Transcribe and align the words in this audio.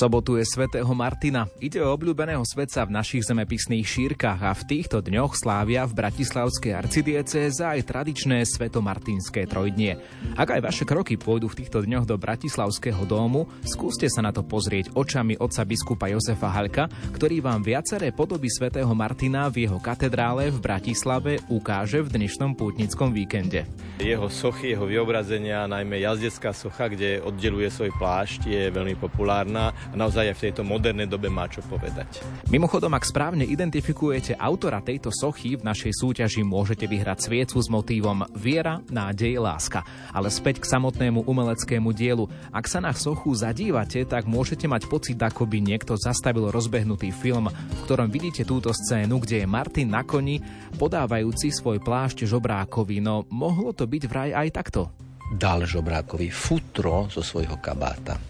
sobotu 0.00 0.40
je 0.40 0.48
svätého 0.48 0.88
Martina. 0.96 1.44
Ide 1.60 1.84
o 1.84 1.92
obľúbeného 1.92 2.40
svetca 2.48 2.88
v 2.88 2.96
našich 2.96 3.20
zemepisných 3.28 3.84
šírkach 3.84 4.40
a 4.40 4.56
v 4.56 4.64
týchto 4.64 5.04
dňoch 5.04 5.36
slávia 5.36 5.84
v 5.84 5.92
Bratislavskej 5.92 6.72
arcidiecéze 6.72 7.60
aj 7.60 7.84
tradičné 7.84 8.40
svetomartinské 8.48 9.44
trojdnie. 9.44 10.00
Ak 10.40 10.56
aj 10.56 10.64
vaše 10.64 10.84
kroky 10.88 11.20
pôjdu 11.20 11.52
v 11.52 11.60
týchto 11.60 11.84
dňoch 11.84 12.08
do 12.08 12.16
Bratislavského 12.16 13.04
domu, 13.04 13.44
skúste 13.68 14.08
sa 14.08 14.24
na 14.24 14.32
to 14.32 14.40
pozrieť 14.40 14.96
očami 14.96 15.36
otca 15.36 15.68
biskupa 15.68 16.08
Jozefa 16.08 16.48
Halka, 16.48 16.88
ktorý 17.12 17.44
vám 17.44 17.60
viaceré 17.60 18.08
podoby 18.08 18.48
svätého 18.48 18.88
Martina 18.96 19.52
v 19.52 19.68
jeho 19.68 19.76
katedrále 19.84 20.48
v 20.48 20.64
Bratislave 20.64 21.44
ukáže 21.52 22.00
v 22.00 22.08
dnešnom 22.16 22.56
pútnickom 22.56 23.12
víkende. 23.12 23.68
Jeho 24.00 24.32
sochy, 24.32 24.72
jeho 24.72 24.88
vyobrazenia, 24.88 25.68
najmä 25.68 26.00
jazdecká 26.00 26.56
socha, 26.56 26.88
kde 26.88 27.20
oddeluje 27.20 27.68
svoj 27.68 27.92
plášť, 28.00 28.48
je 28.48 28.72
veľmi 28.72 28.96
populárna 28.96 29.76
a 29.90 29.94
naozaj 29.98 30.30
aj 30.30 30.36
v 30.38 30.44
tejto 30.48 30.62
modernej 30.62 31.10
dobe 31.10 31.26
má 31.26 31.50
čo 31.50 31.66
povedať. 31.66 32.22
Mimochodom, 32.46 32.94
ak 32.94 33.04
správne 33.06 33.42
identifikujete 33.42 34.38
autora 34.38 34.78
tejto 34.78 35.10
sochy, 35.10 35.58
v 35.58 35.66
našej 35.66 35.92
súťaži 35.98 36.46
môžete 36.46 36.86
vyhrať 36.86 37.18
sviecu 37.26 37.58
s 37.58 37.66
motívom 37.66 38.22
Viera, 38.38 38.78
nádej, 38.86 39.42
láska. 39.42 39.82
Ale 40.14 40.30
späť 40.30 40.62
k 40.62 40.70
samotnému 40.70 41.26
umeleckému 41.26 41.90
dielu. 41.90 42.30
Ak 42.54 42.70
sa 42.70 42.78
na 42.78 42.94
sochu 42.94 43.34
zadívate, 43.34 44.06
tak 44.06 44.30
môžete 44.30 44.70
mať 44.70 44.86
pocit, 44.86 45.18
ako 45.18 45.46
by 45.50 45.58
niekto 45.58 45.98
zastavil 45.98 46.54
rozbehnutý 46.54 47.10
film, 47.10 47.50
v 47.50 47.80
ktorom 47.90 48.06
vidíte 48.06 48.46
túto 48.46 48.70
scénu, 48.70 49.18
kde 49.18 49.42
je 49.42 49.46
Martin 49.50 49.90
na 49.90 50.06
koni 50.06 50.38
podávajúci 50.78 51.50
svoj 51.50 51.82
plášť 51.82 52.30
žobrákovi, 52.30 53.02
no 53.02 53.26
mohlo 53.34 53.74
to 53.74 53.90
byť 53.90 54.02
vraj 54.06 54.30
aj 54.30 54.48
takto. 54.54 54.82
Dal 55.30 55.62
žobrákovi 55.66 56.30
futro 56.30 57.06
zo 57.06 57.22
svojho 57.22 57.58
kabáta 57.62 58.29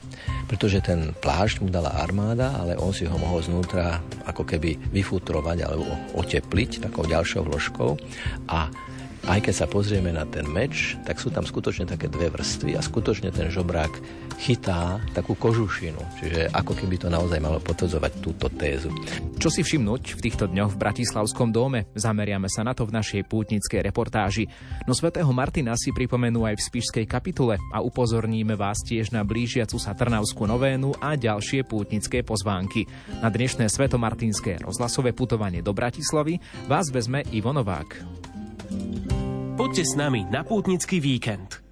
pretože 0.50 0.82
ten 0.82 1.14
plášť 1.14 1.62
mu 1.62 1.68
dala 1.70 1.94
armáda, 1.94 2.58
ale 2.58 2.74
on 2.74 2.90
si 2.90 3.06
ho 3.06 3.16
mohol 3.16 3.40
znútra 3.40 4.02
ako 4.27 4.42
keby 4.42 4.77
vyfutrovať 4.90 5.58
alebo 5.62 5.86
otepliť 6.18 6.90
takou 6.90 7.06
ďalšou 7.06 7.46
vložkou. 7.46 7.90
A 8.50 8.66
aj 9.31 9.47
keď 9.47 9.55
sa 9.55 9.70
pozrieme 9.70 10.11
na 10.11 10.27
ten 10.27 10.42
meč, 10.42 10.98
tak 11.06 11.23
sú 11.23 11.31
tam 11.31 11.47
skutočne 11.47 11.86
také 11.86 12.11
dve 12.11 12.34
vrstvy 12.34 12.75
a 12.75 12.83
skutočne 12.83 13.31
ten 13.31 13.47
žobrák 13.47 13.95
chytá 14.42 14.98
takú 15.14 15.39
kožušinu, 15.39 16.03
čiže 16.19 16.50
ako 16.50 16.75
keby 16.75 16.98
to 16.98 17.06
naozaj 17.06 17.39
malo 17.39 17.62
potvrdzovať 17.62 18.12
túto 18.19 18.51
tézu. 18.51 18.91
Čo 19.39 19.47
si 19.53 19.62
všimnúť 19.62 20.19
v 20.19 20.20
týchto 20.27 20.51
dňoch 20.51 20.75
v 20.75 20.81
Bratislavskom 20.83 21.55
dome? 21.55 21.86
Zameriame 21.95 22.51
sa 22.51 22.67
na 22.67 22.75
to 22.75 22.83
v 22.89 22.97
našej 22.98 23.23
pútnickej 23.31 23.86
reportáži. 23.86 24.51
No 24.91 24.98
svätého 24.98 25.31
Martina 25.31 25.78
si 25.78 25.95
pripomenú 25.95 26.42
aj 26.42 26.58
v 26.58 26.67
spišskej 26.67 27.06
kapitule 27.06 27.55
a 27.70 27.78
upozorníme 27.84 28.58
vás 28.58 28.83
tiež 28.83 29.14
na 29.14 29.23
blížiacu 29.23 29.78
sa 29.78 29.95
Trnavskú 29.95 30.51
novénu 30.51 30.98
a 30.98 31.14
ďalšie 31.14 31.62
pútnické 31.69 32.27
pozvánky. 32.27 32.91
Na 33.23 33.31
dnešné 33.31 33.70
svetomartinské 33.70 34.58
rozhlasové 34.64 35.14
putovanie 35.14 35.62
do 35.62 35.70
Bratislavy 35.70 36.42
vás 36.67 36.91
vezme 36.91 37.23
Ivo 37.31 37.55
Novák. 37.55 38.19
Poďte 39.60 39.84
s 39.84 39.94
nami 39.96 40.24
na 40.26 40.40
pútnický 40.40 40.98
víkend. 41.04 41.69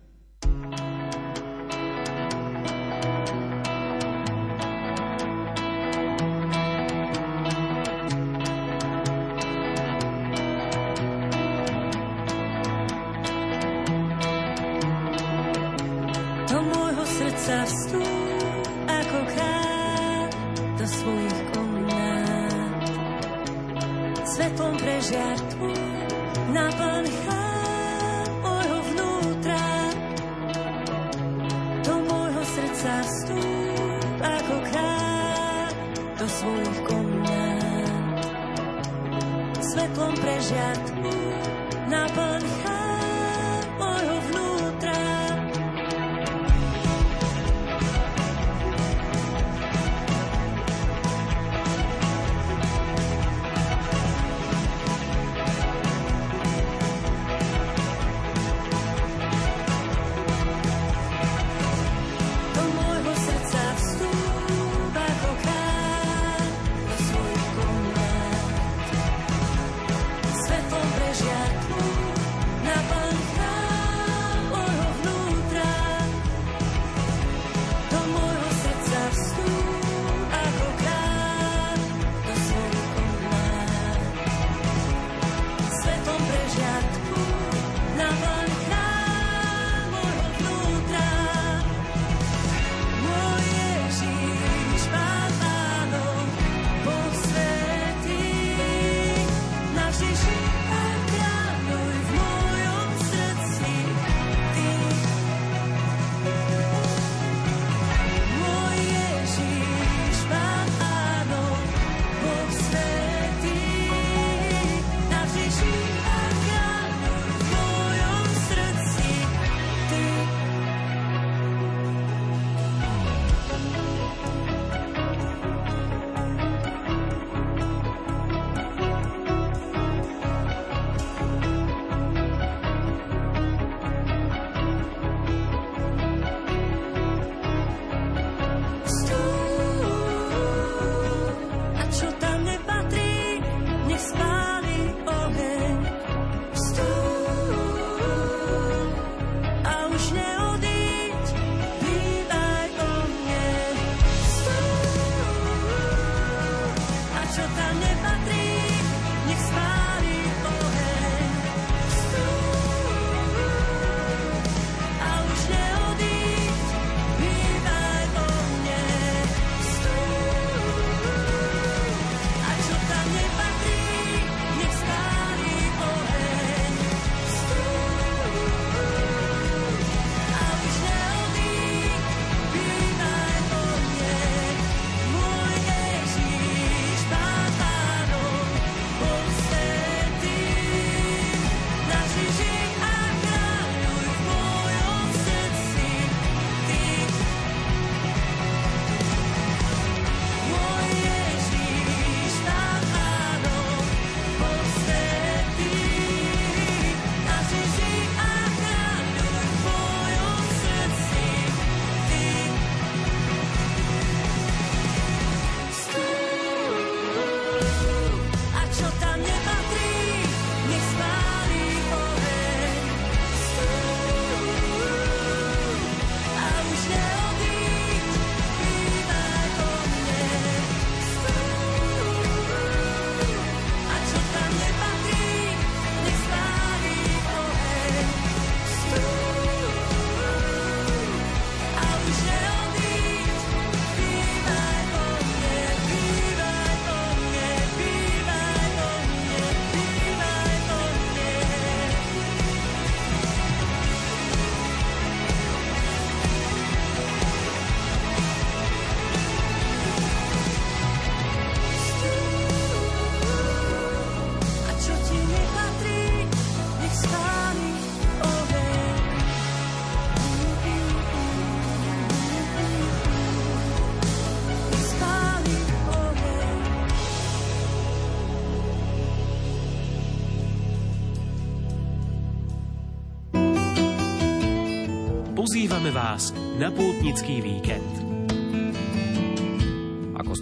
Na 286.58 286.75
pútnický 286.75 287.38
víkend. 287.38 287.88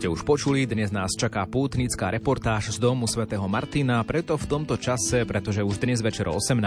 Ste 0.07 0.15
už 0.15 0.23
počuli, 0.23 0.71
dnes 0.71 0.95
nás 0.95 1.19
čaká 1.19 1.43
pútnická 1.51 2.15
reportáž 2.15 2.71
z 2.71 2.79
domu 2.79 3.11
svätého 3.11 3.43
Martina, 3.51 3.99
preto 4.07 4.39
v 4.39 4.47
tomto 4.47 4.79
čase, 4.79 5.27
pretože 5.27 5.67
už 5.67 5.83
dnes 5.83 5.99
večer 5.99 6.31
o 6.31 6.39
18. 6.39 6.63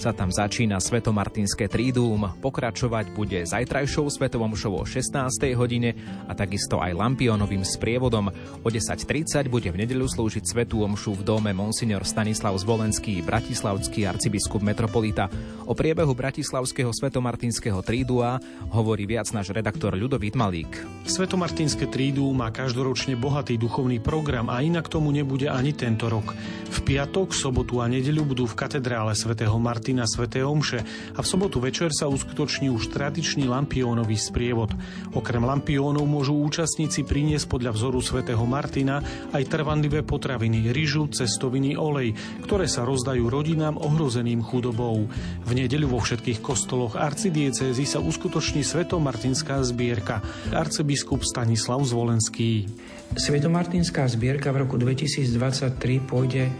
sa 0.00 0.16
tam 0.16 0.32
začína 0.32 0.80
Svetomartinské 0.80 1.68
trídum. 1.68 2.24
Pokračovať 2.40 3.12
bude 3.12 3.44
zajtrajšou 3.44 4.08
svetovom 4.08 4.56
show 4.56 4.80
o 4.80 4.88
16. 4.88 5.12
hodine 5.60 5.92
a 6.24 6.32
takisto 6.32 6.80
aj 6.80 6.96
Lampionovým 6.96 7.68
sprievodom. 7.68 8.32
O 8.64 8.68
10.30 8.72 9.52
bude 9.52 9.68
v 9.68 9.84
nedeľu 9.84 10.08
slúžiť 10.08 10.48
svetú 10.48 10.88
omšu 10.88 11.20
v 11.20 11.36
dome 11.36 11.52
Monsignor 11.52 12.08
Stanislav 12.08 12.56
Zvolenský, 12.56 13.20
bratislavský 13.28 14.08
arcibiskup 14.08 14.64
metropolita. 14.64 15.28
O 15.68 15.76
priebehu 15.76 16.16
bratislavského 16.16 16.96
svetomartinského 16.96 17.84
trídua 17.84 18.40
hovorí 18.72 19.04
viac 19.04 19.28
náš 19.36 19.52
redaktor 19.52 19.92
Ľudovít 19.92 20.32
Malík. 20.32 20.72
Svetomartinské 21.04 21.92
trídu 21.92 22.24
má 22.32 22.53
každoročne 22.54 23.18
bohatý 23.18 23.58
duchovný 23.58 23.98
program 23.98 24.46
a 24.46 24.62
inak 24.62 24.86
tomu 24.86 25.10
nebude 25.10 25.50
ani 25.50 25.74
tento 25.74 26.06
rok. 26.06 26.38
V 26.70 26.78
piatok, 26.86 27.34
sobotu 27.34 27.82
a 27.82 27.90
nedeľu 27.90 28.22
budú 28.22 28.44
v 28.46 28.54
katedrále 28.54 29.18
svätého 29.18 29.58
Martina 29.58 30.06
sväté 30.06 30.46
omše 30.46 30.86
a 31.14 31.20
v 31.22 31.26
sobotu 31.26 31.58
večer 31.58 31.90
sa 31.90 32.06
uskutoční 32.06 32.70
už 32.70 32.94
tradičný 32.94 33.50
lampiónový 33.50 34.14
sprievod. 34.14 34.70
Okrem 35.10 35.42
lampiónov 35.42 36.06
môžu 36.06 36.38
účastníci 36.38 37.02
priniesť 37.02 37.50
podľa 37.50 37.74
vzoru 37.74 37.98
svätého 37.98 38.42
Martina 38.46 39.02
aj 39.34 39.50
trvanlivé 39.50 40.06
potraviny, 40.06 40.70
ryžu, 40.70 41.10
cestoviny, 41.10 41.74
olej, 41.74 42.14
ktoré 42.46 42.70
sa 42.70 42.86
rozdajú 42.86 43.26
rodinám 43.26 43.80
ohrozeným 43.80 44.44
chudobou. 44.46 45.10
V 45.42 45.50
nedeľu 45.50 45.98
vo 45.98 46.00
všetkých 46.04 46.38
kostoloch 46.44 46.94
arcidiecézy 46.94 47.88
sa 47.88 47.98
uskutoční 47.98 48.62
svetomartinská 48.62 49.64
zbierka. 49.64 50.20
Arcibiskup 50.52 51.24
Stanislav 51.24 51.80
Zvolen 51.88 52.20
Slovenský. 52.44 52.68
Svetomartinská 53.14 54.10
zbierka 54.10 54.50
v 54.50 54.66
roku 54.66 54.74
2023 54.74 56.02
pôjde 56.02 56.50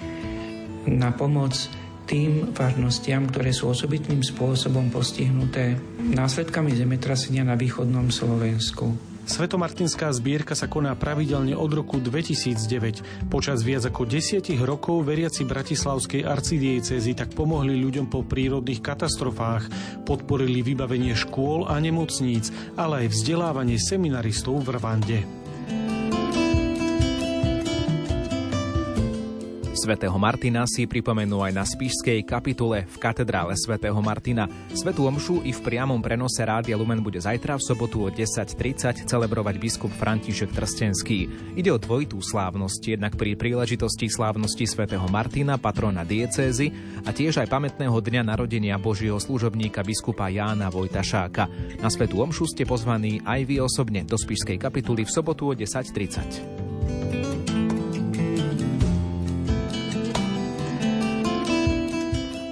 na 0.87 1.11
pomoc 1.11 1.57
tým 2.07 2.53
vážnostiam, 2.55 3.27
ktoré 3.27 3.51
sú 3.51 3.73
osobitným 3.73 4.23
spôsobom 4.23 4.93
postihnuté 4.93 5.81
následkami 5.99 6.77
zemetrasenia 6.77 7.43
na 7.43 7.59
východnom 7.59 8.13
Slovensku. 8.13 8.93
Svetomartinská 9.25 10.13
zbierka 10.13 10.53
sa 10.53 10.69
koná 10.69 10.93
pravidelne 10.95 11.57
od 11.57 11.73
roku 11.73 11.97
2009. 11.97 13.33
Počas 13.33 13.65
viac 13.65 13.89
ako 13.89 14.05
desiatich 14.05 14.61
rokov 14.61 15.01
veriaci 15.09 15.49
Bratislavskej 15.49 16.29
arcidiecezy 16.29 17.17
tak 17.17 17.33
pomohli 17.33 17.73
ľuďom 17.81 18.13
po 18.13 18.21
prírodných 18.21 18.85
katastrofách, 18.85 19.73
podporili 20.05 20.61
vybavenie 20.61 21.17
škôl 21.17 21.65
a 21.65 21.81
nemocníc, 21.81 22.53
ale 22.77 23.09
aj 23.09 23.17
vzdelávanie 23.17 23.81
seminaristov 23.81 24.61
v 24.61 24.77
Rwande. 24.77 25.44
Svetého 29.85 30.17
Martina 30.17 30.65
si 30.65 30.89
pripomenú 30.89 31.45
aj 31.45 31.53
na 31.53 31.61
Spišskej 31.61 32.25
kapitule 32.25 32.89
v 32.89 32.97
katedrále 32.97 33.53
Svetého 33.53 34.01
Martina. 34.01 34.49
Svetú 34.73 35.05
omšu 35.05 35.45
i 35.45 35.53
v 35.53 35.61
priamom 35.61 36.01
prenose 36.01 36.41
Rádia 36.41 36.73
Lumen 36.73 37.05
bude 37.05 37.21
zajtra 37.21 37.61
v 37.61 37.67
sobotu 37.69 38.01
o 38.01 38.09
10.30 38.09 39.05
celebrovať 39.05 39.61
biskup 39.61 39.93
František 39.93 40.57
Trstenský. 40.57 41.29
Ide 41.53 41.69
o 41.69 41.77
dvojitú 41.77 42.17
slávnosť, 42.17 42.97
jednak 42.97 43.21
pri 43.21 43.37
príležitosti 43.37 44.09
slávnosti 44.09 44.65
Svetého 44.65 45.05
Martina, 45.13 45.61
patrona 45.61 46.01
diecézy 46.01 46.73
a 47.05 47.13
tiež 47.13 47.45
aj 47.45 47.53
pamätného 47.53 48.01
dňa 48.01 48.25
narodenia 48.25 48.81
Božieho 48.81 49.21
služobníka 49.21 49.85
biskupa 49.85 50.33
Jána 50.33 50.73
Vojtašáka. 50.73 51.45
Na 51.85 51.93
Svetú 51.93 52.25
omšu 52.25 52.49
ste 52.49 52.65
pozvaní 52.65 53.21
aj 53.21 53.41
vy 53.45 53.61
osobne 53.61 54.01
do 54.09 54.17
Spišskej 54.17 54.57
kapituly 54.57 55.05
v 55.05 55.13
sobotu 55.13 55.45
o 55.45 55.53
10.30. 55.53 57.54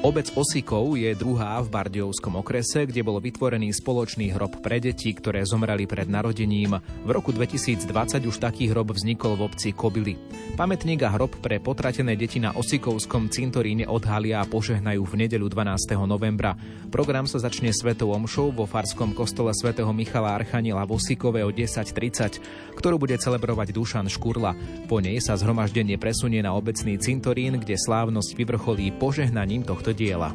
Obec 0.03 0.35
Osikov 0.35 0.99
je 0.99 1.15
druhá 1.15 1.63
v 1.63 1.71
Bardiovskom 1.71 2.35
okrese, 2.43 2.91
kde 2.91 3.07
bol 3.07 3.23
vytvorený 3.23 3.71
spoločný 3.71 4.35
hrob 4.35 4.59
pre 4.59 4.83
deti, 4.83 5.15
ktoré 5.15 5.47
zomreli 5.47 5.87
pred 5.87 6.11
narodením. 6.11 6.75
V 7.07 7.11
roku 7.15 7.31
2020 7.31 7.87
už 8.27 8.37
taký 8.43 8.67
hrob 8.75 8.91
vznikol 8.91 9.39
v 9.39 9.47
obci 9.47 9.71
Kobily. 9.71 10.19
Pamätník 10.59 11.07
a 11.07 11.15
hrob 11.15 11.39
pre 11.39 11.63
potratené 11.63 12.19
deti 12.19 12.43
na 12.43 12.51
Osikovskom 12.51 13.31
cintoríne 13.31 13.87
odhalia 13.87 14.43
a 14.43 14.49
požehnajú 14.51 15.07
v 15.07 15.15
nedeľu 15.23 15.47
12. 15.55 15.95
novembra. 16.03 16.59
Program 16.91 17.31
sa 17.31 17.39
začne 17.39 17.71
svetou 17.71 18.11
omšou 18.11 18.51
vo 18.51 18.67
farskom 18.67 19.15
kostole 19.15 19.55
svätého 19.55 19.95
Michala 19.95 20.35
Archaniela 20.35 20.83
v 20.83 20.99
Osikove 20.99 21.47
o 21.47 21.55
10.30, 21.55 22.75
ktorú 22.75 22.99
bude 22.99 23.15
celebrovať 23.23 23.71
Dušan 23.71 24.11
Škurla. 24.11 24.59
Po 24.91 24.99
nej 24.99 25.23
sa 25.23 25.39
zhromaždenie 25.39 25.95
presunie 25.95 26.43
na 26.43 26.59
obecný 26.59 26.99
cintorín, 26.99 27.63
kde 27.63 27.79
slávnosť 27.79 28.35
vyvrcholí 28.35 28.91
požehnaním 28.99 29.63
tohto 29.63 29.92
diela. 29.93 30.35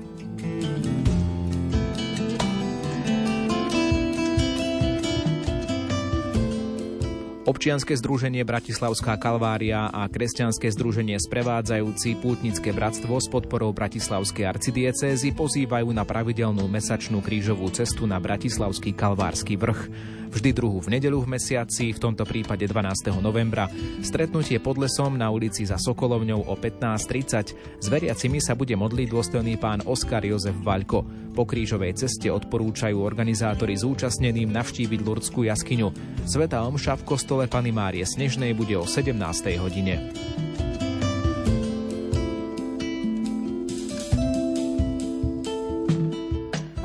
Občianske 7.48 7.96
združenie 7.96 8.44
Bratislavská 8.44 9.16
Kalvária 9.16 9.88
a 9.88 10.12
Kresťanské 10.12 10.68
združenie 10.68 11.16
Sprevádzajúci 11.16 12.20
pútnické 12.20 12.76
bratstvo 12.76 13.16
s 13.24 13.32
podporou 13.32 13.72
Bratislavskej 13.72 14.44
arcidiecézy 14.44 15.32
pozývajú 15.32 15.88
na 15.96 16.04
pravidelnú 16.04 16.68
mesačnú 16.68 17.24
krížovú 17.24 17.72
cestu 17.72 18.04
na 18.04 18.20
Bratislavský 18.20 18.92
Kalvársky 18.92 19.56
vrch. 19.56 19.88
Vždy 20.28 20.52
druhú 20.52 20.84
v 20.84 21.00
nedeľu 21.00 21.24
v 21.24 21.40
mesiaci, 21.40 21.96
v 21.96 22.02
tomto 22.04 22.28
prípade 22.28 22.68
12. 22.68 23.16
novembra. 23.24 23.72
Stretnutie 24.04 24.60
pod 24.60 24.76
lesom 24.76 25.16
na 25.16 25.32
ulici 25.32 25.64
za 25.64 25.80
Sokolovňou 25.80 26.52
o 26.52 26.54
15.30. 26.60 27.80
S 27.80 27.88
veriacimi 27.88 28.44
sa 28.44 28.52
bude 28.60 28.76
modliť 28.76 29.08
dôstojný 29.08 29.56
pán 29.56 29.80
Oskar 29.88 30.28
Jozef 30.28 30.60
Vaľko. 30.60 31.32
Po 31.38 31.46
krížovej 31.46 31.94
ceste 32.02 32.34
odporúčajú 32.34 32.98
organizátori 32.98 33.78
zúčastneným 33.78 34.50
navštíviť 34.52 35.00
Lurdskú 35.06 35.46
jaskyňu. 35.46 35.94
Sveta 36.26 36.66
omša 36.66 36.98
v 36.98 37.08
kostole 37.08 37.37
Pany 37.46 37.70
Márie 37.70 38.02
Snežnej 38.02 38.58
bude 38.58 38.74
o 38.74 38.90
17. 38.90 39.14
hodine. 39.62 40.02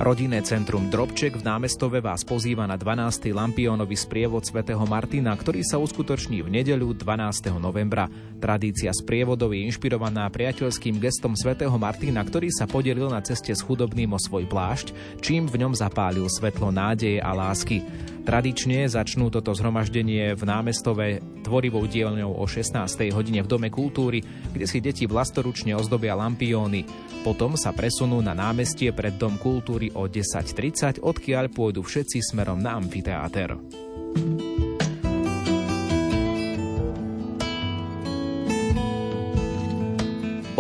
Rodinné 0.02 0.42
centrum 0.42 0.90
Drobček 0.90 1.38
v 1.38 1.47
námestove 1.47 2.02
vás 2.02 2.26
pozýva 2.26 2.66
na 2.66 2.75
12. 2.75 3.23
Lampionový 3.30 3.94
sprievod 3.94 4.42
svätého 4.42 4.82
Martina, 4.82 5.30
ktorý 5.30 5.62
sa 5.62 5.78
uskutoční 5.78 6.42
v 6.42 6.59
nedeľu 6.59 6.99
12. 6.99 7.54
novembra. 7.62 8.11
Tradícia 8.42 8.90
sprievodov 8.90 9.54
je 9.54 9.62
inšpirovaná 9.62 10.26
priateľským 10.26 10.99
gestom 10.99 11.38
svätého 11.38 11.78
Martina, 11.78 12.18
ktorý 12.26 12.50
sa 12.50 12.66
podelil 12.66 13.14
na 13.14 13.23
ceste 13.23 13.54
s 13.54 13.62
chudobným 13.62 14.11
o 14.11 14.18
svoj 14.18 14.50
plášť, 14.50 14.90
čím 15.23 15.47
v 15.47 15.62
ňom 15.62 15.78
zapálil 15.78 16.26
svetlo 16.26 16.75
nádeje 16.75 17.23
a 17.23 17.30
lásky. 17.30 17.87
Tradične 18.26 18.90
začnú 18.90 19.30
toto 19.30 19.54
zhromaždenie 19.54 20.35
v 20.35 20.42
námestove 20.42 21.23
tvorivou 21.47 21.87
dielňou 21.87 22.42
o 22.42 22.42
16. 22.42 22.75
hodine 23.14 23.47
v 23.47 23.50
Dome 23.50 23.71
kultúry, 23.71 24.18
kde 24.50 24.66
si 24.66 24.82
deti 24.82 25.06
vlastoručne 25.06 25.78
ozdobia 25.78 26.18
lampióny. 26.18 27.12
Potom 27.23 27.55
sa 27.55 27.71
presunú 27.71 28.19
na 28.19 28.35
námestie 28.35 28.91
pred 28.91 29.14
Dom 29.14 29.38
kultúry 29.38 29.95
o 29.95 30.11
10.30, 30.11 31.07
odkiaľ 31.07 31.55
pôjdu 31.55 31.87
všetci 31.87 32.19
smerom 32.19 32.59
na 32.59 32.75
amfiteáter. 32.75 33.55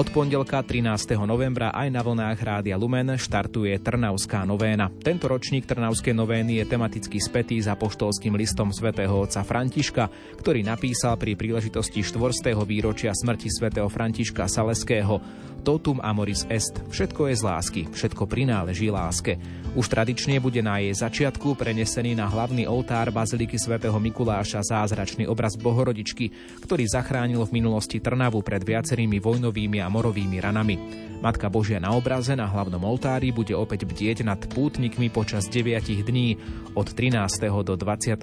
Od 0.02 0.10
pondelka 0.10 0.58
13. 0.58 1.14
novembra 1.22 1.70
aj 1.70 1.86
na 1.94 2.02
vlnách 2.02 2.42
Rádia 2.42 2.74
Lumen 2.74 3.14
štartuje 3.14 3.78
Trnavská 3.78 4.42
novéna. 4.42 4.90
Tento 4.90 5.30
ročník 5.30 5.62
Trnavskej 5.62 6.10
novény 6.10 6.58
je 6.58 6.66
tematicky 6.66 7.22
spätý 7.22 7.62
za 7.62 7.78
poštolským 7.78 8.34
listom 8.34 8.74
svätého 8.74 9.14
otca 9.14 9.46
Františka, 9.46 10.10
ktorý 10.42 10.66
napísal 10.66 11.14
pri 11.14 11.38
príležitosti 11.38 12.02
4. 12.02 12.18
výročia 12.66 13.14
smrti 13.14 13.46
svätého 13.46 13.86
Františka 13.86 14.50
Saleského. 14.50 15.22
Totum 15.62 16.02
amoris 16.02 16.42
est, 16.50 16.82
všetko 16.90 17.30
je 17.30 17.34
z 17.38 17.42
lásky, 17.46 17.82
všetko 17.86 18.26
prináleží 18.26 18.90
láske. 18.90 19.38
Už 19.78 19.86
tradične 19.86 20.42
bude 20.42 20.58
na 20.58 20.82
jej 20.82 20.90
začiatku 20.90 21.54
prenesený 21.54 22.18
na 22.18 22.26
hlavný 22.26 22.66
oltár 22.66 23.14
Baziliky 23.14 23.54
svätého 23.54 23.94
Mikuláša 24.02 24.66
zázračný 24.66 25.30
obraz 25.30 25.54
Bohorodičky, 25.54 26.34
ktorý 26.66 26.90
zachránil 26.90 27.46
v 27.46 27.62
minulosti 27.62 28.02
Trnavu 28.02 28.42
pred 28.42 28.66
viacerými 28.66 29.22
vojnovými 29.22 29.78
a 29.78 29.91
morovými 29.92 30.40
ranami. 30.40 31.02
Matka 31.22 31.46
Božia 31.46 31.78
na 31.78 31.94
obraze 31.94 32.34
na 32.34 32.50
hlavnom 32.50 32.82
oltári 32.82 33.30
bude 33.30 33.54
opäť 33.54 33.86
bdieť 33.86 34.26
nad 34.26 34.42
pútnikmi 34.42 35.06
počas 35.06 35.46
9 35.46 36.02
dní 36.02 36.34
od 36.74 36.90
13. 36.90 37.14
do 37.62 37.78
21. 37.78 38.18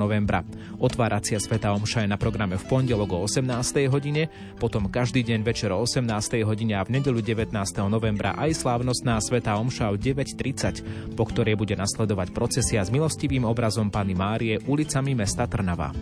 novembra. 0.00 0.40
Otváracia 0.80 1.36
Sveta 1.36 1.76
Omša 1.76 2.08
je 2.08 2.08
na 2.08 2.16
programe 2.16 2.56
v 2.56 2.64
pondelok 2.64 3.12
o 3.12 3.28
18. 3.28 3.44
hodine, 3.92 4.32
potom 4.56 4.88
každý 4.88 5.20
deň 5.20 5.44
večer 5.44 5.68
o 5.76 5.84
18. 5.84 6.40
hodine 6.48 6.80
a 6.80 6.82
v 6.88 6.96
nedelu 6.96 7.20
19. 7.20 7.52
novembra 7.92 8.32
aj 8.40 8.56
slávnostná 8.56 9.20
Sveta 9.20 9.60
Omša 9.60 9.92
o 9.92 10.00
9.30, 10.00 11.12
po 11.20 11.28
ktorej 11.28 11.60
bude 11.60 11.76
nasledovať 11.76 12.32
procesia 12.32 12.80
s 12.80 12.88
milostivým 12.88 13.44
obrazom 13.44 13.92
Pany 13.92 14.16
Márie 14.16 14.56
ulicami 14.64 15.12
mesta 15.12 15.44
Trnava. 15.44 15.92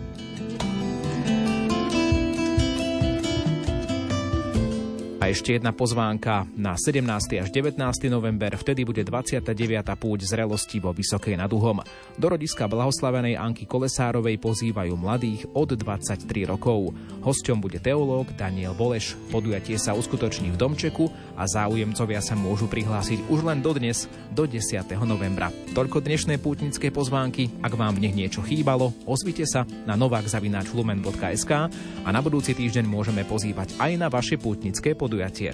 A 5.19 5.27
ešte 5.27 5.51
jedna 5.51 5.75
pozvánka 5.75 6.47
na 6.55 6.79
17. 6.79 7.03
až 7.43 7.51
19. 7.51 7.75
november, 8.07 8.55
vtedy 8.55 8.87
bude 8.87 9.03
29. 9.03 9.51
púť 9.99 10.23
zrelosti 10.23 10.79
vo 10.79 10.95
Vysokej 10.95 11.35
nad 11.35 11.51
Uhom. 11.51 11.83
Do 12.15 12.31
rodiska 12.31 12.71
blahoslavenej 12.71 13.35
Anky 13.35 13.67
Kolesárovej 13.67 14.39
pozývajú 14.39 14.95
mladých 14.95 15.43
od 15.51 15.75
23 15.75 16.23
rokov. 16.47 16.95
Hosťom 17.19 17.59
bude 17.59 17.83
teológ 17.83 18.31
Daniel 18.39 18.71
Boleš. 18.71 19.19
Podujatie 19.27 19.75
sa 19.75 19.91
uskutoční 19.91 20.55
v 20.55 20.59
Domčeku 20.63 21.11
a 21.35 21.43
záujemcovia 21.51 22.23
sa 22.23 22.39
môžu 22.39 22.71
prihlásiť 22.71 23.27
už 23.27 23.43
len 23.43 23.59
dodnes, 23.59 24.07
do 24.31 24.47
10. 24.47 24.87
novembra. 25.03 25.51
Toľko 25.75 25.99
dnešné 25.99 26.39
pútnické 26.39 26.95
pozvánky. 26.95 27.51
Ak 27.59 27.75
vám 27.75 27.99
v 27.99 28.07
nich 28.07 28.15
niečo 28.15 28.39
chýbalo, 28.39 28.95
ozvite 29.03 29.43
sa 29.43 29.67
na 29.83 29.99
novakzavináčlumen.sk 29.99 31.51
a 32.07 32.07
na 32.07 32.23
budúci 32.23 32.55
týždeň 32.55 32.87
môžeme 32.87 33.27
pozývať 33.27 33.75
aj 33.83 33.91
na 33.99 34.07
vaše 34.07 34.39
pútnické 34.39 34.95
podujatie 34.95 35.09
podujatie. 35.19 35.51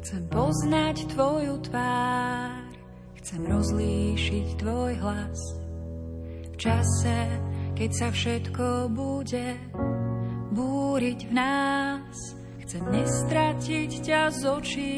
Chcem 0.00 0.26
poznať 0.32 1.06
tvoju 1.14 1.54
tvár, 1.70 2.66
chcem 3.22 3.42
rozlíšiť 3.46 4.46
tvoj 4.58 4.92
hlas. 4.98 5.38
V 6.50 6.56
čase, 6.58 7.18
keď 7.78 7.90
sa 7.94 8.08
všetko 8.10 8.90
bude 8.90 9.54
búriť 10.50 11.30
v 11.30 11.32
nás. 11.32 12.16
Chcem 12.62 12.86
nestratiť 12.86 13.90
ťa 13.98 14.22
z 14.30 14.40
očí, 14.46 14.94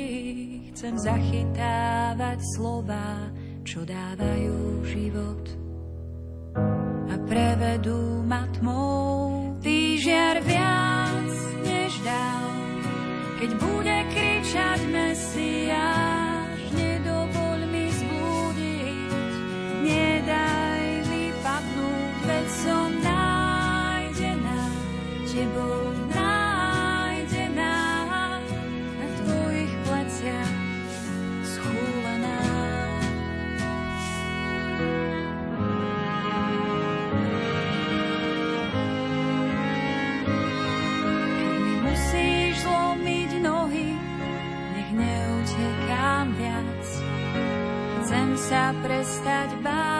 chcem 0.72 0.92
zachytávať 1.00 2.38
slova, 2.56 3.32
čo 3.64 3.80
dávajú 3.88 4.84
život 4.84 5.44
a 7.08 7.14
prevedú 7.24 8.20
ma 8.28 8.44
tmou. 8.60 9.56
Ty 9.62 9.76
žiar 9.96 10.42
viac 10.44 11.32
než 11.64 11.92
dal, 12.02 12.50
keď 13.40 13.50
bude 13.56 13.96
kričať 14.12 14.80
Mesiáš, 14.90 16.11
sa 48.52 48.68
prestať 48.84 49.48
báť, 49.64 49.91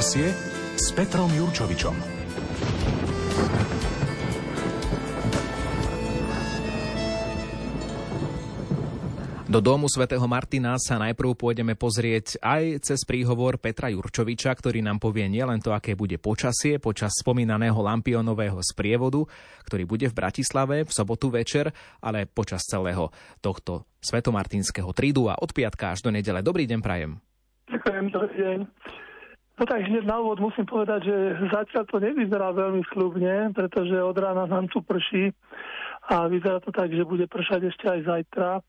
Počasie 0.00 0.32
s 0.80 0.96
Petrom 0.96 1.28
Jurčovičom. 1.28 1.92
Do 9.44 9.60
domu 9.60 9.92
svätého 9.92 10.24
Martina 10.24 10.80
sa 10.80 10.96
najprv 10.96 11.36
pôjdeme 11.36 11.76
pozrieť 11.76 12.40
aj 12.40 12.80
cez 12.80 13.04
príhovor 13.04 13.60
Petra 13.60 13.92
Jurčoviča, 13.92 14.56
ktorý 14.56 14.80
nám 14.80 15.04
povie 15.04 15.28
nielen 15.28 15.60
to, 15.60 15.76
aké 15.76 15.92
bude 15.92 16.16
počasie 16.16 16.80
počas 16.80 17.20
spomínaného 17.20 17.76
lampionového 17.76 18.56
sprievodu, 18.64 19.28
ktorý 19.68 19.84
bude 19.84 20.08
v 20.08 20.16
Bratislave 20.16 20.88
v 20.88 20.90
sobotu 20.96 21.28
večer, 21.28 21.76
ale 22.00 22.24
počas 22.24 22.64
celého 22.64 23.12
tohto 23.44 23.84
svetomartinského 24.00 24.96
tridu 24.96 25.28
a 25.28 25.36
od 25.36 25.52
piatka 25.52 25.92
až 25.92 26.00
do 26.00 26.08
nedele. 26.08 26.40
Dobrý 26.40 26.64
deň, 26.64 26.80
Prajem. 26.80 27.20
Ďakujem, 27.68 28.04
dobrý 28.08 28.34
deň. 28.40 28.60
No 29.60 29.68
tak 29.68 29.84
hneď 29.84 30.08
na 30.08 30.16
úvod 30.24 30.40
musím 30.40 30.64
povedať, 30.64 31.04
že 31.04 31.16
zatiaľ 31.52 31.84
to 31.84 32.00
nevyzerá 32.00 32.48
veľmi 32.56 32.80
slubne, 32.96 33.52
pretože 33.52 33.92
od 33.92 34.16
rána 34.16 34.48
nám 34.48 34.72
tu 34.72 34.80
prší 34.80 35.36
a 36.08 36.32
vyzerá 36.32 36.64
to 36.64 36.72
tak, 36.72 36.88
že 36.88 37.04
bude 37.04 37.28
pršať 37.28 37.68
ešte 37.68 37.84
aj 37.84 38.00
zajtra. 38.08 38.64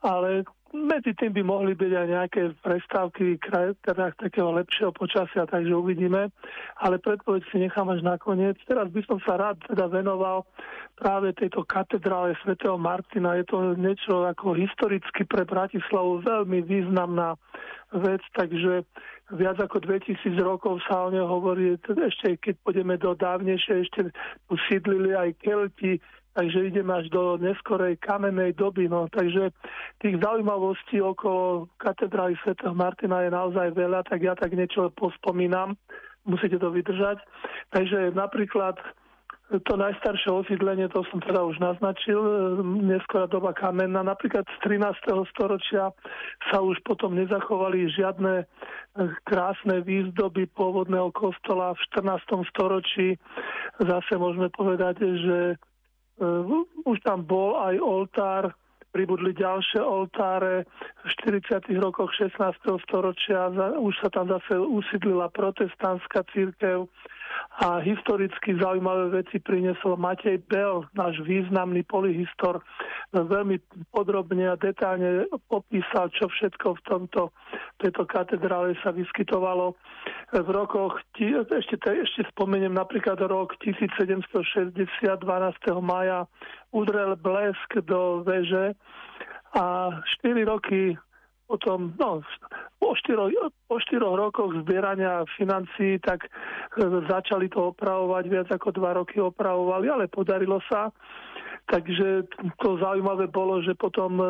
ale 0.00 0.48
medzi 0.70 1.10
tým 1.18 1.34
by 1.34 1.42
mohli 1.42 1.74
byť 1.74 1.92
aj 1.98 2.06
nejaké 2.06 2.42
prestávky 2.62 3.42
kraj, 3.42 3.74
teda 3.82 4.14
takého 4.14 4.54
lepšieho 4.54 4.94
počasia, 4.94 5.42
takže 5.42 5.74
uvidíme. 5.74 6.30
Ale 6.78 7.02
predpoveď 7.02 7.42
si 7.50 7.58
nechám 7.58 7.90
až 7.90 8.06
nakoniec. 8.06 8.54
Teraz 8.70 8.86
by 8.94 9.02
som 9.02 9.18
sa 9.26 9.34
rád 9.34 9.58
teda 9.66 9.90
venoval 9.90 10.46
práve 10.94 11.34
tejto 11.34 11.66
katedrále 11.66 12.38
svätého 12.46 12.78
Martina. 12.78 13.34
Je 13.34 13.50
to 13.50 13.74
niečo 13.74 14.30
ako 14.30 14.54
historicky 14.54 15.26
pre 15.26 15.42
Bratislavu 15.42 16.22
veľmi 16.22 16.62
významná 16.62 17.34
vec, 17.90 18.22
takže 18.38 18.86
viac 19.34 19.58
ako 19.62 19.82
2000 19.82 20.34
rokov 20.42 20.82
sa 20.86 21.06
o 21.06 21.08
nej 21.10 21.22
hovorí, 21.22 21.78
ešte 21.78 22.38
keď 22.38 22.54
pôjdeme 22.66 22.94
do 22.98 23.14
dávnejšie, 23.14 23.86
ešte 23.86 24.10
tu 24.50 24.54
sídlili 24.66 25.14
aj 25.14 25.38
Kelti, 25.38 26.02
takže 26.34 26.70
ideme 26.70 26.94
až 26.94 27.10
do 27.10 27.38
neskorej 27.38 27.98
kamennej 28.02 28.54
doby. 28.54 28.86
No. 28.90 29.06
Takže 29.10 29.54
tých 30.02 30.16
zaujímavostí 30.18 31.02
okolo 31.02 31.70
katedrály 31.78 32.38
Sv. 32.42 32.54
Martina 32.74 33.22
je 33.26 33.30
naozaj 33.30 33.74
veľa, 33.74 34.06
tak 34.06 34.22
ja 34.22 34.34
tak 34.34 34.54
niečo 34.54 34.90
pospomínam. 34.94 35.74
Musíte 36.26 36.60
to 36.60 36.68
vydržať. 36.70 37.18
Takže 37.72 38.12
napríklad 38.12 38.76
to 39.50 39.74
najstaršie 39.74 40.30
osídlenie, 40.30 40.86
to 40.94 41.02
som 41.10 41.18
teda 41.18 41.42
už 41.42 41.58
naznačil, 41.58 42.22
neskorá 42.62 43.26
doba 43.26 43.50
kamenná. 43.50 44.06
Napríklad 44.06 44.46
z 44.46 44.56
13. 44.62 44.94
storočia 45.34 45.90
sa 46.50 46.58
už 46.62 46.78
potom 46.86 47.18
nezachovali 47.18 47.90
žiadne 47.90 48.46
krásne 49.26 49.82
výzdoby 49.82 50.46
pôvodného 50.54 51.10
kostola. 51.10 51.74
V 51.74 51.82
14. 51.90 52.46
storočí 52.54 53.18
zase 53.82 54.14
môžeme 54.14 54.50
povedať, 54.54 55.02
že 55.02 55.38
Uh, 56.20 56.68
už 56.84 57.00
tam 57.00 57.24
bol 57.24 57.56
aj 57.56 57.80
oltár, 57.80 58.52
pribudli 58.92 59.32
ďalšie 59.32 59.80
oltáre. 59.80 60.68
V 61.00 61.08
40. 61.40 61.64
rokoch 61.80 62.12
16. 62.12 62.36
storočia 62.84 63.48
už 63.80 63.96
sa 64.04 64.12
tam 64.12 64.28
zase 64.28 64.52
usídlila 64.60 65.32
protestantská 65.32 66.20
církev 66.36 66.92
a 67.60 67.82
historicky 67.84 68.56
zaujímavé 68.56 69.20
veci 69.20 69.36
priniesol 69.36 70.00
Matej 70.00 70.40
Bel, 70.48 70.88
náš 70.96 71.20
významný 71.20 71.84
polihistor. 71.84 72.64
Veľmi 73.12 73.60
podrobne 73.92 74.48
a 74.48 74.56
detálne 74.56 75.28
popísal, 75.50 76.08
čo 76.14 76.30
všetko 76.30 76.78
v 76.78 76.84
tomto, 76.88 77.22
tejto 77.82 78.08
katedrále 78.08 78.72
sa 78.80 78.94
vyskytovalo. 78.94 79.76
V 80.30 80.48
rokoch, 80.48 81.02
ešte, 81.18 81.76
ešte 81.76 82.22
spomeniem 82.32 82.72
napríklad 82.72 83.18
rok 83.28 83.58
1760, 83.60 84.72
12. 84.72 85.26
maja, 85.84 86.24
udrel 86.72 87.18
blesk 87.18 87.82
do 87.84 88.22
veže 88.22 88.78
a 89.52 89.90
4 90.22 90.46
roky 90.46 90.94
potom, 91.50 91.90
no, 91.98 92.22
po 92.78 92.94
štyroch, 92.94 93.34
po 93.66 93.82
štyroch 93.82 94.14
rokoch 94.14 94.54
zbierania 94.62 95.26
financií, 95.34 95.98
tak 95.98 96.30
e, 96.30 96.30
začali 97.10 97.50
to 97.50 97.74
opravovať, 97.74 98.24
viac 98.30 98.48
ako 98.54 98.70
dva 98.70 98.94
roky 99.02 99.18
opravovali, 99.18 99.90
ale 99.90 100.06
podarilo 100.06 100.62
sa. 100.70 100.94
Takže 101.66 102.30
to 102.62 102.78
zaujímavé 102.78 103.26
bolo, 103.26 103.58
že 103.66 103.74
potom 103.74 104.22
e, 104.22 104.26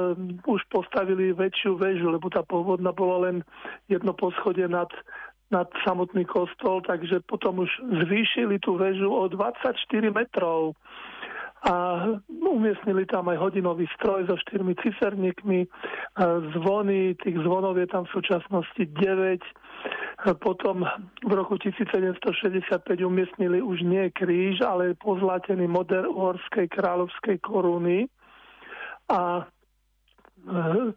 už 0.48 0.64
postavili 0.72 1.36
väčšiu 1.36 1.76
väžu, 1.76 2.08
lebo 2.08 2.32
tá 2.32 2.40
pôvodná 2.40 2.96
bola 2.96 3.28
len 3.28 3.36
jedno 3.92 4.16
poschodie 4.16 4.64
nad, 4.64 4.88
nad 5.52 5.68
samotný 5.84 6.24
kostol, 6.24 6.80
takže 6.80 7.20
potom 7.28 7.68
už 7.68 7.70
zvýšili 8.08 8.56
tú 8.64 8.80
väžu 8.80 9.12
o 9.12 9.28
24 9.28 9.76
metrov 10.08 10.72
a 11.60 11.72
umiestnili 12.30 13.04
tam 13.04 13.28
aj 13.28 13.36
hodinový 13.36 13.84
stroj 14.00 14.24
so 14.24 14.36
štyrmi 14.48 14.72
ciferníkmi, 14.80 15.68
zvony, 16.56 17.14
tých 17.20 17.36
zvonov 17.44 17.76
je 17.76 17.84
tam 17.84 18.08
v 18.08 18.14
súčasnosti 18.16 18.80
9. 18.80 19.44
Potom 20.40 20.88
v 21.24 21.32
roku 21.32 21.60
1765 21.60 22.56
umiestnili 23.04 23.60
už 23.60 23.84
nie 23.84 24.08
kríž, 24.12 24.64
ale 24.64 24.96
pozlatený 24.96 25.68
moder 25.68 26.08
uhorskej 26.08 26.68
kráľovskej 26.72 27.40
koruny. 27.44 28.08
A 29.12 29.44
13. 30.48 30.96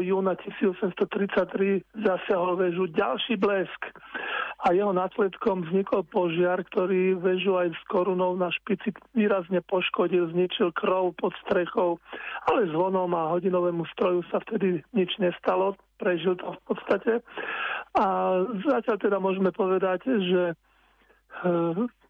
júna 0.00 0.32
1833 0.40 1.84
zasiahol 1.92 2.56
väžu 2.56 2.88
ďalší 2.88 3.36
blesk 3.36 3.92
a 4.64 4.72
jeho 4.72 4.94
následkom 4.96 5.68
vznikol 5.68 6.06
požiar, 6.08 6.64
ktorý 6.72 7.18
väžu 7.20 7.58
aj 7.58 7.74
s 7.74 7.82
korunou 7.90 8.32
na 8.38 8.48
špici 8.48 8.94
výrazne 9.12 9.60
poškodil, 9.66 10.32
zničil 10.32 10.72
krov 10.72 11.12
pod 11.20 11.36
strechou, 11.44 12.00
ale 12.48 12.70
zvonom 12.72 13.12
a 13.12 13.34
hodinovému 13.36 13.84
stroju 13.92 14.24
sa 14.32 14.40
vtedy 14.48 14.80
nič 14.96 15.10
nestalo, 15.20 15.76
prežil 16.00 16.38
to 16.40 16.56
v 16.56 16.60
podstate. 16.72 17.12
A 17.98 18.04
zatiaľ 18.72 18.96
teda 18.96 19.18
môžeme 19.20 19.52
povedať, 19.52 20.06
že 20.06 20.42
e, 20.48 20.54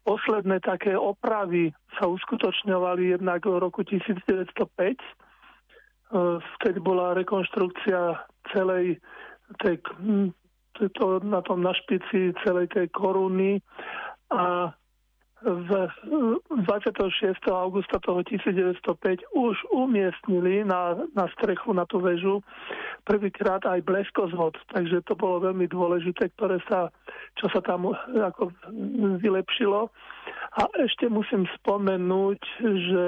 posledné 0.07 0.63
také 0.63 0.95
opravy 0.95 1.75
sa 1.99 2.07
uskutočňovali 2.07 3.19
jednak 3.19 3.43
v 3.43 3.59
roku 3.59 3.83
1905 3.83 5.22
vtedy 6.59 6.77
bola 6.79 7.17
rekonštrukcia 7.17 8.21
celej 8.53 9.01
tej, 9.61 9.81
to, 10.93 11.05
na 11.25 11.41
tom 11.41 11.65
na 11.65 11.73
špici 11.73 12.33
celej 12.45 12.69
tej 12.73 12.87
koruny 12.93 13.61
a 14.29 14.73
v 15.43 15.71
26. 16.63 17.35
augusta 17.51 17.99
toho 17.99 18.23
1905 18.23 18.79
už 19.35 19.55
umiestnili 19.75 20.63
na, 20.63 20.95
na 21.11 21.27
strechu, 21.35 21.75
na 21.75 21.83
tú 21.83 21.99
väžu 21.99 22.39
prvýkrát 23.03 23.59
aj 23.67 23.83
bleskozvod, 23.83 24.55
takže 24.71 25.03
to 25.03 25.19
bolo 25.19 25.51
veľmi 25.51 25.67
dôležité, 25.67 26.31
ktoré 26.39 26.63
sa, 26.71 26.87
čo 27.35 27.51
sa 27.51 27.59
tam 27.59 27.91
ako 28.15 28.55
vylepšilo. 29.19 29.91
A 30.55 30.61
ešte 30.79 31.11
musím 31.11 31.43
spomenúť, 31.59 32.39
že 32.63 33.03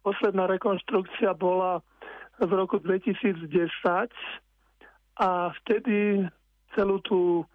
posledná 0.00 0.48
rekonštrukcia 0.48 1.36
bola 1.36 1.84
v 2.40 2.50
roku 2.54 2.82
2010 2.82 3.46
a 5.20 5.54
vtedy 5.62 6.26
celú 6.74 6.98
tú 7.06 7.46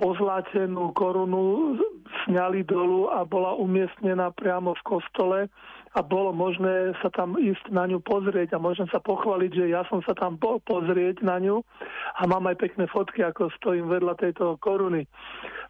pozlátenú 0.00 0.96
korunu 0.96 1.76
sňali 2.24 2.64
dolu 2.64 3.12
a 3.12 3.20
bola 3.28 3.52
umiestnená 3.60 4.32
priamo 4.32 4.72
v 4.72 4.86
kostole 4.86 5.38
a 5.92 6.00
bolo 6.00 6.32
možné 6.32 6.96
sa 7.04 7.12
tam 7.12 7.36
ísť 7.36 7.68
na 7.68 7.84
ňu 7.84 8.00
pozrieť 8.00 8.56
a 8.56 8.62
môžem 8.62 8.88
sa 8.88 9.02
pochváliť, 9.02 9.50
že 9.52 9.64
ja 9.74 9.84
som 9.92 10.00
sa 10.06 10.16
tam 10.16 10.40
bol 10.40 10.62
pozrieť 10.64 11.20
na 11.20 11.36
ňu 11.36 11.60
a 12.16 12.22
mám 12.24 12.48
aj 12.48 12.56
pekné 12.62 12.88
fotky, 12.88 13.20
ako 13.20 13.52
stojím 13.60 13.92
vedľa 13.92 14.16
tejto 14.16 14.56
koruny. 14.62 15.04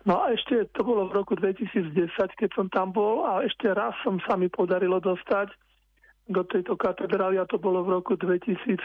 No 0.06 0.22
a 0.22 0.30
ešte 0.36 0.68
to 0.76 0.86
bolo 0.86 1.10
v 1.10 1.16
roku 1.16 1.34
2010, 1.34 1.90
keď 2.14 2.50
som 2.54 2.70
tam 2.70 2.94
bol 2.94 3.26
a 3.26 3.42
ešte 3.42 3.66
raz 3.72 3.96
som 4.06 4.22
sa 4.28 4.38
mi 4.38 4.46
podarilo 4.46 5.02
dostať 5.02 5.50
do 6.30 6.46
tejto 6.46 6.78
katedrály 6.78 7.42
a 7.42 7.50
to 7.50 7.58
bolo 7.58 7.82
v 7.82 7.98
roku 7.98 8.14
2015. 8.14 8.78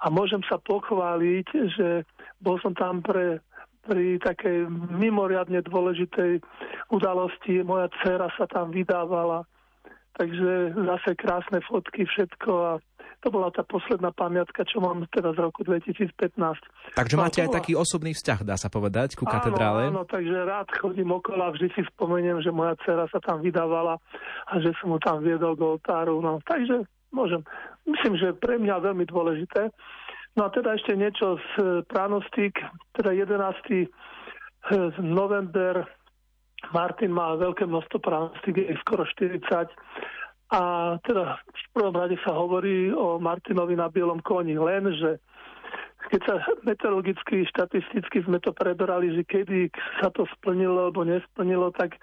A 0.00 0.06
môžem 0.08 0.40
sa 0.46 0.62
pochváliť, 0.62 1.46
že 1.74 1.88
bol 2.38 2.62
som 2.62 2.72
tam 2.72 3.02
pre 3.02 3.42
pri 3.84 4.16
takej 4.16 4.64
mimoriadne 4.96 5.60
dôležitej 5.60 6.40
udalosti. 6.88 7.60
Moja 7.60 7.92
dcera 8.00 8.32
sa 8.32 8.48
tam 8.48 8.72
vydávala, 8.72 9.44
takže 10.16 10.72
zase 10.72 11.10
krásne 11.20 11.60
fotky, 11.68 12.08
všetko 12.08 12.50
a 12.64 12.72
to 13.24 13.32
bola 13.32 13.48
tá 13.48 13.64
posledná 13.64 14.12
pamiatka, 14.12 14.68
čo 14.68 14.84
mám 14.84 15.08
teda 15.08 15.32
z 15.32 15.40
roku 15.40 15.64
2015. 15.64 16.36
Takže 16.92 17.16
máte 17.16 17.40
aj 17.40 17.56
taký 17.56 17.72
osobný 17.72 18.12
vzťah, 18.12 18.44
dá 18.44 18.60
sa 18.60 18.68
povedať, 18.68 19.16
ku 19.16 19.24
katedrále? 19.24 19.88
Áno, 19.88 20.04
takže 20.04 20.44
rád 20.44 20.68
chodím 20.76 21.08
okolo 21.16 21.48
a 21.48 21.54
vždy 21.56 21.72
si 21.72 21.80
spomeniem, 21.96 22.44
že 22.44 22.52
moja 22.52 22.76
dcera 22.84 23.08
sa 23.08 23.24
tam 23.24 23.40
vydávala 23.40 23.96
a 24.52 24.52
že 24.60 24.76
som 24.76 24.92
mu 24.92 25.00
tam 25.00 25.24
viedol 25.24 25.56
do 25.56 25.80
oltáru. 25.80 26.20
No, 26.20 26.44
takže 26.44 26.84
môžem. 27.16 27.40
Myslím, 27.88 28.20
že 28.20 28.36
pre 28.36 28.60
mňa 28.60 28.84
veľmi 28.92 29.08
dôležité. 29.08 29.72
No 30.36 30.46
a 30.46 30.52
teda 30.52 30.76
ešte 30.76 30.92
niečo 30.92 31.40
z 31.40 31.48
e, 31.56 31.64
pranostík, 31.88 32.60
teda 32.92 33.14
11. 33.16 33.40
E, 33.40 33.86
november 35.00 35.88
Martin 36.74 37.12
má 37.14 37.38
veľké 37.40 37.64
množstvo 37.64 38.02
pranostík, 38.04 38.56
je 38.56 38.76
skoro 38.82 39.06
40 39.06 39.70
a 40.54 40.60
teda 41.02 41.42
v 41.42 41.68
prvom 41.74 41.94
rade 41.98 42.14
sa 42.22 42.30
hovorí 42.30 42.94
o 42.94 43.18
Martinovi 43.18 43.74
na 43.74 43.90
bielom 43.90 44.22
koni, 44.22 44.54
len 44.54 44.86
že 44.94 45.18
keď 46.12 46.20
sa 46.28 46.34
meteorologicky, 46.62 47.48
štatisticky 47.48 48.22
sme 48.28 48.38
to 48.38 48.52
preberali, 48.52 49.10
že 49.16 49.24
kedy 49.24 49.72
sa 49.98 50.12
to 50.12 50.28
splnilo 50.38 50.86
alebo 50.86 51.02
nesplnilo, 51.02 51.72
tak 51.74 51.96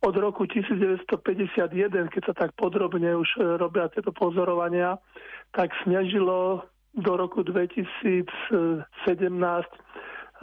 od 0.00 0.14
roku 0.16 0.46
1951, 0.46 1.04
keď 2.14 2.22
sa 2.24 2.34
tak 2.34 2.54
podrobne 2.54 3.10
už 3.18 3.58
robia 3.58 3.90
tieto 3.90 4.14
pozorovania, 4.14 4.96
tak 5.52 5.74
snežilo 5.82 6.62
do 6.94 7.12
roku 7.18 7.42
2017 7.42 8.80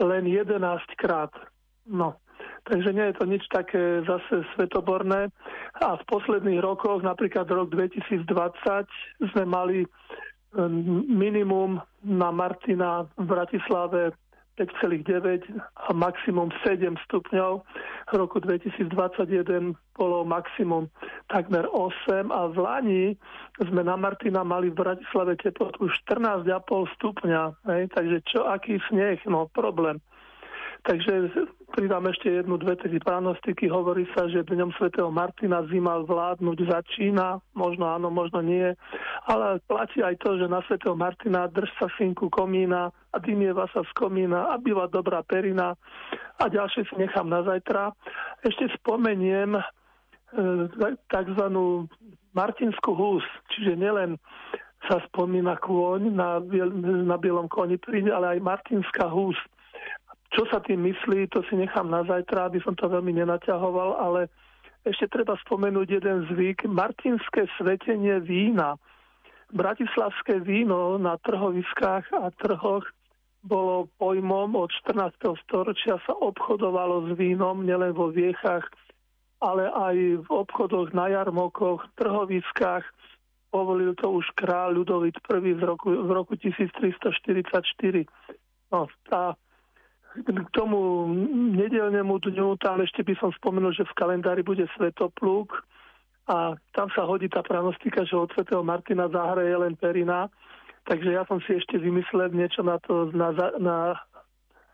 len 0.03 0.23
11 0.27 1.01
krát. 1.01 1.31
No, 1.87 2.19
Takže 2.67 2.89
nie 2.91 3.05
je 3.11 3.15
to 3.15 3.25
nič 3.25 3.43
také 3.47 4.03
zase 4.03 4.43
svetoborné. 4.55 5.31
A 5.79 5.95
v 5.95 6.03
posledných 6.11 6.59
rokoch, 6.59 6.99
napríklad 6.99 7.47
rok 7.47 7.71
2020, 7.71 8.27
sme 9.31 9.43
mali 9.47 9.87
minimum 11.07 11.79
na 12.03 12.29
Martina 12.31 13.07
v 13.15 13.23
Bratislave 13.23 14.11
5,9 14.57 15.53
a 15.77 15.93
maximum 15.93 16.49
7 16.65 16.97
stupňov. 17.05 17.61
V 18.09 18.13
roku 18.17 18.41
2021 18.41 19.77
bolo 19.93 20.25
maximum 20.25 20.89
takmer 21.29 21.69
8 21.69 22.33
a 22.33 22.49
v 22.49 22.57
Lani 22.57 23.05
sme 23.61 23.85
na 23.85 23.93
Martina 23.93 24.41
mali 24.41 24.73
v 24.73 24.81
Bratislave 24.81 25.37
teplotu 25.37 25.85
14,5 26.09 26.49
stupňa. 26.97 27.41
Hej? 27.69 27.81
Takže 27.93 28.17
čo, 28.25 28.49
aký 28.49 28.81
sneh? 28.89 29.21
No 29.29 29.45
problém. 29.45 30.01
Takže 30.89 31.29
pridám 31.71 32.07
ešte 32.07 32.31
jednu, 32.31 32.55
dve, 32.57 32.79
tri 32.79 32.97
pranostiky. 32.99 33.67
Hovorí 33.67 34.07
sa, 34.15 34.25
že 34.31 34.47
dňom 34.47 34.71
svätého 34.79 35.11
Martina 35.11 35.61
zima 35.67 35.99
vládnuť 36.01 36.57
začína. 36.67 37.43
Možno 37.53 37.91
áno, 37.91 38.07
možno 38.07 38.39
nie. 38.39 38.71
Ale 39.27 39.59
platí 39.67 39.99
aj 39.99 40.17
to, 40.23 40.39
že 40.39 40.47
na 40.47 40.63
svätého 40.65 40.95
Martina 40.95 41.45
drž 41.51 41.69
sa 41.77 41.87
synku 41.99 42.31
komína 42.31 42.89
a 43.11 43.17
dymieva 43.19 43.67
sa 43.75 43.83
z 43.83 43.91
komína 43.93 44.51
a 44.51 44.57
býva 44.57 44.87
dobrá 44.87 45.21
perina. 45.21 45.75
A 46.39 46.43
ďalšie 46.47 46.87
si 46.87 46.95
nechám 46.95 47.27
na 47.27 47.43
zajtra. 47.43 47.91
Ešte 48.45 48.71
spomeniem 48.79 49.57
e, 49.57 49.63
tzv. 51.11 51.43
Martinskú 52.37 52.93
hús, 52.93 53.25
čiže 53.49 53.73
nielen 53.73 54.21
sa 54.85 55.01
spomína 55.09 55.57
kôň 55.57 56.13
na, 56.13 56.37
na 57.01 57.17
bielom 57.17 57.49
koni 57.49 57.81
príde, 57.81 58.13
ale 58.13 58.37
aj 58.37 58.45
Martinská 58.45 59.09
hús. 59.09 59.35
Čo 60.35 60.43
sa 60.51 60.59
tým 60.59 60.83
myslí, 60.83 61.31
to 61.31 61.39
si 61.47 61.55
nechám 61.55 61.87
na 61.87 62.03
zajtra, 62.03 62.51
aby 62.51 62.59
som 62.59 62.75
to 62.75 62.91
veľmi 62.91 63.15
nenaťahoval, 63.15 63.95
ale 63.99 64.27
ešte 64.83 65.07
treba 65.07 65.39
spomenúť 65.39 65.87
jeden 65.99 66.27
zvyk. 66.31 66.67
Martinské 66.67 67.47
svetenie 67.55 68.19
vína. 68.23 68.75
Bratislavské 69.51 70.43
víno 70.43 70.99
na 70.99 71.15
trhoviskách 71.23 72.11
a 72.11 72.27
trhoch 72.35 72.83
bolo 73.47 73.87
pojmom 73.95 74.59
od 74.59 74.67
14. 74.83 75.39
storočia 75.47 75.95
sa 76.03 76.13
obchodovalo 76.19 77.07
s 77.07 77.09
vínom 77.15 77.63
nielen 77.63 77.95
vo 77.95 78.11
viechach, 78.11 78.67
ale 79.39 79.71
aj 79.71 79.95
v 80.23 80.27
obchodoch 80.27 80.91
na 80.91 81.07
jarmokoch, 81.07 81.87
trhoviskách. 81.95 82.83
Povolil 83.47 83.95
to 83.95 84.11
už 84.11 84.27
kráľ 84.35 84.83
Ľudovit 84.83 85.15
I 85.23 85.55
v 85.55 85.63
roku, 85.63 85.87
v 85.95 86.11
roku 86.11 86.35
1344. 86.35 88.03
No, 88.75 88.91
tá 89.07 89.39
k 90.25 90.49
tomu 90.55 91.09
nedelnému 91.53 92.17
dňu, 92.17 92.57
tam 92.57 92.81
ešte 92.81 93.05
by 93.05 93.13
som 93.21 93.29
spomenul, 93.37 93.73
že 93.73 93.85
v 93.85 93.97
kalendári 93.97 94.41
bude 94.41 94.65
Svetoplúk 94.73 95.53
a 96.27 96.57
tam 96.75 96.87
sa 96.91 97.07
hodí 97.07 97.31
tá 97.31 97.39
pranostika, 97.39 98.03
že 98.03 98.19
od 98.19 98.31
svätého 98.35 98.59
Martina 98.65 99.07
zahraje 99.07 99.53
len 99.55 99.79
Perina. 99.79 100.27
Takže 100.87 101.15
ja 101.15 101.23
som 101.27 101.39
si 101.43 101.55
ešte 101.55 101.79
vymyslel 101.79 102.31
niečo 102.31 102.63
na 102.63 102.79
to, 102.79 103.11
na, 103.11 103.31
na, 103.59 103.77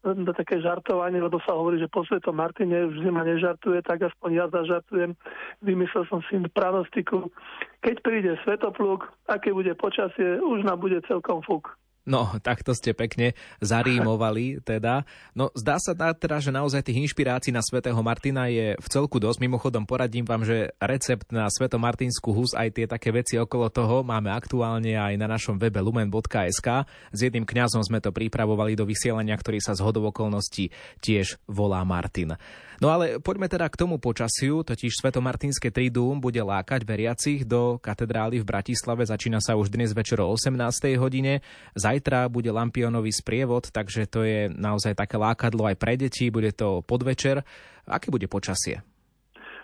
na 0.06 0.34
také 0.34 0.62
žartovanie, 0.62 1.18
lebo 1.18 1.42
sa 1.42 1.58
hovorí, 1.58 1.82
že 1.82 1.90
po 1.90 2.06
svetom 2.06 2.38
Martine 2.38 2.90
už 2.90 3.02
zima 3.02 3.26
nežartuje, 3.26 3.82
tak 3.82 4.06
aspoň 4.06 4.30
ja 4.34 4.46
zažartujem. 4.50 5.18
Vymyslel 5.66 6.06
som 6.10 6.22
si 6.30 6.38
pranostiku. 6.54 7.34
Keď 7.82 7.96
príde 8.06 8.38
Svetoplúk, 8.46 9.10
aké 9.26 9.50
bude 9.54 9.74
počasie, 9.74 10.38
už 10.42 10.66
nám 10.66 10.82
bude 10.82 11.02
celkom 11.10 11.42
fuk. 11.42 11.74
No, 12.04 12.36
takto 12.44 12.76
ste 12.76 12.92
pekne 12.92 13.32
zarímovali 13.64 14.60
teda. 14.60 15.08
No, 15.32 15.48
zdá 15.56 15.80
sa 15.80 15.96
teda, 15.96 16.44
že 16.44 16.52
naozaj 16.52 16.84
tých 16.84 17.00
inšpirácií 17.08 17.56
na 17.56 17.64
svätého 17.64 17.96
Martina 18.04 18.52
je 18.52 18.76
v 18.76 18.88
celku 18.92 19.24
dosť. 19.24 19.40
Mimochodom 19.40 19.88
poradím 19.88 20.28
vám, 20.28 20.44
že 20.44 20.76
recept 20.84 21.32
na 21.32 21.48
svetomartinskú 21.48 22.36
hus 22.36 22.52
aj 22.60 22.76
tie 22.76 22.86
také 22.92 23.16
veci 23.16 23.40
okolo 23.40 23.72
toho 23.72 24.04
máme 24.04 24.36
aktuálne 24.36 25.00
aj 25.00 25.16
na 25.16 25.32
našom 25.32 25.56
webe 25.56 25.80
lumen.sk. 25.80 26.68
S 27.16 27.20
jedným 27.24 27.48
kňazom 27.48 27.80
sme 27.80 28.04
to 28.04 28.12
pripravovali 28.12 28.76
do 28.76 28.84
vysielania, 28.84 29.40
ktorý 29.40 29.64
sa 29.64 29.72
z 29.72 29.80
hodov 29.88 30.12
okolností 30.12 30.76
tiež 31.00 31.40
volá 31.48 31.80
Martin. 31.88 32.36
No 32.84 32.92
ale 32.92 33.16
poďme 33.24 33.48
teda 33.48 33.72
k 33.72 33.80
tomu 33.80 33.96
počasiu, 33.96 34.60
totiž 34.60 35.00
Svetomartinské 35.00 35.72
tridúm 35.72 36.20
bude 36.20 36.44
lákať 36.44 36.84
veriacich 36.84 37.48
do 37.48 37.80
katedrály 37.80 38.44
v 38.44 38.50
Bratislave. 38.52 39.08
Začína 39.08 39.40
sa 39.40 39.56
už 39.56 39.72
dnes 39.72 39.96
večer 39.96 40.20
o 40.20 40.28
18. 40.28 40.52
hodine. 41.00 41.40
Zajtra 41.80 42.28
bude 42.28 42.52
Lampionový 42.52 43.16
sprievod, 43.16 43.72
takže 43.72 44.04
to 44.12 44.28
je 44.28 44.52
naozaj 44.52 45.00
také 45.00 45.16
lákadlo 45.16 45.64
aj 45.64 45.80
pre 45.80 45.96
deti. 45.96 46.28
Bude 46.28 46.52
to 46.52 46.84
podvečer. 46.84 47.48
Aké 47.88 48.12
bude 48.12 48.28
počasie? 48.28 48.84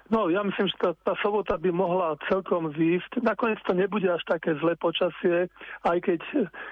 No, 0.10 0.26
ja 0.26 0.42
myslím, 0.42 0.66
že 0.74 0.78
tá, 0.82 0.92
tá 1.06 1.14
sobota 1.22 1.54
by 1.62 1.70
mohla 1.70 2.18
celkom 2.34 2.74
zísť. 2.74 3.22
Nakoniec 3.22 3.62
to 3.62 3.78
nebude 3.78 4.10
až 4.10 4.26
také 4.26 4.58
zlé 4.58 4.74
počasie, 4.74 5.46
aj 5.86 5.98
keď 6.02 6.22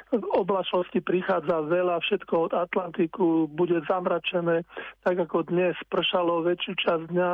v 0.09 0.25
oblačnosti 0.33 0.97
prichádza 1.05 1.69
veľa, 1.69 2.01
všetko 2.01 2.49
od 2.49 2.53
Atlantiku 2.57 3.45
bude 3.45 3.77
zamračené, 3.85 4.65
tak 5.05 5.21
ako 5.21 5.45
dnes 5.53 5.77
pršalo 5.85 6.49
väčšiu 6.49 6.73
časť 6.81 7.03
dňa. 7.13 7.31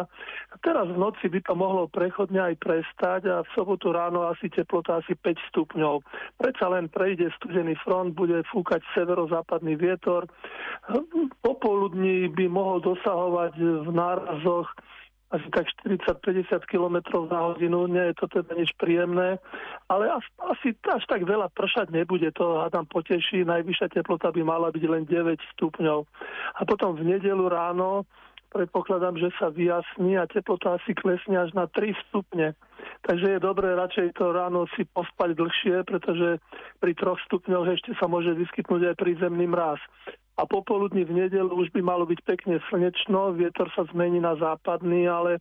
Teraz 0.59 0.91
v 0.91 0.99
noci 0.99 1.31
by 1.31 1.39
to 1.39 1.55
mohlo 1.55 1.87
prechodne 1.87 2.51
aj 2.51 2.55
prestať 2.59 3.31
a 3.31 3.47
v 3.47 3.49
sobotu 3.55 3.95
ráno 3.95 4.27
asi 4.27 4.51
teplota 4.51 4.99
asi 4.99 5.15
5 5.15 5.39
stupňov. 5.55 6.03
Predsa 6.35 6.67
len 6.67 6.91
prejde 6.91 7.31
studený 7.39 7.79
front, 7.79 8.11
bude 8.11 8.43
fúkať 8.51 8.83
severozápadný 8.91 9.79
vietor. 9.79 10.27
Popoludní 11.39 12.27
by 12.27 12.51
mohol 12.51 12.83
dosahovať 12.83 13.55
v 13.55 13.89
nárazoch 13.95 14.67
asi 15.33 15.47
tak 15.49 15.65
40-50 15.81 16.69
km 16.69 16.97
za 17.25 17.39
hodinu, 17.41 17.89
nie 17.89 18.13
je 18.13 18.15
to 18.21 18.25
teda 18.29 18.53
nič 18.53 18.69
príjemné, 18.77 19.41
ale 19.89 20.13
asi 20.53 20.77
až 20.85 21.03
tak 21.09 21.25
veľa 21.25 21.49
pršať 21.57 21.89
nebude, 21.89 22.29
to 22.37 22.61
hádam 22.61 22.85
poteší, 22.85 23.41
najvyššia 23.41 23.97
teplota 23.97 24.29
by 24.29 24.45
mala 24.45 24.69
byť 24.69 24.83
len 24.85 25.03
9 25.09 25.41
stupňov. 25.57 26.05
A 26.53 26.61
potom 26.69 26.93
v 26.93 27.17
nedelu 27.17 27.49
ráno 27.49 28.05
predpokladám, 28.53 29.17
že 29.17 29.33
sa 29.41 29.49
vyjasní 29.49 30.21
a 30.21 30.29
teplota 30.29 30.77
asi 30.77 30.93
klesne 30.93 31.41
až 31.41 31.49
na 31.57 31.65
3 31.65 31.97
stupne. 32.07 32.53
Takže 33.01 33.35
je 33.35 33.39
dobré 33.41 33.73
radšej 33.73 34.13
to 34.13 34.29
ráno 34.29 34.69
si 34.77 34.85
pospať 34.85 35.33
dlhšie, 35.33 35.81
pretože 35.89 36.37
pri 36.77 36.93
3 36.93 37.25
stupňoch 37.25 37.73
ešte 37.73 37.97
sa 37.97 38.05
môže 38.05 38.37
vyskytnúť 38.37 38.93
aj 38.93 38.95
prízemný 39.01 39.49
mráz 39.49 39.81
a 40.37 40.49
popoludní 40.49 41.05
v 41.05 41.25
nedelu 41.25 41.53
už 41.53 41.69
by 41.69 41.81
malo 41.85 42.09
byť 42.09 42.19
pekne 42.25 42.57
slnečno, 42.69 43.37
vietor 43.37 43.69
sa 43.77 43.85
zmení 43.93 44.17
na 44.17 44.33
západný, 44.33 45.05
ale 45.05 45.37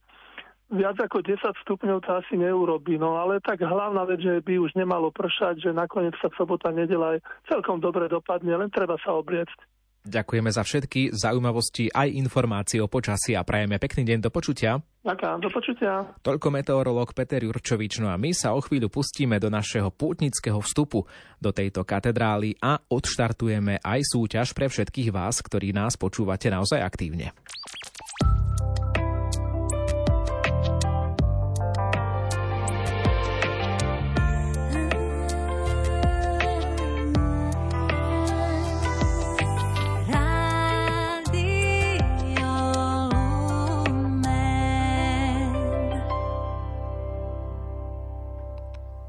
viac 0.69 1.01
ako 1.01 1.25
10 1.25 1.41
stupňov 1.65 2.05
to 2.05 2.11
asi 2.13 2.37
neurobi. 2.37 3.01
No 3.01 3.17
ale 3.17 3.41
tak 3.41 3.65
hlavná 3.65 4.05
vec, 4.05 4.21
že 4.21 4.45
by 4.45 4.61
už 4.61 4.77
nemalo 4.77 5.09
pršať, 5.09 5.65
že 5.65 5.71
nakoniec 5.73 6.13
sa 6.21 6.29
sobota, 6.37 6.69
nedela 6.69 7.17
aj 7.17 7.25
celkom 7.49 7.81
dobre 7.81 8.09
dopadne, 8.09 8.53
len 8.53 8.69
treba 8.69 9.01
sa 9.01 9.17
obliecť. 9.17 9.72
Ďakujeme 10.03 10.51
za 10.51 10.67
všetky 10.67 11.15
zaujímavosti 11.15 11.87
aj 11.95 12.11
informácie 12.11 12.83
o 12.83 12.91
počasí 12.91 13.39
a 13.39 13.47
prajeme 13.47 13.79
pekný 13.79 14.03
deň 14.03 14.19
do 14.27 14.35
počutia. 14.35 14.83
Ďakujem, 15.07 15.39
do 15.39 15.51
počutia. 15.51 15.93
Toľko 16.27 16.49
meteorológ 16.51 17.15
Peter 17.15 17.39
Jurčovič, 17.39 18.03
no 18.03 18.11
a 18.11 18.19
my 18.19 18.35
sa 18.35 18.51
o 18.51 18.59
chvíľu 18.59 18.91
pustíme 18.91 19.39
do 19.39 19.47
našeho 19.47 19.95
pútnického 19.95 20.59
vstupu 20.59 21.07
do 21.39 21.51
tejto 21.55 21.87
katedrály 21.87 22.59
a 22.59 22.83
odštartujeme 22.83 23.79
aj 23.79 24.01
súťaž 24.03 24.51
pre 24.59 24.67
všetkých 24.67 25.15
vás, 25.15 25.39
ktorí 25.39 25.71
nás 25.71 25.95
počúvate 25.95 26.51
naozaj 26.51 26.83
aktívne. 26.83 27.31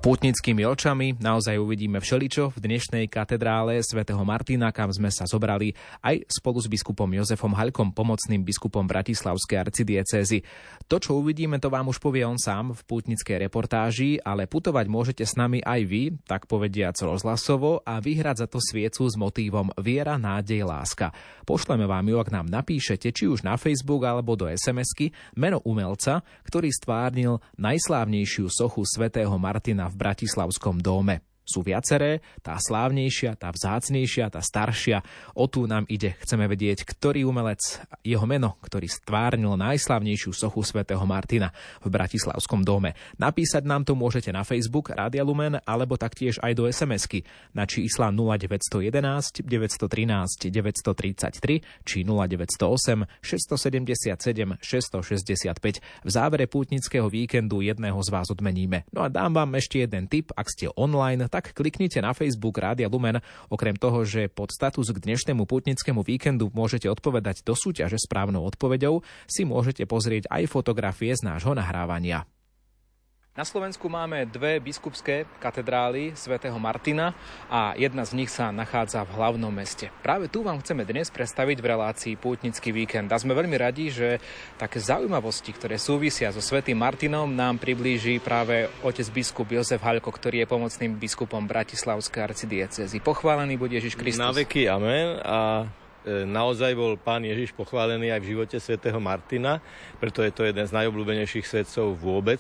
Pútnickými 0.04 0.68
očami 0.68 1.16
naozaj 1.16 1.56
uvidíme 1.56 2.04
všeličo 2.04 2.52
v 2.52 2.58
dnešnej 2.60 3.08
katedrále 3.08 3.80
svätého 3.80 4.20
Martina, 4.28 4.68
kam 4.76 4.92
sme 4.92 5.08
sa 5.08 5.24
zobrali 5.24 5.72
aj 6.04 6.28
spolu 6.28 6.60
s 6.60 6.68
biskupom 6.68 7.08
Jozefom 7.08 7.56
Haľkom, 7.56 7.96
pomocným 7.96 8.44
biskupom 8.44 8.84
Bratislavskej 8.84 9.64
arcidiecézy. 9.64 10.44
To, 10.92 11.00
čo 11.00 11.24
uvidíme, 11.24 11.56
to 11.56 11.72
vám 11.72 11.88
už 11.88 12.04
povie 12.04 12.28
on 12.28 12.36
sám 12.36 12.76
v 12.76 12.84
pútnickej 12.84 13.48
reportáži, 13.48 14.20
ale 14.20 14.44
putovať 14.44 14.92
môžete 14.92 15.24
s 15.24 15.40
nami 15.40 15.64
aj 15.64 15.82
vy, 15.88 16.20
tak 16.28 16.52
povediac 16.52 17.00
rozhlasovo 17.00 17.80
a 17.88 18.04
vyhrať 18.04 18.44
za 18.44 18.48
to 18.52 18.60
sviecu 18.60 19.08
s 19.08 19.16
motívom 19.16 19.72
Viera, 19.80 20.20
nádej, 20.20 20.68
láska. 20.68 21.16
Pošleme 21.48 21.88
vám 21.88 22.12
ju, 22.12 22.20
ak 22.20 22.28
nám 22.28 22.52
napíšete, 22.52 23.08
či 23.16 23.32
už 23.32 23.48
na 23.48 23.56
Facebook 23.56 24.04
alebo 24.04 24.36
do 24.36 24.52
SMS-ky, 24.52 25.16
meno 25.40 25.64
umelca, 25.64 26.28
ktorý 26.44 26.76
stvárnil 26.76 27.40
najslávnejšiu 27.56 28.52
sochu 28.52 28.84
svätého 28.84 29.32
Martina 29.40 29.93
Bratislavskom 29.96 30.82
dome. 30.82 31.33
Sú 31.44 31.60
viaceré, 31.60 32.24
tá 32.40 32.56
slávnejšia, 32.56 33.36
tá 33.36 33.52
vzácnejšia, 33.52 34.32
tá 34.32 34.40
staršia. 34.40 35.04
O 35.36 35.52
tú 35.52 35.68
nám 35.68 35.84
ide. 35.92 36.16
Chceme 36.24 36.48
vedieť, 36.48 36.88
ktorý 36.88 37.28
umelec, 37.28 37.60
jeho 38.00 38.24
meno, 38.24 38.56
ktorý 38.64 38.88
stvárnil 38.88 39.60
najslávnejšiu 39.60 40.32
sochu 40.32 40.64
svätého 40.64 41.04
Martina 41.04 41.52
v 41.84 41.92
Bratislavskom 41.92 42.64
dome. 42.64 42.96
Napísať 43.20 43.68
nám 43.68 43.84
to 43.84 43.92
môžete 43.92 44.32
na 44.32 44.48
Facebook 44.48 44.96
Rádia 44.96 45.28
Lumen 45.28 45.60
alebo 45.68 46.00
taktiež 46.00 46.40
aj 46.40 46.52
do 46.56 46.64
SMS-ky 46.64 47.28
na 47.52 47.68
čísla 47.68 48.08
0911 48.16 49.44
913 49.44 50.48
933 50.48 51.84
či 51.84 51.98
0908 52.08 53.20
677 53.20 54.64
665. 54.64 56.08
V 56.08 56.10
závere 56.10 56.48
pútnického 56.48 57.12
víkendu 57.12 57.60
jedného 57.60 58.00
z 58.00 58.10
vás 58.16 58.32
odmeníme. 58.32 58.88
No 58.96 59.04
a 59.04 59.12
dám 59.12 59.36
vám 59.36 59.60
ešte 59.60 59.84
jeden 59.84 60.08
tip, 60.08 60.32
ak 60.36 60.48
ste 60.48 60.72
online, 60.80 61.28
tak 61.34 61.58
kliknite 61.58 61.98
na 61.98 62.14
Facebook 62.14 62.54
Rádia 62.62 62.86
Lumen. 62.86 63.18
Okrem 63.50 63.74
toho, 63.74 64.06
že 64.06 64.30
pod 64.30 64.54
status 64.54 64.94
k 64.94 65.02
dnešnému 65.02 65.50
putnickému 65.50 66.06
víkendu 66.06 66.54
môžete 66.54 66.86
odpovedať 66.86 67.42
do 67.42 67.58
súťaže 67.58 67.98
správnou 67.98 68.46
odpoveďou, 68.46 69.02
si 69.26 69.42
môžete 69.42 69.90
pozrieť 69.90 70.30
aj 70.30 70.46
fotografie 70.46 71.10
z 71.18 71.26
nášho 71.26 71.58
nahrávania. 71.58 72.30
Na 73.34 73.42
Slovensku 73.42 73.90
máme 73.90 74.30
dve 74.30 74.62
biskupské 74.62 75.26
katedrály 75.42 76.14
svätého 76.14 76.54
Martina 76.62 77.18
a 77.50 77.74
jedna 77.74 78.06
z 78.06 78.14
nich 78.14 78.30
sa 78.30 78.54
nachádza 78.54 79.02
v 79.10 79.18
hlavnom 79.18 79.50
meste. 79.50 79.90
Práve 80.06 80.30
tu 80.30 80.46
vám 80.46 80.62
chceme 80.62 80.86
dnes 80.86 81.10
predstaviť 81.10 81.58
v 81.58 81.66
relácii 81.66 82.14
Pútnický 82.14 82.70
víkend 82.70 83.10
a 83.10 83.18
sme 83.18 83.34
veľmi 83.34 83.58
radi, 83.58 83.90
že 83.90 84.22
také 84.62 84.78
zaujímavosti, 84.78 85.50
ktoré 85.50 85.82
súvisia 85.82 86.30
so 86.30 86.46
svätým 86.46 86.78
Martinom, 86.78 87.26
nám 87.26 87.58
priblíži 87.58 88.22
práve 88.22 88.70
otec 88.86 89.10
biskup 89.10 89.50
Jozef 89.50 89.82
Halko, 89.82 90.14
ktorý 90.14 90.46
je 90.46 90.52
pomocným 90.54 90.94
biskupom 91.02 91.50
Bratislavskej 91.50 92.22
arcidiecezy. 92.22 93.02
Pochválený 93.02 93.58
bude 93.58 93.82
Ježiš 93.82 93.98
Kristus. 93.98 94.22
Na 94.22 94.30
veky 94.30 94.70
amen 94.70 95.18
a 95.26 95.66
naozaj 96.08 96.76
bol 96.76 97.00
pán 97.00 97.24
Ježiš 97.24 97.56
pochválený 97.56 98.12
aj 98.12 98.22
v 98.22 98.30
živote 98.36 98.58
svätého 98.60 99.00
Martina, 99.00 99.64
preto 99.98 100.20
je 100.20 100.32
to 100.36 100.44
jeden 100.44 100.68
z 100.68 100.76
najobľúbenejších 100.76 101.48
svetcov 101.48 101.96
vôbec 101.96 102.40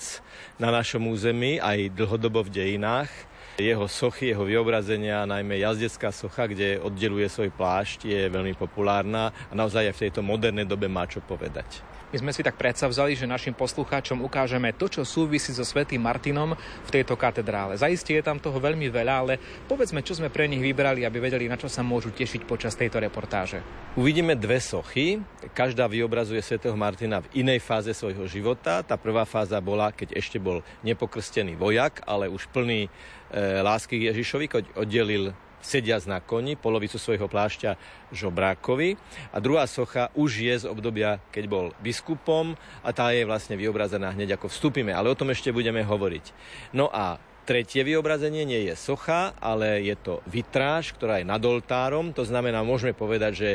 na 0.60 0.69
našom 0.71 1.08
území, 1.08 1.63
aj 1.63 1.95
dlhodobo 1.95 2.43
v 2.43 2.54
dejinách. 2.54 3.12
Jeho 3.54 3.86
sochy, 3.86 4.34
jeho 4.34 4.50
vyobrazenia, 4.50 5.30
najmä 5.30 5.62
jazdecká 5.62 6.10
socha, 6.10 6.50
kde 6.50 6.82
oddeluje 6.82 7.30
svoj 7.30 7.54
plášť, 7.54 8.10
je 8.10 8.26
veľmi 8.26 8.58
populárna 8.58 9.30
a 9.30 9.54
naozaj 9.54 9.94
aj 9.94 9.94
v 9.94 10.04
tejto 10.10 10.26
modernej 10.26 10.66
dobe 10.66 10.89
má 10.89 11.06
čo 11.06 11.22
povedať. 11.22 11.86
My 12.13 12.22
sme 12.22 12.34
si 12.34 12.46
tak 12.46 12.62
predsavzali, 12.62 13.18
že 13.18 13.26
našim 13.26 13.58
poslucháčom 13.58 14.22
ukážeme 14.22 14.70
to, 14.78 14.86
čo 14.86 15.02
súvisí 15.02 15.50
so 15.50 15.66
svätým 15.66 15.98
Martinom 15.98 16.54
v 16.58 16.89
tejto 16.94 17.18
katedrále. 17.18 17.74
Zaistie 17.74 18.22
je 18.22 18.26
tam 18.26 18.38
toho 18.38 18.62
veľmi 18.62 18.86
veľa, 18.89 19.13
ale 19.26 19.42
povedzme, 19.66 20.06
čo 20.06 20.13
sme 20.13 20.30
pre 20.30 20.46
nich 20.46 20.62
vybrali, 20.62 21.10
aby 21.10 21.18
vedeli, 21.18 21.50
na 21.50 21.58
čo 21.58 21.66
sa 21.66 21.82
môžu 21.82 22.13
tešiť 22.13 22.46
počas 22.46 22.78
tejto 22.78 23.02
reportáže. 23.02 23.66
Uvidíme 23.98 24.38
dve 24.38 24.62
sochy. 24.62 25.26
Každá 25.58 25.89
vyobrazuje 25.89 26.42
svätého 26.46 26.78
Martina 26.78 27.26
v 27.26 27.46
inej 27.46 27.66
fáze 27.66 27.94
svojho 27.98 28.30
života. 28.30 28.86
Tá 28.86 28.94
prvá 28.94 29.26
fáza 29.26 29.58
bola, 29.58 29.89
keď 29.89 30.13
ešte 30.13 30.38
bol 30.38 30.62
nepokrstený 30.86 31.58
vojak, 31.58 32.06
ale 32.06 32.30
už 32.30 32.46
plný 32.54 32.94
lásky 33.36 33.98
k 33.98 34.13
Ježišovi, 34.13 34.46
keď 34.46 34.63
oddelil 34.78 35.34
sediac 35.63 36.04
na 36.06 36.19
koni, 36.19 36.60
polovicu 36.60 37.00
svojho 37.00 37.32
plášťa 37.32 37.80
žobrákovi. 38.12 39.00
A 39.32 39.39
druhá 39.39 39.65
socha 39.65 40.12
už 40.13 40.43
je 40.43 40.56
z 40.63 40.69
obdobia, 40.69 41.24
keď 41.32 41.43
bol 41.48 41.65
biskupom 41.80 42.60
a 42.84 42.89
tá 42.91 43.15
je 43.15 43.24
vlastne 43.24 43.56
vyobrazená 43.56 44.12
hneď 44.12 44.36
ako 44.38 44.52
vstúpime. 44.52 44.91
Ale 44.91 45.10
o 45.10 45.17
tom 45.17 45.32
ešte 45.32 45.56
budeme 45.56 45.82
hovoriť. 45.82 46.26
No 46.76 46.91
a 46.91 47.17
Tretie 47.43 47.84
vyobrazenie 47.84 48.48
nie 48.48 48.72
je 48.72 48.76
socha, 48.80 49.36
ale 49.43 49.84
je 49.84 50.00
to 50.00 50.24
vitráž, 50.32 50.96
ktorá 50.96 51.19
je 51.19 51.28
nad 51.28 51.43
oltárom. 51.43 52.15
To 52.15 52.24
znamená, 52.24 52.63
môžeme 52.63 52.96
povedať, 52.96 53.32
že 53.36 53.50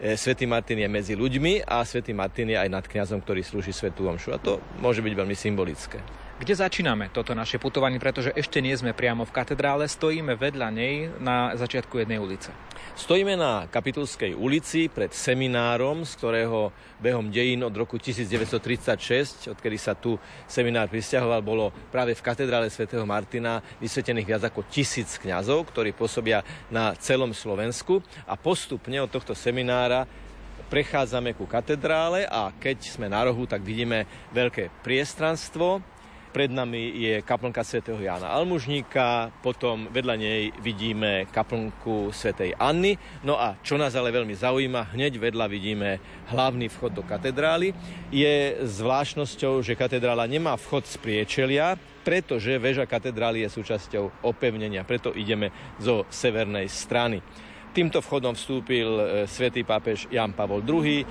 e, 0.00 0.16
svätý 0.16 0.48
Martin 0.48 0.80
je 0.80 0.88
medzi 0.88 1.12
ľuďmi 1.12 1.60
a 1.60 1.84
svätý 1.84 2.16
Martin 2.16 2.48
je 2.48 2.56
aj 2.56 2.72
nad 2.72 2.88
kňazom, 2.88 3.20
ktorý 3.20 3.44
slúži 3.44 3.76
svetú 3.76 4.08
omšu. 4.08 4.32
A 4.32 4.40
to 4.40 4.64
môže 4.80 5.04
byť 5.04 5.12
veľmi 5.12 5.36
symbolické. 5.36 6.23
Kde 6.44 6.60
začíname 6.60 7.08
toto 7.08 7.32
naše 7.32 7.56
putovanie, 7.56 7.96
pretože 7.96 8.28
ešte 8.36 8.60
nie 8.60 8.76
sme 8.76 8.92
priamo 8.92 9.24
v 9.24 9.32
katedrále, 9.32 9.88
stojíme 9.88 10.36
vedľa 10.36 10.68
nej 10.76 11.08
na 11.16 11.56
začiatku 11.56 11.96
jednej 11.96 12.20
ulice. 12.20 12.52
Stojíme 13.00 13.32
na 13.32 13.64
Kapitulskej 13.64 14.36
ulici 14.36 14.92
pred 14.92 15.08
seminárom, 15.08 16.04
z 16.04 16.12
ktorého 16.20 16.68
behom 17.00 17.32
dejín 17.32 17.64
od 17.64 17.72
roku 17.72 17.96
1936, 17.96 19.56
odkedy 19.56 19.80
sa 19.80 19.96
tu 19.96 20.20
seminár 20.44 20.92
pristahoval, 20.92 21.40
bolo 21.40 21.72
práve 21.88 22.12
v 22.12 22.20
katedrále 22.20 22.68
svätého 22.68 23.08
Martina 23.08 23.64
vysvetených 23.80 24.28
viac 24.28 24.42
ako 24.44 24.68
tisíc 24.68 25.16
kňazov, 25.16 25.72
ktorí 25.72 25.96
pôsobia 25.96 26.44
na 26.68 26.92
celom 27.00 27.32
Slovensku 27.32 28.04
a 28.28 28.36
postupne 28.36 29.00
od 29.00 29.08
tohto 29.08 29.32
seminára 29.32 30.04
prechádzame 30.68 31.32
ku 31.32 31.48
katedrále 31.48 32.28
a 32.28 32.52
keď 32.52 32.84
sme 32.84 33.08
na 33.08 33.24
rohu, 33.24 33.48
tak 33.48 33.64
vidíme 33.64 34.04
veľké 34.36 34.84
priestranstvo, 34.84 35.93
pred 36.34 36.50
nami 36.50 36.90
je 36.98 37.14
kaplnka 37.22 37.62
svätého 37.62 37.94
Jána 38.02 38.34
Almužníka, 38.34 39.30
potom 39.38 39.86
vedľa 39.94 40.18
nej 40.18 40.50
vidíme 40.58 41.30
kaplnku 41.30 42.10
svätej 42.10 42.58
Anny. 42.58 42.98
No 43.22 43.38
a 43.38 43.54
čo 43.62 43.78
nás 43.78 43.94
ale 43.94 44.10
veľmi 44.10 44.34
zaujíma, 44.34 44.90
hneď 44.98 45.22
vedľa 45.22 45.46
vidíme 45.46 46.02
hlavný 46.34 46.66
vchod 46.66 46.98
do 46.98 47.02
katedrály. 47.06 47.70
Je 48.10 48.58
zvláštnosťou, 48.66 49.62
že 49.62 49.78
katedrála 49.78 50.26
nemá 50.26 50.58
vchod 50.58 50.90
z 50.90 50.98
priečelia, 50.98 51.78
pretože 52.02 52.58
väža 52.58 52.90
katedrály 52.90 53.46
je 53.46 53.54
súčasťou 53.54 54.26
opevnenia, 54.26 54.82
preto 54.82 55.14
ideme 55.14 55.54
zo 55.78 56.02
severnej 56.10 56.66
strany. 56.66 57.22
Týmto 57.74 57.98
vchodom 58.02 58.38
vstúpil 58.38 58.86
e, 58.86 59.02
svätý 59.26 59.66
pápež 59.66 60.06
Jan 60.06 60.30
Pavol 60.30 60.62
II, 60.62 61.02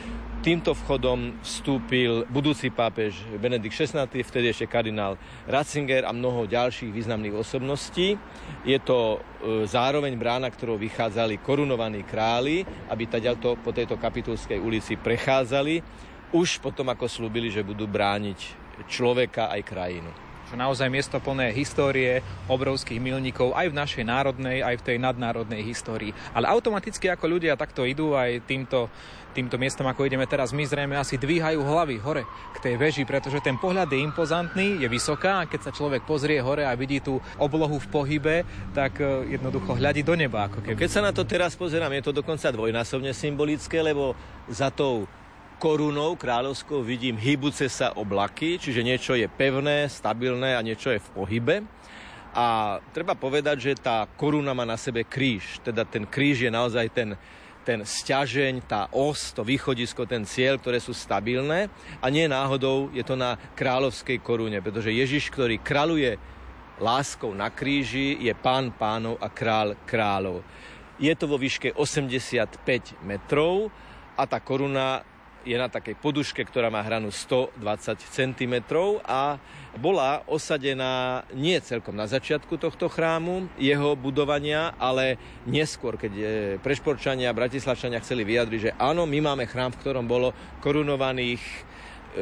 týmto 0.43 0.75
vchodom 0.75 1.39
vstúpil 1.39 2.27
budúci 2.27 2.67
pápež 2.67 3.15
Benedikt 3.39 3.79
XVI, 3.79 4.11
vtedy 4.11 4.51
ešte 4.51 4.67
kardinál 4.67 5.15
Ratzinger 5.47 6.03
a 6.03 6.11
mnoho 6.11 6.43
ďalších 6.43 6.91
významných 6.91 7.31
osobností. 7.31 8.19
Je 8.67 8.75
to 8.83 9.23
e, 9.39 9.63
zároveň 9.63 10.19
brána, 10.19 10.51
ktorou 10.51 10.75
vychádzali 10.75 11.39
korunovaní 11.39 12.03
králi, 12.03 12.67
aby 12.91 13.07
taďalto 13.07 13.55
po 13.63 13.71
tejto 13.71 13.95
kapitulskej 13.95 14.59
ulici 14.59 14.99
prechádzali, 14.99 15.79
už 16.35 16.59
potom 16.59 16.91
ako 16.91 17.07
slúbili, 17.07 17.47
že 17.47 17.63
budú 17.63 17.87
brániť 17.87 18.39
človeka 18.91 19.47
aj 19.47 19.61
krajinu 19.63 20.11
naozaj 20.55 20.87
miesto 20.89 21.17
plné 21.19 21.51
histórie, 21.51 22.21
obrovských 22.47 23.01
milníkov 23.01 23.53
aj 23.53 23.69
v 23.71 23.77
našej 23.77 24.03
národnej, 24.05 24.57
aj 24.61 24.79
v 24.79 24.85
tej 24.85 24.97
nadnárodnej 25.01 25.61
histórii. 25.65 26.11
Ale 26.31 26.49
automaticky 26.49 27.09
ako 27.09 27.25
ľudia 27.27 27.59
takto 27.59 27.83
idú 27.83 28.13
aj 28.13 28.45
týmto, 28.45 28.87
týmto 29.33 29.57
miestom, 29.57 29.89
ako 29.89 30.05
ideme 30.05 30.29
teraz, 30.29 30.53
my 30.53 30.61
zrejme 30.63 30.93
asi 30.93 31.17
dvíhajú 31.17 31.59
hlavy 31.65 31.97
hore 31.99 32.23
k 32.53 32.57
tej 32.61 32.75
veži, 32.77 33.03
pretože 33.03 33.41
ten 33.41 33.57
pohľad 33.57 33.89
je 33.89 33.99
impozantný, 34.05 34.77
je 34.79 34.87
vysoká 34.87 35.43
a 35.43 35.49
keď 35.49 35.69
sa 35.69 35.71
človek 35.73 36.05
pozrie 36.05 36.37
hore 36.39 36.63
a 36.63 36.77
vidí 36.77 37.01
tú 37.01 37.17
oblohu 37.41 37.81
v 37.81 37.87
pohybe, 37.89 38.35
tak 38.77 39.01
e, 39.01 39.33
jednoducho 39.33 39.73
hľadí 39.73 40.05
do 40.05 40.13
neba. 40.13 40.45
Ako 40.45 40.61
keby. 40.61 40.77
Keď 40.77 40.91
sa 40.91 41.01
na 41.01 41.11
to 41.11 41.25
teraz 41.25 41.57
pozerám, 41.57 41.91
je 41.97 42.05
to 42.05 42.13
dokonca 42.13 42.45
dvojnásobne 42.53 43.09
symbolické, 43.11 43.81
lebo 43.81 44.13
za 44.45 44.69
tou 44.69 45.09
korunou 45.63 46.19
kráľovskou 46.19 46.83
vidím 46.83 47.15
hýbuce 47.15 47.71
sa 47.71 47.95
oblaky, 47.95 48.59
čiže 48.59 48.83
niečo 48.83 49.15
je 49.15 49.31
pevné, 49.31 49.87
stabilné 49.87 50.59
a 50.59 50.65
niečo 50.65 50.91
je 50.91 50.99
v 50.99 51.11
pohybe. 51.15 51.55
A 52.35 52.79
treba 52.91 53.15
povedať, 53.15 53.71
že 53.71 53.79
tá 53.79 54.03
koruna 54.19 54.51
má 54.51 54.67
na 54.67 54.75
sebe 54.75 55.07
kríž. 55.07 55.63
Teda 55.63 55.87
ten 55.87 56.03
kríž 56.03 56.43
je 56.43 56.51
naozaj 56.51 56.91
ten, 56.91 57.15
ten 57.63 57.79
stiažeň, 57.87 58.67
tá 58.67 58.91
os, 58.91 59.31
to 59.31 59.47
východisko, 59.47 60.03
ten 60.03 60.27
cieľ, 60.27 60.59
ktoré 60.59 60.83
sú 60.83 60.91
stabilné. 60.91 61.71
A 62.03 62.11
nie 62.11 62.27
náhodou 62.27 62.91
je 62.91 63.05
to 63.07 63.15
na 63.15 63.39
kráľovskej 63.55 64.19
korune, 64.19 64.59
pretože 64.59 64.91
Ježiš, 64.91 65.31
ktorý 65.31 65.63
kráľuje 65.63 66.19
láskou 66.83 67.31
na 67.31 67.47
kríži, 67.47 68.19
je 68.19 68.35
pán 68.35 68.75
pánov 68.75 69.15
a 69.23 69.31
král 69.31 69.79
kráľov. 69.87 70.43
Je 70.99 71.15
to 71.15 71.23
vo 71.23 71.39
výške 71.39 71.71
85 71.71 72.99
metrov 73.07 73.71
a 74.19 74.27
tá 74.27 74.43
koruna 74.43 75.12
je 75.43 75.55
na 75.59 75.67
takej 75.67 75.99
poduške, 75.99 76.41
ktorá 76.47 76.71
má 76.71 76.79
hranu 76.79 77.11
120 77.11 77.99
cm 77.99 78.53
a 79.03 79.37
bola 79.75 80.23
osadená 80.25 81.23
nie 81.35 81.59
celkom 81.59 81.93
na 81.93 82.07
začiatku 82.07 82.55
tohto 82.55 82.87
chrámu, 82.87 83.51
jeho 83.59 83.95
budovania, 83.99 84.71
ale 84.79 85.19
neskôr, 85.43 85.99
keď 85.99 86.13
e, 86.15 86.25
prešporčania 86.63 87.29
a 87.29 87.37
bratislavčania 87.37 88.01
chceli 88.01 88.23
vyjadriť, 88.23 88.59
že 88.59 88.75
áno, 88.79 89.03
my 89.03 89.19
máme 89.19 89.45
chrám, 89.49 89.75
v 89.75 89.79
ktorom 89.83 90.05
bolo 90.07 90.31
korunovaných 90.63 91.41
e, 91.41 91.55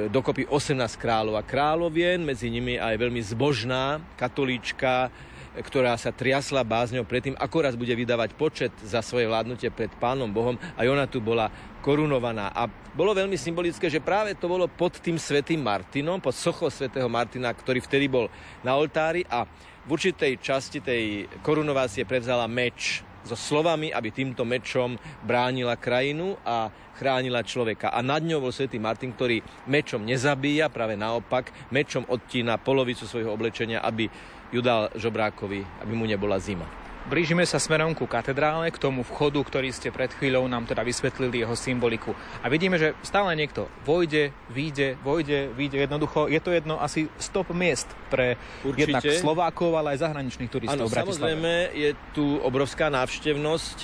dokopy 0.09 0.49
18 0.49 0.79
kráľov. 0.97 1.37
A 1.37 1.45
kráľovien, 1.45 2.23
medzi 2.23 2.49
nimi 2.49 2.79
aj 2.79 2.97
veľmi 2.97 3.21
zbožná 3.21 3.99
katolíčka 4.17 5.11
ktorá 5.59 5.99
sa 5.99 6.15
triasla 6.15 6.63
bázňou 6.63 7.03
predtým, 7.03 7.35
ako 7.35 7.57
raz 7.59 7.75
bude 7.75 7.91
vydávať 7.91 8.31
počet 8.39 8.71
za 8.79 9.03
svoje 9.03 9.27
vládnutie 9.27 9.67
pred 9.67 9.91
Pánom 9.99 10.31
Bohom. 10.31 10.55
Aj 10.79 10.87
ona 10.87 11.03
tu 11.11 11.19
bola 11.19 11.51
korunovaná. 11.83 12.55
A 12.55 12.71
bolo 12.95 13.11
veľmi 13.11 13.35
symbolické, 13.35 13.91
že 13.91 13.99
práve 13.99 14.39
to 14.39 14.47
bolo 14.47 14.71
pod 14.71 15.03
tým 15.03 15.19
svätým 15.19 15.59
Martinom, 15.59 16.23
pod 16.23 16.35
sochou 16.35 16.71
svätého 16.71 17.11
Martina, 17.11 17.51
ktorý 17.51 17.83
vtedy 17.83 18.07
bol 18.07 18.31
na 18.63 18.79
oltári 18.79 19.27
a 19.27 19.43
v 19.81 19.89
určitej 19.91 20.39
časti 20.39 20.79
tej 20.79 21.25
korunovácie 21.41 22.07
prevzala 22.07 22.47
meč 22.47 23.03
so 23.21 23.37
slovami, 23.37 23.93
aby 23.93 24.09
týmto 24.09 24.41
mečom 24.41 24.97
bránila 25.25 25.77
krajinu 25.77 26.37
a 26.41 26.69
chránila 26.97 27.45
človeka. 27.45 27.93
A 27.93 28.01
nad 28.01 28.21
ňou 28.21 28.45
bol 28.45 28.53
svätý 28.53 28.77
Martin, 28.81 29.13
ktorý 29.13 29.41
mečom 29.69 30.05
nezabíja, 30.05 30.69
práve 30.73 30.97
naopak, 30.97 31.49
mečom 31.73 32.05
odtína 32.09 32.61
polovicu 32.61 33.05
svojho 33.05 33.33
oblečenia, 33.33 33.81
aby 33.81 34.09
ju 34.51 34.59
dal 34.59 34.91
žobrákovi, 34.93 35.63
aby 35.81 35.93
mu 35.95 36.05
nebola 36.05 36.37
zima. 36.37 36.67
Blížime 37.01 37.49
sa 37.49 37.57
smerom 37.57 37.97
ku 37.97 38.05
katedrále, 38.05 38.69
k 38.69 38.77
tomu 38.77 39.01
vchodu, 39.01 39.41
ktorý 39.41 39.73
ste 39.73 39.89
pred 39.89 40.13
chvíľou 40.13 40.45
nám 40.45 40.69
teda 40.69 40.85
vysvetlili 40.85 41.41
jeho 41.41 41.57
symboliku. 41.57 42.13
A 42.45 42.45
vidíme, 42.45 42.77
že 42.77 42.93
stále 43.01 43.33
niekto 43.33 43.65
vojde, 43.81 44.29
vyjde, 44.53 45.01
vojde, 45.01 45.49
vyjde. 45.49 45.89
Jednoducho 45.89 46.29
je 46.29 46.37
to 46.37 46.53
jedno 46.53 46.77
asi 46.77 47.09
stop 47.17 47.49
miest 47.57 47.89
pre 48.13 48.37
Určite. 48.61 49.01
jednak 49.01 49.03
Slovákov, 49.17 49.81
ale 49.81 49.97
aj 49.97 50.05
zahraničných 50.05 50.51
turistov 50.53 50.77
Áno, 50.77 50.85
v 50.85 50.93
Bratislave. 50.93 51.33
samozrejme 51.33 51.53
je 51.73 51.89
tu 52.13 52.25
obrovská 52.37 52.93
návštevnosť. 52.93 53.77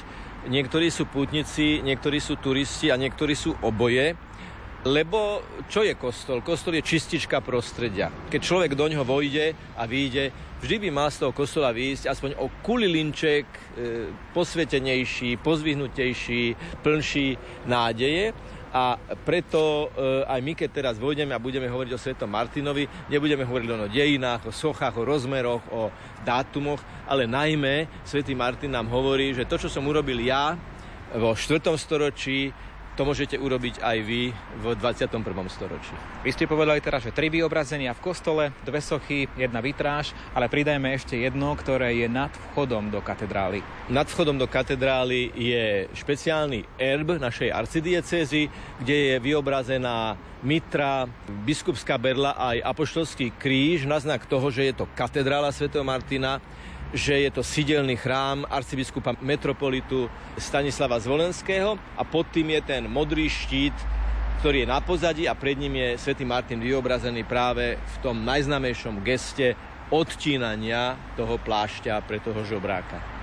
Niektorí 0.54 0.88
sú 0.94 1.10
pútnici, 1.10 1.82
niektorí 1.82 2.22
sú 2.22 2.38
turisti 2.38 2.94
a 2.94 3.02
niektorí 3.02 3.34
sú 3.34 3.58
oboje. 3.66 4.14
Lebo 4.88 5.44
čo 5.68 5.84
je 5.84 6.00
kostol? 6.00 6.40
Kostol 6.40 6.80
je 6.80 6.88
čistička 6.88 7.44
prostredia. 7.44 8.08
Keď 8.32 8.40
človek 8.40 8.72
do 8.72 8.88
ňoho 8.88 9.04
vojde 9.04 9.52
a 9.76 9.84
vyjde, 9.84 10.32
vždy 10.64 10.88
by 10.88 10.90
mal 10.96 11.12
z 11.12 11.28
toho 11.28 11.36
kostola 11.36 11.76
výjsť 11.76 12.08
aspoň 12.08 12.32
o 12.40 12.48
kulilinček 12.64 13.44
e, 13.44 13.60
posvetenejší, 14.32 15.44
pozvihnutejší, 15.44 16.44
plnší 16.88 17.28
nádeje. 17.68 18.32
A 18.72 18.96
preto 19.28 19.92
e, 19.92 20.24
aj 20.24 20.40
my, 20.40 20.54
keď 20.56 20.70
teraz 20.72 20.96
vojdeme 21.04 21.36
a 21.36 21.44
budeme 21.44 21.68
hovoriť 21.68 21.92
o 21.92 22.00
Svetom 22.00 22.32
Martinovi, 22.32 22.88
nebudeme 23.12 23.44
hovoriť 23.44 23.68
len 23.68 23.84
o 23.84 23.92
dejinách, 23.92 24.48
o 24.48 24.56
sochách, 24.56 25.04
o 25.04 25.08
rozmeroch, 25.08 25.68
o 25.68 25.92
dátumoch, 26.24 26.80
ale 27.12 27.28
najmä 27.28 27.92
Svetý 28.08 28.40
Martin 28.40 28.72
nám 28.72 28.88
hovorí, 28.88 29.36
že 29.36 29.44
to, 29.44 29.60
čo 29.60 29.68
som 29.68 29.84
urobil 29.84 30.24
ja 30.24 30.56
vo 31.12 31.36
4. 31.36 31.60
storočí, 31.76 32.52
to 32.98 33.06
môžete 33.06 33.38
urobiť 33.38 33.78
aj 33.86 33.98
vy 34.02 34.34
v 34.34 34.66
21. 34.74 35.22
storočí. 35.54 35.94
Vy 36.26 36.34
ste 36.34 36.50
povedali 36.50 36.82
teraz, 36.82 37.06
že 37.06 37.14
tri 37.14 37.30
vyobrazenia 37.30 37.94
v 37.94 38.02
kostole, 38.02 38.50
dve 38.66 38.82
sochy, 38.82 39.30
jedna 39.38 39.62
vitráž, 39.62 40.18
ale 40.34 40.50
pridajme 40.50 40.90
ešte 40.98 41.14
jedno, 41.14 41.54
ktoré 41.54 41.94
je 41.94 42.10
nad 42.10 42.34
vchodom 42.34 42.90
do 42.90 42.98
katedrály. 43.06 43.62
Nad 43.94 44.10
vchodom 44.10 44.42
do 44.42 44.50
katedrály 44.50 45.30
je 45.38 45.86
špeciálny 45.94 46.66
erb 46.82 47.22
našej 47.22 47.54
arcidiecézy, 47.54 48.50
kde 48.82 48.96
je 49.14 49.16
vyobrazená 49.22 50.18
mitra, 50.42 51.06
biskupská 51.46 52.02
berla 52.02 52.34
a 52.34 52.58
aj 52.58 52.66
apoštolský 52.66 53.34
kríž 53.38 53.86
na 53.86 54.02
znak 54.02 54.26
toho, 54.26 54.50
že 54.50 54.74
je 54.74 54.74
to 54.74 54.90
katedrála 54.98 55.54
svätého 55.54 55.86
Martina, 55.86 56.42
že 56.94 57.20
je 57.28 57.32
to 57.32 57.44
sidelný 57.44 58.00
chrám 58.00 58.48
arcibiskupa 58.48 59.18
metropolitu 59.20 60.08
Stanislava 60.40 61.00
Zvolenského 61.00 61.76
a 61.98 62.04
pod 62.08 62.30
tým 62.32 62.56
je 62.56 62.62
ten 62.64 62.84
modrý 62.88 63.28
štít, 63.28 63.76
ktorý 64.40 64.64
je 64.64 64.72
na 64.72 64.80
pozadí 64.80 65.26
a 65.26 65.36
pred 65.36 65.58
ním 65.58 65.76
je 65.76 65.90
svätý 65.98 66.24
Martin 66.24 66.62
vyobrazený 66.62 67.26
práve 67.26 67.76
v 67.76 67.96
tom 68.00 68.22
najznamejšom 68.22 69.02
geste 69.02 69.58
odtínania 69.90 70.96
toho 71.16 71.42
plášťa 71.42 72.04
pre 72.06 72.22
toho 72.22 72.44
žobráka. 72.44 73.17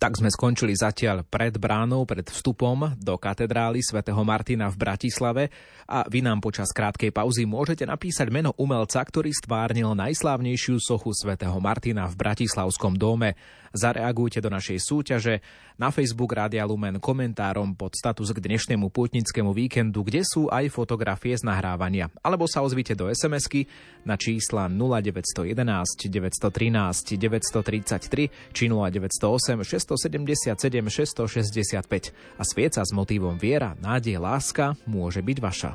Tak 0.00 0.16
sme 0.16 0.32
skončili 0.32 0.72
zatiaľ 0.72 1.28
pred 1.28 1.60
bránou, 1.60 2.08
pred 2.08 2.24
vstupom 2.24 2.96
do 2.96 3.20
katedrály 3.20 3.84
svätého 3.84 4.16
Martina 4.24 4.72
v 4.72 4.80
Bratislave 4.80 5.52
a 5.84 6.08
vy 6.08 6.24
nám 6.24 6.40
počas 6.40 6.72
krátkej 6.72 7.12
pauzy 7.12 7.44
môžete 7.44 7.84
napísať 7.84 8.32
meno 8.32 8.56
umelca, 8.56 9.04
ktorý 9.04 9.28
stvárnil 9.28 9.92
najslávnejšiu 9.92 10.80
sochu 10.80 11.12
svätého 11.12 11.52
Martina 11.60 12.08
v 12.08 12.16
Bratislavskom 12.16 12.96
dome. 12.96 13.36
Zareagujte 13.76 14.40
do 14.40 14.48
našej 14.48 14.80
súťaže 14.80 15.44
na 15.76 15.92
Facebook 15.92 16.32
Rádia 16.32 16.66
Lumen 16.66 16.98
komentárom 16.98 17.76
pod 17.76 17.94
status 17.94 18.34
k 18.34 18.42
dnešnému 18.42 18.88
pútnickému 18.90 19.54
víkendu, 19.54 20.02
kde 20.02 20.26
sú 20.26 20.50
aj 20.50 20.72
fotografie 20.74 21.38
z 21.38 21.46
nahrávania. 21.46 22.10
Alebo 22.24 22.50
sa 22.50 22.64
ozvite 22.64 22.96
do 22.96 23.06
SMS-ky 23.06 23.68
na 24.08 24.16
čísla 24.16 24.66
0911 24.66 26.08
913 26.08 27.20
933 27.20 28.56
či 28.56 28.64
0908 28.66 29.60
677 29.90 30.86
665 30.86 32.14
a 32.38 32.42
svieca 32.46 32.82
s 32.86 32.90
motívom 32.94 33.34
viera, 33.34 33.74
nádej, 33.82 34.22
láska 34.22 34.78
môže 34.86 35.18
byť 35.18 35.38
vaša. 35.42 35.72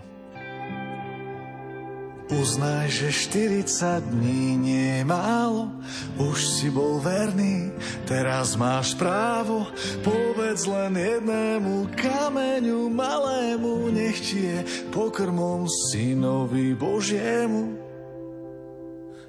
Uznaj, 2.25 2.89
že 2.89 3.13
40 3.13 4.01
dní 4.01 4.57
nie 4.57 4.89
je 4.97 5.03
málo, 5.05 5.69
už 6.17 6.37
si 6.41 6.73
bol 6.73 6.97
verný, 6.97 7.69
teraz 8.09 8.57
máš 8.57 8.97
právo. 8.97 9.69
Povedz 10.01 10.65
len 10.65 10.97
jednému 10.97 11.93
kameňu 11.93 12.89
malému, 12.89 13.93
nech 13.93 14.17
ti 14.25 14.41
je 14.41 14.59
pokrmom 14.89 15.69
synovi 15.69 16.73
Božiemu. 16.73 17.77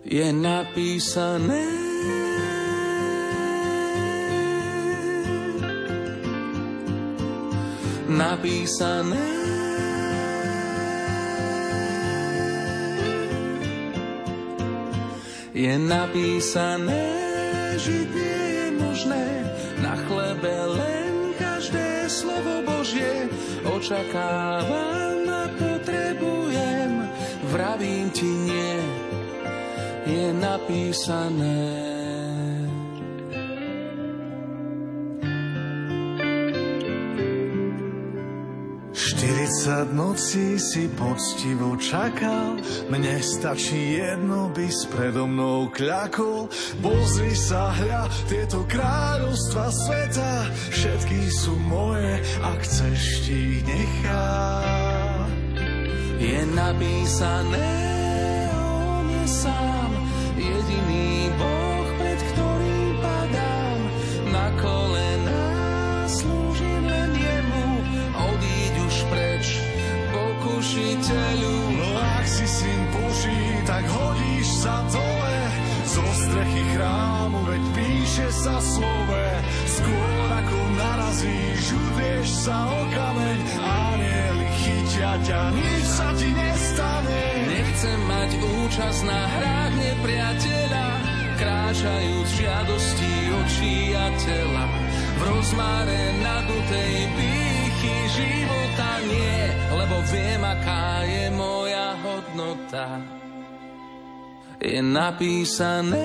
Je 0.00 0.32
napísané 0.32 1.68
napísané. 8.08 9.26
Je 15.56 15.74
napísané, 15.80 17.04
žiť 17.80 18.08
nie 18.12 18.40
je 18.60 18.66
možné, 18.76 19.26
na 19.80 19.96
chlebe 20.04 20.52
len 20.52 21.32
každé 21.40 22.12
slovo 22.12 22.60
Božie 22.60 23.32
očakávam 23.64 25.24
a 25.24 25.48
potrebujem, 25.56 27.08
vravím 27.48 28.12
ti 28.12 28.28
nie, 28.28 28.76
je 30.04 30.26
napísané. 30.36 31.95
40 39.26 39.90
nocí 39.90 40.54
si 40.54 40.86
poctivo 40.94 41.74
čakal, 41.82 42.62
mne 42.86 43.18
stačí 43.18 43.98
jedno, 43.98 44.54
by 44.54 44.70
s 44.70 44.86
predo 44.86 45.26
mnou 45.26 45.66
kľakol. 45.74 46.46
Pozri 46.78 47.34
sa, 47.34 47.74
hľa, 47.74 48.06
tieto 48.30 48.62
kráľovstva 48.70 49.66
sveta, 49.74 50.46
všetky 50.70 51.26
sú 51.26 51.58
moje, 51.58 52.22
ak 52.38 52.58
chceš 52.62 53.26
ti 53.26 53.58
ich 53.58 53.66
nechám. 53.66 55.26
Je 56.22 56.40
napísané 56.54 57.74
o 58.54 59.02
mne 59.10 59.26
sám, 59.26 59.90
jediný 60.38 61.34
Boh, 61.34 61.65
tak 73.76 73.92
hodíš 73.92 74.48
sa 74.64 74.80
dole 74.88 75.36
zo 75.84 76.06
strechy 76.16 76.64
chrámu, 76.72 77.44
veď 77.44 77.62
píše 77.76 78.28
sa 78.32 78.56
slove. 78.56 79.28
Skôr 79.68 80.28
ako 80.32 80.58
narazíš, 80.80 81.76
udrieš 81.76 82.28
sa 82.48 82.56
o 82.72 82.80
kameň, 82.88 83.38
anieli 83.60 84.48
chytia 84.64 85.12
ťa, 85.28 85.40
nič 85.52 85.84
sa 85.92 86.08
ti 86.16 86.32
nestane. 86.32 87.24
Nechcem 87.52 88.00
mať 88.08 88.30
účasť 88.64 89.00
na 89.04 89.20
hrách 89.28 89.74
nepriateľa, 89.76 90.86
kráčajúc 91.36 92.28
žiadosti 92.32 93.12
očí 93.28 93.76
a 93.92 94.08
tela. 94.24 94.64
V 95.16 95.20
rozmáre 95.20 96.00
nadutej 96.24 96.94
pýchy 97.12 97.96
života 98.24 98.90
nie, 99.04 99.36
lebo 99.68 99.96
viem, 100.08 100.40
aká 100.40 101.04
je 101.04 101.24
moja 101.36 101.88
hodnota. 102.00 103.15
Je 104.66 104.82
napísané. 104.82 106.02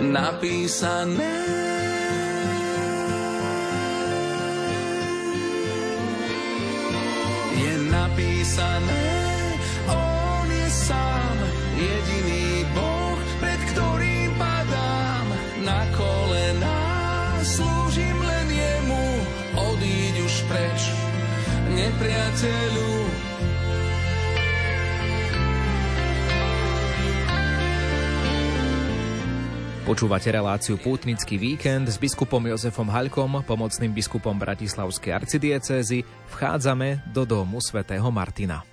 Napísané 0.00 1.55
nepriateľu. 21.86 22.90
Počúvate 29.86 30.34
reláciu 30.34 30.82
Pútnický 30.82 31.38
víkend 31.38 31.86
s 31.86 31.94
biskupom 31.94 32.42
Jozefom 32.42 32.90
Haľkom, 32.90 33.46
pomocným 33.46 33.94
biskupom 33.94 34.34
Bratislavskej 34.34 35.14
arcidiecézy. 35.14 36.02
Vchádzame 36.34 37.06
do 37.14 37.22
domu 37.22 37.62
svätého 37.62 38.10
Martina. 38.10 38.66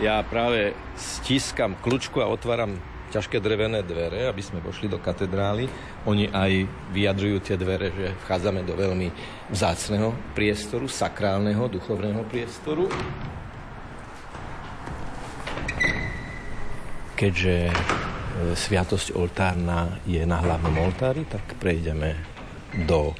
Ja 0.00 0.24
práve 0.24 0.72
stiskam 0.96 1.76
kľúčku 1.84 2.24
a 2.24 2.32
otváram 2.32 2.80
ťažké 3.16 3.40
drevené 3.40 3.80
dvere, 3.80 4.28
aby 4.28 4.44
sme 4.44 4.60
vošli 4.60 4.92
do 4.92 5.00
katedrály. 5.00 5.64
Oni 6.04 6.28
aj 6.28 6.68
vyjadrujú 6.92 7.40
tie 7.40 7.56
dvere, 7.56 7.88
že 7.88 8.12
vchádzame 8.28 8.60
do 8.60 8.76
veľmi 8.76 9.08
vzácného 9.48 10.12
priestoru, 10.36 10.84
sakrálneho, 10.84 11.64
duchovného 11.72 12.20
priestoru. 12.28 12.84
Keďže 17.16 17.56
e, 17.64 17.72
sviatosť 18.52 19.16
oltárna 19.16 19.96
je 20.04 20.20
na 20.28 20.36
hlavnom 20.44 20.76
oltári, 20.84 21.24
tak 21.24 21.56
prejdeme 21.56 22.20
do 22.84 23.16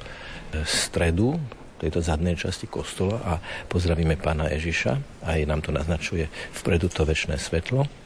e, 0.53 0.61
stredu 0.68 1.40
tejto 1.80 2.05
zadnej 2.05 2.36
časti 2.36 2.68
kostola 2.68 3.16
a 3.24 3.32
pozdravíme 3.72 4.20
pána 4.20 4.53
Ježiša. 4.53 5.24
Aj 5.24 5.40
nám 5.49 5.64
to 5.64 5.72
naznačuje 5.72 6.28
vpredu 6.61 6.92
to 6.92 7.09
väčšie 7.09 7.40
svetlo. 7.40 8.05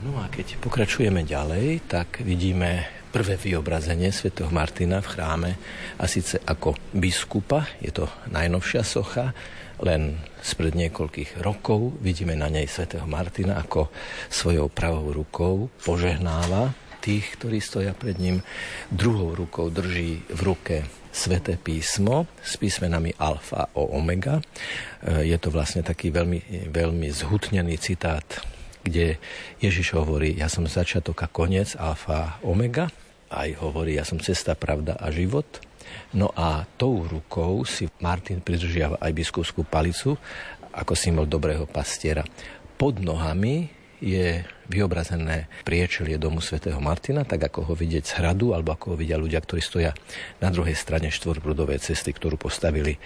No 0.00 0.16
a 0.16 0.32
keď 0.32 0.56
pokračujeme 0.64 1.28
ďalej, 1.28 1.84
tak 1.84 2.24
vidíme 2.24 2.88
prvé 3.12 3.36
vyobrazenie 3.36 4.08
svätého 4.08 4.48
Martina 4.48 5.04
v 5.04 5.10
chráme 5.12 5.50
a 6.00 6.08
síce 6.08 6.40
ako 6.40 6.72
biskupa, 6.96 7.68
je 7.84 7.92
to 7.92 8.08
najnovšia 8.32 8.80
socha, 8.80 9.36
len 9.84 10.16
spred 10.40 10.72
niekoľkých 10.72 11.44
rokov 11.44 12.00
vidíme 12.00 12.32
na 12.32 12.48
nej 12.48 12.64
svätého 12.64 13.04
Martina 13.04 13.60
ako 13.60 13.92
svojou 14.32 14.72
pravou 14.72 15.12
rukou 15.12 15.68
požehnáva 15.84 16.72
tých, 17.04 17.36
ktorí 17.36 17.60
stoja 17.60 17.92
pred 17.92 18.16
ním. 18.16 18.40
Druhou 18.88 19.36
rukou 19.36 19.68
drží 19.68 20.24
v 20.32 20.40
ruke 20.40 20.76
sveté 21.12 21.60
písmo 21.60 22.24
s 22.40 22.56
písmenami 22.56 23.16
alfa 23.20 23.68
a 23.68 23.76
omega. 23.76 24.40
E, 24.40 25.28
je 25.28 25.36
to 25.36 25.52
vlastne 25.52 25.84
taký 25.84 26.08
veľmi, 26.08 26.72
veľmi 26.72 27.08
zhutnený 27.08 27.76
citát 27.80 28.59
kde 28.84 29.20
Ježiš 29.60 29.92
hovorí, 29.96 30.32
ja 30.36 30.48
som 30.48 30.64
začiatok 30.64 31.24
a 31.24 31.28
koniec, 31.28 31.76
alfa 31.76 32.40
omega, 32.40 32.88
aj 33.30 33.62
hovorí, 33.62 33.94
ja 33.94 34.02
som 34.02 34.18
cesta, 34.18 34.58
pravda 34.58 34.98
a 34.98 35.08
život. 35.14 35.46
No 36.14 36.30
a 36.34 36.66
tou 36.78 37.06
rukou 37.06 37.62
si 37.66 37.90
Martin 38.02 38.42
pridržiava 38.42 38.98
aj 38.98 39.12
biskupskú 39.14 39.62
palicu 39.66 40.18
ako 40.70 40.92
symbol 40.94 41.26
dobrého 41.26 41.66
pastiera. 41.66 42.22
Pod 42.78 43.02
nohami 43.02 43.80
je 44.00 44.40
vyobrazené 44.70 45.50
priečelie 45.60 46.16
domu 46.16 46.40
svätého 46.40 46.80
Martina, 46.80 47.26
tak 47.26 47.52
ako 47.52 47.70
ho 47.70 47.74
vidieť 47.76 48.04
z 48.06 48.16
hradu, 48.16 48.56
alebo 48.56 48.72
ako 48.72 48.94
ho 48.94 48.96
vidia 48.96 49.20
ľudia, 49.20 49.44
ktorí 49.44 49.60
stoja 49.60 49.92
na 50.40 50.48
druhej 50.48 50.72
strane 50.72 51.12
štvorprudovej 51.12 51.84
cesty, 51.84 52.16
ktorú 52.16 52.40
postavili 52.40 52.96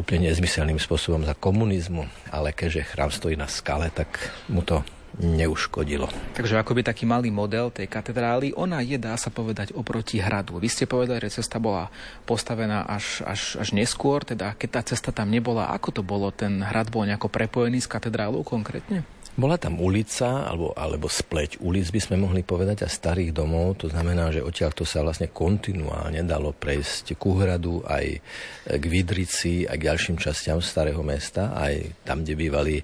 úplne 0.00 0.32
nezmyselným 0.32 0.80
spôsobom 0.80 1.28
za 1.28 1.36
komunizmu, 1.36 2.08
ale 2.32 2.56
keďže 2.56 2.88
chrám 2.88 3.12
stojí 3.12 3.36
na 3.36 3.52
skale, 3.52 3.92
tak 3.92 4.16
mu 4.48 4.64
to 4.64 4.80
neuškodilo. 5.18 6.06
Takže 6.38 6.60
akoby 6.60 6.86
taký 6.86 7.08
malý 7.08 7.34
model 7.34 7.74
tej 7.74 7.90
katedrály, 7.90 8.54
ona 8.54 8.78
je, 8.84 8.94
dá 9.00 9.18
sa 9.18 9.32
povedať, 9.32 9.74
oproti 9.74 10.22
hradu. 10.22 10.62
Vy 10.62 10.70
ste 10.70 10.84
povedali, 10.86 11.18
že 11.26 11.42
cesta 11.42 11.58
bola 11.58 11.90
postavená 12.28 12.86
až, 12.86 13.26
až, 13.26 13.58
až 13.58 13.74
neskôr, 13.74 14.22
teda 14.22 14.54
keď 14.54 14.68
tá 14.70 14.82
cesta 14.94 15.10
tam 15.10 15.32
nebola, 15.32 15.74
ako 15.74 16.00
to 16.00 16.02
bolo? 16.06 16.30
Ten 16.30 16.62
hrad 16.62 16.92
bol 16.92 17.02
nejako 17.02 17.26
prepojený 17.26 17.82
s 17.82 17.90
katedrálou 17.90 18.46
konkrétne? 18.46 19.02
Bola 19.38 19.56
tam 19.56 19.78
ulica, 19.78 20.42
alebo, 20.42 20.74
alebo 20.74 21.06
spleť 21.06 21.62
ulic, 21.62 21.88
by 21.94 22.00
sme 22.02 22.16
mohli 22.18 22.42
povedať, 22.42 22.82
a 22.84 22.90
starých 22.90 23.30
domov. 23.30 23.78
To 23.78 23.86
znamená, 23.86 24.34
že 24.34 24.42
odtiaľ 24.42 24.74
to 24.74 24.82
sa 24.82 25.06
vlastne 25.06 25.30
kontinuálne 25.30 26.26
dalo 26.26 26.50
prejsť 26.50 27.14
ku 27.14 27.38
hradu, 27.38 27.80
aj 27.86 28.20
k 28.66 28.84
Vidrici, 28.90 29.64
aj 29.64 29.78
k 29.78 29.86
ďalším 29.86 30.16
častiam 30.18 30.58
starého 30.58 31.00
mesta, 31.06 31.54
aj 31.54 32.02
tam, 32.02 32.26
kde 32.26 32.34
bývali 32.36 32.82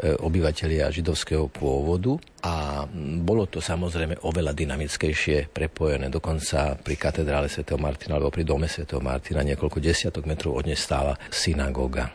obyvateľia 0.00 0.88
židovského 0.88 1.52
pôvodu 1.52 2.16
a 2.40 2.88
bolo 3.20 3.44
to 3.44 3.60
samozrejme 3.60 4.24
oveľa 4.24 4.56
dynamickejšie 4.56 5.52
prepojené. 5.52 6.08
Dokonca 6.08 6.80
pri 6.80 6.96
katedrále 6.96 7.52
svätého 7.52 7.76
Martina 7.76 8.16
alebo 8.16 8.32
pri 8.32 8.48
dome 8.48 8.64
svätého 8.64 9.04
Martina 9.04 9.44
niekoľko 9.44 9.76
desiatok 9.76 10.24
metrov 10.24 10.56
od 10.56 10.64
nej 10.64 10.78
stála 10.78 11.20
synagóga. 11.28 12.08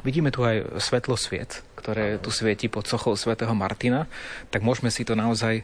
Vidíme 0.00 0.32
tu 0.32 0.46
aj 0.46 0.80
svetlo 0.80 1.12
sviet, 1.18 1.60
ktoré 1.76 2.16
tu 2.16 2.32
svieti 2.32 2.72
pod 2.72 2.88
sochou 2.88 3.18
svätého 3.18 3.52
Martina, 3.52 4.08
tak 4.48 4.64
môžeme 4.64 4.88
si 4.88 5.04
to 5.04 5.12
naozaj 5.12 5.60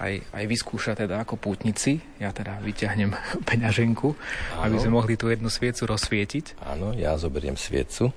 aj, 0.00 0.12
aj 0.32 0.44
vyskúšať 0.48 1.06
teda 1.06 1.22
ako 1.22 1.36
pútnici. 1.36 2.00
Ja 2.16 2.32
teda 2.32 2.58
vyťahnem 2.64 3.12
peňaženku, 3.48 4.08
Áno. 4.56 4.62
aby 4.64 4.76
sme 4.80 4.96
mohli 4.96 5.14
tú 5.14 5.28
jednu 5.28 5.52
sviecu 5.52 5.86
rozsvietiť. 5.86 6.58
Áno, 6.64 6.96
ja 6.96 7.14
zoberiem 7.20 7.54
sviecu. 7.54 8.10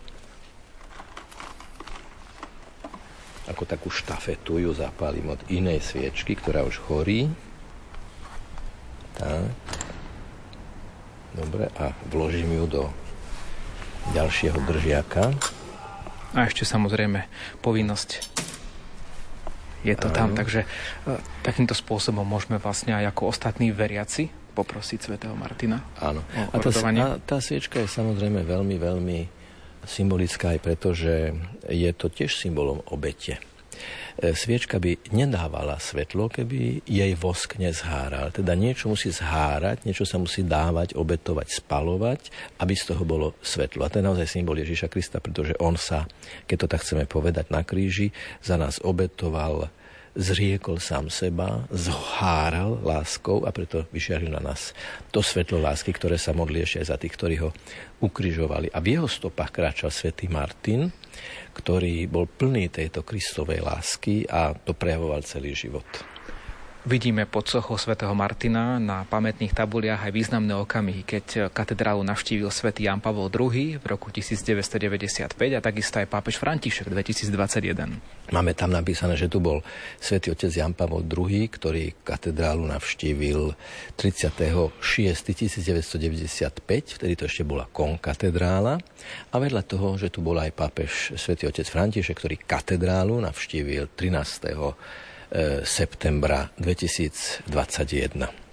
Ako 3.48 3.64
takú 3.68 3.90
štafetu 3.92 4.60
ju 4.60 4.72
zapálim 4.72 5.28
od 5.28 5.42
inej 5.52 5.84
sviečky, 5.84 6.40
ktorá 6.40 6.64
už 6.64 6.80
horí. 6.88 7.28
Tak. 9.20 9.52
Dobre, 11.34 11.68
a 11.82 11.92
vložím 12.14 12.56
ju 12.62 12.66
do 12.70 12.84
ďalšieho 14.14 14.60
držiaka. 14.64 15.34
A 16.34 16.50
ešte 16.50 16.66
samozrejme 16.66 17.26
povinnosť 17.62 18.10
je 19.84 19.96
to 20.00 20.08
Áno. 20.10 20.16
tam, 20.16 20.30
takže 20.32 20.64
e, 20.64 20.68
takýmto 21.44 21.76
spôsobom 21.76 22.24
môžeme 22.24 22.56
vlastne 22.56 22.96
aj 22.96 23.12
ako 23.12 23.36
ostatní 23.36 23.76
veriaci 23.76 24.32
poprosiť 24.56 25.00
svätého 25.12 25.36
Martina. 25.36 25.84
Áno. 26.00 26.24
A 26.54 26.56
tá, 26.62 26.70
a 26.72 27.20
tá 27.20 27.38
sviečka 27.44 27.84
je 27.84 27.90
samozrejme 27.92 28.48
veľmi, 28.48 28.76
veľmi 28.80 29.20
symbolická 29.86 30.56
aj 30.56 30.60
preto, 30.60 30.96
že 30.96 31.36
je 31.68 31.92
to 31.96 32.08
tiež 32.10 32.36
symbolom 32.36 32.82
obete. 32.92 33.40
E, 34.14 34.38
sviečka 34.38 34.78
by 34.78 35.10
nedávala 35.10 35.82
svetlo, 35.82 36.30
keby 36.30 36.86
jej 36.86 37.14
vosk 37.18 37.58
nezháral. 37.58 38.30
Teda 38.30 38.54
niečo 38.54 38.94
musí 38.94 39.10
zhárať, 39.10 39.90
niečo 39.90 40.06
sa 40.06 40.22
musí 40.22 40.46
dávať, 40.46 40.94
obetovať, 40.94 41.48
spalovať, 41.50 42.22
aby 42.62 42.74
z 42.78 42.94
toho 42.94 43.04
bolo 43.04 43.34
svetlo. 43.42 43.82
A 43.86 43.90
to 43.90 44.00
je 44.00 44.08
naozaj 44.08 44.28
symbol 44.30 44.60
Ježíša 44.62 44.88
Krista, 44.88 45.18
pretože 45.18 45.58
on 45.58 45.74
sa, 45.74 46.06
keď 46.46 46.58
to 46.66 46.68
tak 46.70 46.82
chceme 46.86 47.10
povedať, 47.10 47.50
na 47.50 47.66
kríži 47.66 48.14
za 48.46 48.56
nás 48.56 48.78
obetoval 48.86 49.74
zriekol 50.14 50.78
sám 50.78 51.10
seba, 51.10 51.66
zháral 51.74 52.78
láskou 52.86 53.46
a 53.46 53.50
preto 53.50 53.90
vyšiaril 53.90 54.30
na 54.30 54.42
nás 54.42 54.78
to 55.10 55.26
svetlo 55.26 55.58
lásky, 55.58 55.90
ktoré 55.90 56.22
sa 56.22 56.38
modli 56.38 56.62
ešte 56.62 56.86
aj 56.86 56.88
za 56.94 56.98
tých, 57.02 57.14
ktorí 57.18 57.36
ho 57.42 57.50
ukrižovali. 57.98 58.70
A 58.70 58.78
v 58.78 58.98
jeho 58.98 59.10
stopách 59.10 59.50
kráčal 59.50 59.90
svätý 59.90 60.30
Martin, 60.30 60.94
ktorý 61.58 62.06
bol 62.06 62.30
plný 62.30 62.70
tejto 62.70 63.02
Kristovej 63.02 63.66
lásky 63.66 64.30
a 64.30 64.54
to 64.54 64.78
prejavoval 64.78 65.26
celý 65.26 65.58
život. 65.58 65.86
Vidíme 66.84 67.24
pod 67.24 67.48
sochou 67.48 67.80
svätého 67.80 68.12
Martina 68.12 68.76
na 68.76 69.08
pamätných 69.08 69.56
tabuliach 69.56 70.04
aj 70.04 70.12
významné 70.12 70.52
okamihy, 70.52 71.08
keď 71.08 71.48
katedrálu 71.48 72.04
navštívil 72.04 72.52
svätý 72.52 72.92
Jan 72.92 73.00
Pavol 73.00 73.32
II 73.32 73.80
v 73.80 73.86
roku 73.88 74.12
1995 74.12 75.32
a 75.32 75.64
takisto 75.64 76.04
aj 76.04 76.12
pápež 76.12 76.44
František 76.44 76.92
2021. 76.92 78.36
Máme 78.36 78.52
tam 78.52 78.76
napísané, 78.76 79.16
že 79.16 79.32
tu 79.32 79.40
bol 79.40 79.64
svätý 79.96 80.36
otec 80.36 80.52
Jan 80.52 80.76
Pavol 80.76 81.08
II, 81.08 81.48
ktorý 81.48 81.96
katedrálu 82.04 82.68
navštívil 82.68 83.56
36. 83.96 84.76
1995, 84.84 87.00
vtedy 87.00 87.14
to 87.16 87.32
ešte 87.32 87.48
bola 87.48 87.64
konkatedrála. 87.72 88.76
A 89.32 89.36
vedľa 89.40 89.64
toho, 89.64 89.96
že 89.96 90.12
tu 90.12 90.20
bol 90.20 90.36
aj 90.36 90.52
pápež 90.52 91.16
svätý 91.16 91.48
otec 91.48 91.64
František, 91.64 92.20
ktorý 92.20 92.36
katedrálu 92.44 93.24
navštívil 93.24 93.88
13 93.96 94.52
septembra 95.66 96.54
2021. 96.62 98.44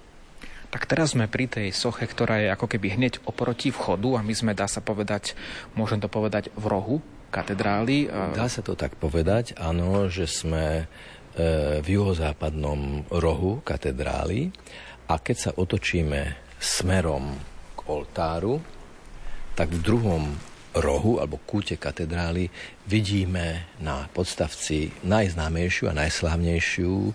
Tak 0.71 0.87
teraz 0.87 1.11
sme 1.11 1.27
pri 1.27 1.51
tej 1.51 1.75
soche, 1.75 2.07
ktorá 2.07 2.39
je 2.39 2.47
ako 2.47 2.71
keby 2.71 2.95
hneď 2.95 3.19
oproti 3.27 3.75
vchodu 3.75 4.17
a 4.17 4.21
my 4.23 4.31
sme, 4.31 4.55
dá 4.55 4.71
sa 4.71 4.79
povedať, 4.79 5.35
môžem 5.75 5.99
to 5.99 6.07
povedať, 6.07 6.47
v 6.55 6.65
rohu 6.71 6.97
katedrály. 7.27 8.07
Dá 8.07 8.47
sa 8.47 8.63
to 8.63 8.79
tak 8.79 8.95
povedať, 8.95 9.59
áno, 9.59 10.07
že 10.07 10.31
sme 10.31 10.65
e, 10.79 10.83
v 11.83 11.87
juhozápadnom 11.91 13.03
rohu 13.11 13.59
katedrály 13.67 14.55
a 15.11 15.19
keď 15.19 15.35
sa 15.35 15.51
otočíme 15.51 16.39
smerom 16.55 17.35
k 17.75 17.79
oltáru, 17.91 18.63
tak 19.59 19.75
v 19.75 19.79
druhom 19.83 20.23
rohu 20.77 21.19
alebo 21.19 21.39
kúte 21.43 21.75
katedrály 21.75 22.47
vidíme 22.87 23.67
na 23.83 24.07
podstavci 24.15 25.03
najznámejšiu 25.03 25.91
a 25.91 25.97
najslávnejšiu 25.97 26.93
e, 27.07 27.13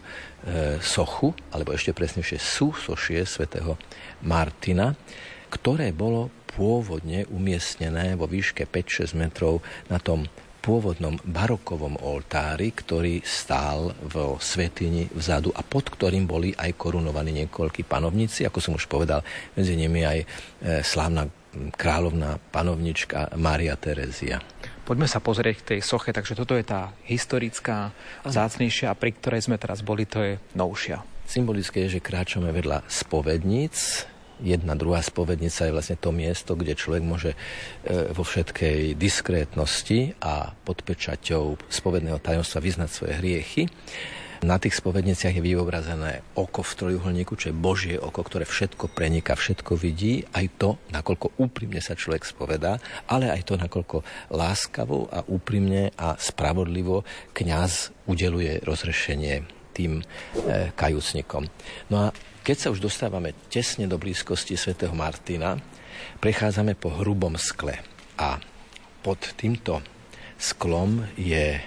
sochu, 0.84 1.32
alebo 1.52 1.72
ešte 1.72 1.96
presnejšie 1.96 2.36
sú 2.36 2.76
sošie 2.76 3.24
svätého 3.24 3.80
Martina, 4.20 4.92
ktoré 5.48 5.92
bolo 5.96 6.28
pôvodne 6.52 7.28
umiestnené 7.28 8.16
vo 8.16 8.28
výške 8.28 8.64
5-6 8.68 9.16
metrov 9.16 9.64
na 9.88 10.00
tom 10.00 10.24
pôvodnom 10.66 11.14
barokovom 11.22 11.94
oltári, 12.02 12.74
ktorý 12.74 13.22
stál 13.22 13.94
v 14.02 14.34
svetini 14.42 15.06
vzadu 15.14 15.54
a 15.54 15.62
pod 15.62 15.94
ktorým 15.94 16.26
boli 16.26 16.50
aj 16.58 16.74
korunovaní 16.74 17.46
niekoľkí 17.46 17.86
panovníci, 17.86 18.42
ako 18.42 18.58
som 18.58 18.74
už 18.74 18.90
povedal, 18.90 19.22
medzi 19.54 19.78
nimi 19.78 20.02
aj 20.02 20.18
e, 20.18 20.26
slávna 20.82 21.30
kráľovná 21.74 22.38
panovnička 22.52 23.34
Mária 23.38 23.74
Terezia. 23.76 24.42
Poďme 24.86 25.10
sa 25.10 25.18
pozrieť 25.18 25.56
k 25.62 25.68
tej 25.76 25.80
soche, 25.82 26.14
takže 26.14 26.38
toto 26.38 26.54
je 26.54 26.62
tá 26.62 26.94
historická, 27.10 27.90
zácnejšia, 28.22 28.94
pri 28.94 29.10
ktorej 29.18 29.50
sme 29.50 29.58
teraz 29.58 29.82
boli, 29.82 30.06
to 30.06 30.22
je 30.22 30.32
novšia. 30.54 31.02
Symbolické 31.26 31.90
je, 31.90 31.98
že 31.98 32.06
kráčame 32.06 32.54
vedľa 32.54 32.86
spovedníc, 32.86 34.06
jedna 34.40 34.76
druhá 34.76 35.00
spovednica 35.00 35.66
je 35.66 35.74
vlastne 35.74 35.96
to 35.96 36.12
miesto, 36.12 36.52
kde 36.54 36.76
človek 36.76 37.02
môže 37.02 37.32
e, 37.32 37.36
vo 38.12 38.22
všetkej 38.22 38.94
diskrétnosti 38.94 40.16
a 40.20 40.52
pod 40.52 40.84
pečaťou 40.84 41.56
spovedného 41.72 42.20
tajomstva 42.20 42.60
vyznať 42.60 42.90
svoje 42.92 43.12
hriechy. 43.16 43.62
Na 44.44 44.60
tých 44.60 44.76
spovedniciach 44.76 45.32
je 45.32 45.40
vyobrazené 45.40 46.20
oko 46.36 46.60
v 46.60 46.76
trojuholníku, 46.76 47.38
čo 47.40 47.48
je 47.52 47.56
Božie 47.56 47.96
oko, 47.96 48.20
ktoré 48.20 48.44
všetko 48.44 48.92
preniká, 48.92 49.32
všetko 49.32 49.72
vidí, 49.80 50.28
aj 50.36 50.46
to, 50.60 50.68
nakoľko 50.92 51.40
úprimne 51.40 51.80
sa 51.80 51.96
človek 51.96 52.28
spovedá, 52.28 52.76
ale 53.08 53.32
aj 53.32 53.48
to, 53.48 53.54
nakoľko 53.56 54.04
láskavo 54.34 55.08
a 55.08 55.24
úprimne 55.24 55.94
a 55.96 56.20
spravodlivo 56.20 57.08
kňaz 57.32 57.94
udeluje 58.10 58.60
rozrešenie 58.60 59.48
tým 59.72 60.00
e, 60.00 60.04
kajúcnikom. 60.72 61.48
No 61.92 61.96
a 62.08 62.16
keď 62.44 62.56
sa 62.56 62.72
už 62.72 62.80
dostávame 62.80 63.36
tesne 63.52 63.84
do 63.84 64.00
blízkosti 64.00 64.56
svätého 64.56 64.92
Martina, 64.96 65.60
prechádzame 66.20 66.76
po 66.76 66.92
hrubom 66.92 67.36
skle 67.36 67.76
a 68.16 68.40
pod 69.04 69.20
týmto 69.36 69.84
sklom 70.40 71.04
je 71.16 71.60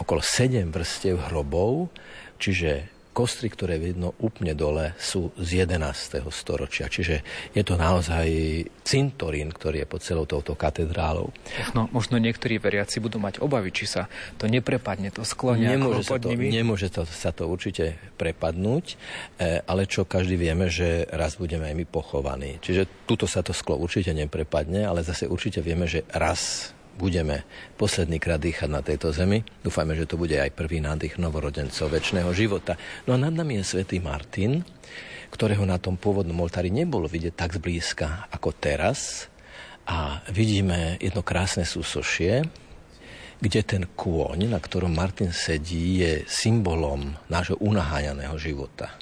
okolo 0.00 0.24
7 0.24 0.72
vrstev 0.72 1.28
hrobov, 1.28 1.92
čiže 2.40 3.00
kostry, 3.10 3.50
ktoré 3.50 3.76
vidno 3.76 4.14
úplne 4.22 4.54
dole, 4.54 4.94
sú 4.96 5.34
z 5.34 5.66
11. 5.66 6.22
storočia. 6.30 6.86
Čiže 6.86 7.20
je 7.52 7.62
to 7.66 7.74
naozaj 7.74 8.26
cintorín, 8.86 9.50
ktorý 9.50 9.82
je 9.84 9.90
pod 9.90 10.00
celou 10.00 10.24
touto 10.30 10.54
katedrálou. 10.54 11.34
No, 11.74 11.90
možno 11.90 12.22
niektorí 12.22 12.62
veriaci 12.62 13.02
budú 13.02 13.18
mať 13.18 13.42
obavy, 13.42 13.74
či 13.74 13.90
sa 13.90 14.06
to 14.38 14.46
neprepadne, 14.46 15.10
to 15.10 15.26
sklo 15.26 15.58
nemôže 15.58 16.06
sa 16.06 16.22
to, 16.22 16.30
nimi. 16.30 16.54
Nemôže 16.54 16.88
to, 16.88 17.02
sa 17.04 17.34
to 17.34 17.50
určite 17.50 17.98
prepadnúť, 18.14 18.94
e, 18.94 19.66
ale 19.66 19.90
čo 19.90 20.06
každý 20.06 20.38
vieme, 20.38 20.70
že 20.70 21.04
raz 21.10 21.34
budeme 21.34 21.66
aj 21.66 21.76
my 21.76 21.86
pochovaní. 21.90 22.62
Čiže 22.62 23.04
tuto 23.10 23.26
sa 23.26 23.42
to 23.42 23.50
sklo 23.50 23.74
určite 23.74 24.14
neprepadne, 24.14 24.86
ale 24.86 25.02
zase 25.02 25.26
určite 25.26 25.60
vieme, 25.60 25.90
že 25.90 26.06
raz 26.14 26.72
budeme 27.00 27.48
posledný 27.80 28.20
krát 28.20 28.44
dýchať 28.44 28.68
na 28.68 28.84
tejto 28.84 29.08
zemi. 29.16 29.40
Dúfajme, 29.64 29.96
že 29.96 30.04
to 30.04 30.20
bude 30.20 30.36
aj 30.36 30.52
prvý 30.52 30.84
nádych 30.84 31.16
novorodencov 31.16 31.88
väčšného 31.88 32.28
života. 32.36 32.76
No 33.08 33.16
a 33.16 33.18
nad 33.18 33.32
nami 33.32 33.56
je 33.56 33.64
svätý 33.64 34.04
Martin, 34.04 34.60
ktorého 35.32 35.64
na 35.64 35.80
tom 35.80 35.96
pôvodnom 35.96 36.36
oltári 36.44 36.68
nebolo 36.68 37.08
vidieť 37.08 37.32
tak 37.32 37.56
zblízka 37.56 38.28
ako 38.28 38.52
teraz. 38.52 39.32
A 39.88 40.20
vidíme 40.28 41.00
jedno 41.00 41.24
krásne 41.24 41.64
súsošie, 41.64 42.44
kde 43.40 43.60
ten 43.64 43.88
kôň, 43.88 44.52
na 44.52 44.60
ktorom 44.60 44.92
Martin 44.92 45.32
sedí, 45.32 46.04
je 46.04 46.28
symbolom 46.28 47.16
nášho 47.32 47.56
unaháňaného 47.56 48.36
života. 48.36 48.92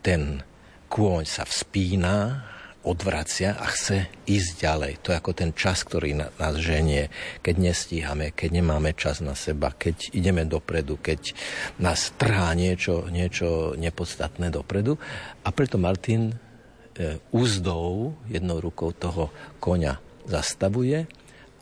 Ten 0.00 0.40
kôň 0.88 1.28
sa 1.28 1.44
vzpína, 1.44 2.48
odvracia 2.82 3.54
a 3.54 3.70
chce 3.70 4.10
ísť 4.26 4.50
ďalej. 4.58 4.92
To 5.06 5.14
je 5.14 5.18
ako 5.22 5.32
ten 5.32 5.50
čas, 5.54 5.86
ktorý 5.86 6.18
nás 6.18 6.54
ženie, 6.58 7.14
keď 7.40 7.54
nestíhame, 7.62 8.34
keď 8.34 8.58
nemáme 8.58 8.90
čas 8.98 9.22
na 9.22 9.38
seba, 9.38 9.70
keď 9.70 10.10
ideme 10.10 10.42
dopredu, 10.42 10.98
keď 10.98 11.34
nás 11.78 12.10
trhá 12.18 12.50
niečo, 12.58 13.06
niečo 13.06 13.78
nepodstatné 13.78 14.50
dopredu. 14.50 14.98
A 15.46 15.48
preto 15.54 15.78
Martin 15.78 16.34
e, 16.34 17.22
úzdou 17.30 18.18
jednou 18.26 18.58
rukou 18.58 18.90
toho 18.90 19.30
koňa 19.62 20.02
zastavuje 20.26 21.06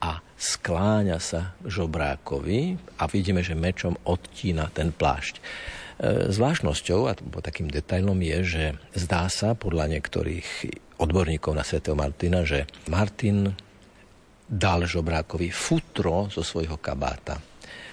a 0.01 0.25
skláňa 0.41 1.21
sa 1.21 1.53
žobrákovi 1.69 2.81
a 2.97 3.05
vidíme, 3.05 3.45
že 3.45 3.53
mečom 3.53 4.01
odtína 4.09 4.73
ten 4.73 4.89
plášť. 4.89 5.37
E, 5.37 5.43
zvláštnosťou 6.33 7.01
a 7.13 7.17
takým 7.45 7.69
detailom 7.69 8.17
je, 8.25 8.39
že 8.41 8.65
zdá 8.97 9.29
sa 9.29 9.53
podľa 9.53 10.01
niektorých 10.01 10.49
odborníkov 11.01 11.57
na 11.57 11.65
svätého 11.65 11.97
Martina, 11.97 12.45
že 12.45 12.69
Martin 12.93 13.49
dal 14.45 14.85
žobrákovi 14.85 15.49
futro 15.49 16.29
zo 16.29 16.45
svojho 16.45 16.77
kabáta. 16.77 17.41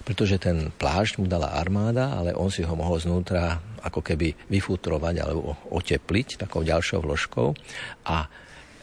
Pretože 0.03 0.39
ten 0.39 0.71
plášť 0.71 1.19
mu 1.21 1.25
dala 1.27 1.55
armáda, 1.55 2.15
ale 2.15 2.35
on 2.35 2.51
si 2.51 2.63
ho 2.63 2.75
mohol 2.75 2.99
znútra 2.99 3.59
ako 3.83 4.03
keby 4.03 4.33
vyfutrovať 4.49 5.15
alebo 5.21 5.55
otepliť 5.71 6.47
takou 6.47 6.63
ďalšou 6.63 7.03
vložkou. 7.03 7.53
A 8.07 8.25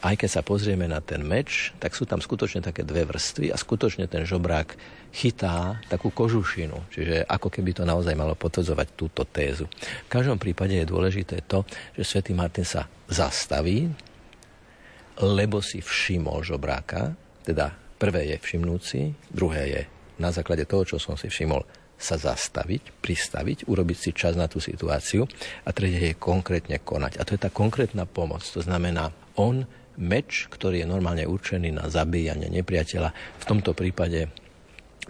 aj 0.05 0.21
keď 0.21 0.29
sa 0.29 0.45
pozrieme 0.45 0.85
na 0.85 1.01
ten 1.01 1.25
meč, 1.25 1.73
tak 1.81 1.97
sú 1.97 2.05
tam 2.05 2.21
skutočne 2.21 2.61
také 2.61 2.85
dve 2.85 3.09
vrstvy 3.09 3.49
a 3.49 3.57
skutočne 3.57 4.05
ten 4.05 4.21
žobrák 4.21 4.77
chytá 5.09 5.81
takú 5.89 6.13
kožušinu. 6.13 6.93
Čiže 6.93 7.25
ako 7.25 7.49
keby 7.49 7.73
to 7.73 7.83
naozaj 7.89 8.13
malo 8.13 8.37
potvrdzovať 8.37 8.87
túto 8.93 9.25
tézu. 9.25 9.65
V 10.05 10.09
každom 10.13 10.37
prípade 10.37 10.77
je 10.77 10.85
dôležité 10.85 11.41
to, 11.49 11.65
že 11.97 12.05
svätý 12.05 12.37
Martin 12.37 12.63
sa 12.69 12.85
zastaví, 13.09 13.89
lebo 15.21 15.63
si 15.63 15.79
všimol 15.79 16.43
žobráka, 16.43 17.15
teda 17.45 17.71
prvé 17.95 18.35
je 18.35 18.37
všimnúci, 18.41 18.99
druhé 19.31 19.63
je 19.71 19.81
na 20.19 20.31
základe 20.31 20.67
toho, 20.67 20.83
čo 20.83 20.97
som 20.99 21.15
si 21.15 21.31
všimol, 21.31 21.63
sa 21.95 22.19
zastaviť, 22.19 22.99
pristaviť, 22.99 23.71
urobiť 23.71 23.97
si 23.97 24.11
čas 24.11 24.35
na 24.35 24.51
tú 24.51 24.59
situáciu 24.59 25.23
a 25.63 25.69
tretie 25.71 26.11
je 26.11 26.19
konkrétne 26.19 26.75
konať. 26.83 27.19
A 27.19 27.23
to 27.23 27.39
je 27.39 27.43
tá 27.47 27.47
konkrétna 27.47 28.03
pomoc. 28.03 28.43
To 28.51 28.59
znamená, 28.59 29.15
on 29.39 29.63
meč, 29.95 30.51
ktorý 30.51 30.83
je 30.83 30.91
normálne 30.91 31.23
určený 31.23 31.71
na 31.71 31.87
zabíjanie 31.87 32.51
nepriateľa, 32.51 33.15
v 33.15 33.47
tomto 33.47 33.71
prípade 33.71 34.27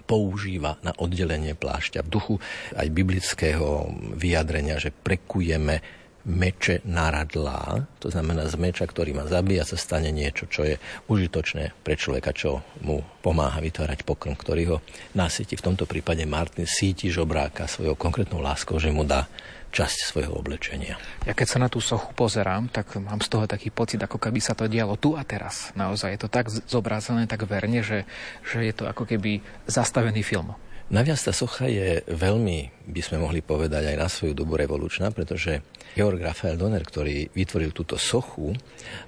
používa 0.05 0.77
na 0.85 0.93
oddelenie 0.93 1.57
plášťa 1.57 2.05
v 2.05 2.11
duchu 2.13 2.35
aj 2.77 2.87
biblického 2.93 3.89
vyjadrenia, 4.13 4.77
že 4.77 4.93
prekujeme 4.93 6.04
meče 6.25 6.81
naradlá, 6.89 7.85
to 8.01 8.09
znamená 8.09 8.49
z 8.49 8.57
meča, 8.57 8.89
ktorý 8.89 9.13
ma 9.13 9.29
zabíja, 9.29 9.61
sa 9.61 9.77
stane 9.77 10.09
niečo, 10.09 10.49
čo 10.49 10.65
je 10.65 10.75
užitočné 11.05 11.77
pre 11.85 11.93
človeka, 11.93 12.33
čo 12.33 12.65
mu 12.81 13.05
pomáha 13.21 13.61
vytvárať 13.61 14.01
pokrm, 14.01 14.33
ktorý 14.33 14.63
ho 14.75 14.77
nasytí. 15.13 15.53
V 15.53 15.65
tomto 15.71 15.85
prípade 15.85 16.25
Martin 16.25 16.65
síti 16.65 17.13
žobráka 17.13 17.69
svojou 17.69 17.93
konkrétnou 17.93 18.41
láskou, 18.41 18.81
že 18.81 18.89
mu 18.89 19.05
dá 19.05 19.29
časť 19.75 19.97
svojho 20.07 20.33
oblečenia. 20.39 20.95
Ja 21.27 21.35
keď 21.35 21.47
sa 21.51 21.59
na 21.59 21.67
tú 21.67 21.83
sochu 21.83 22.15
pozerám, 22.15 22.71
tak 22.71 22.95
mám 22.95 23.19
z 23.19 23.27
toho 23.27 23.43
taký 23.43 23.75
pocit, 23.75 23.99
ako 23.99 24.15
keby 24.15 24.39
sa 24.39 24.55
to 24.55 24.71
dialo 24.71 24.95
tu 24.95 25.19
a 25.19 25.27
teraz. 25.27 25.75
Naozaj 25.75 26.15
je 26.15 26.19
to 26.23 26.29
tak 26.31 26.47
zobrazené, 26.47 27.27
tak 27.27 27.43
verne, 27.43 27.83
že, 27.83 28.07
že 28.47 28.63
je 28.63 28.73
to 28.73 28.87
ako 28.87 29.03
keby 29.03 29.43
zastavený 29.67 30.23
film. 30.23 30.55
Naviac 30.85 31.17
tá 31.17 31.33
socha 31.33 31.65
je 31.65 32.05
veľmi, 32.05 32.85
by 32.93 33.01
sme 33.01 33.17
mohli 33.17 33.41
povedať, 33.41 33.89
aj 33.89 33.97
na 33.97 34.05
svoju 34.05 34.37
dobu 34.37 34.53
revolučná, 34.53 35.09
pretože 35.09 35.65
Georg 35.97 36.21
Rafael 36.21 36.61
Donner, 36.61 36.85
ktorý 36.85 37.33
vytvoril 37.33 37.73
túto 37.73 37.97
sochu 37.97 38.53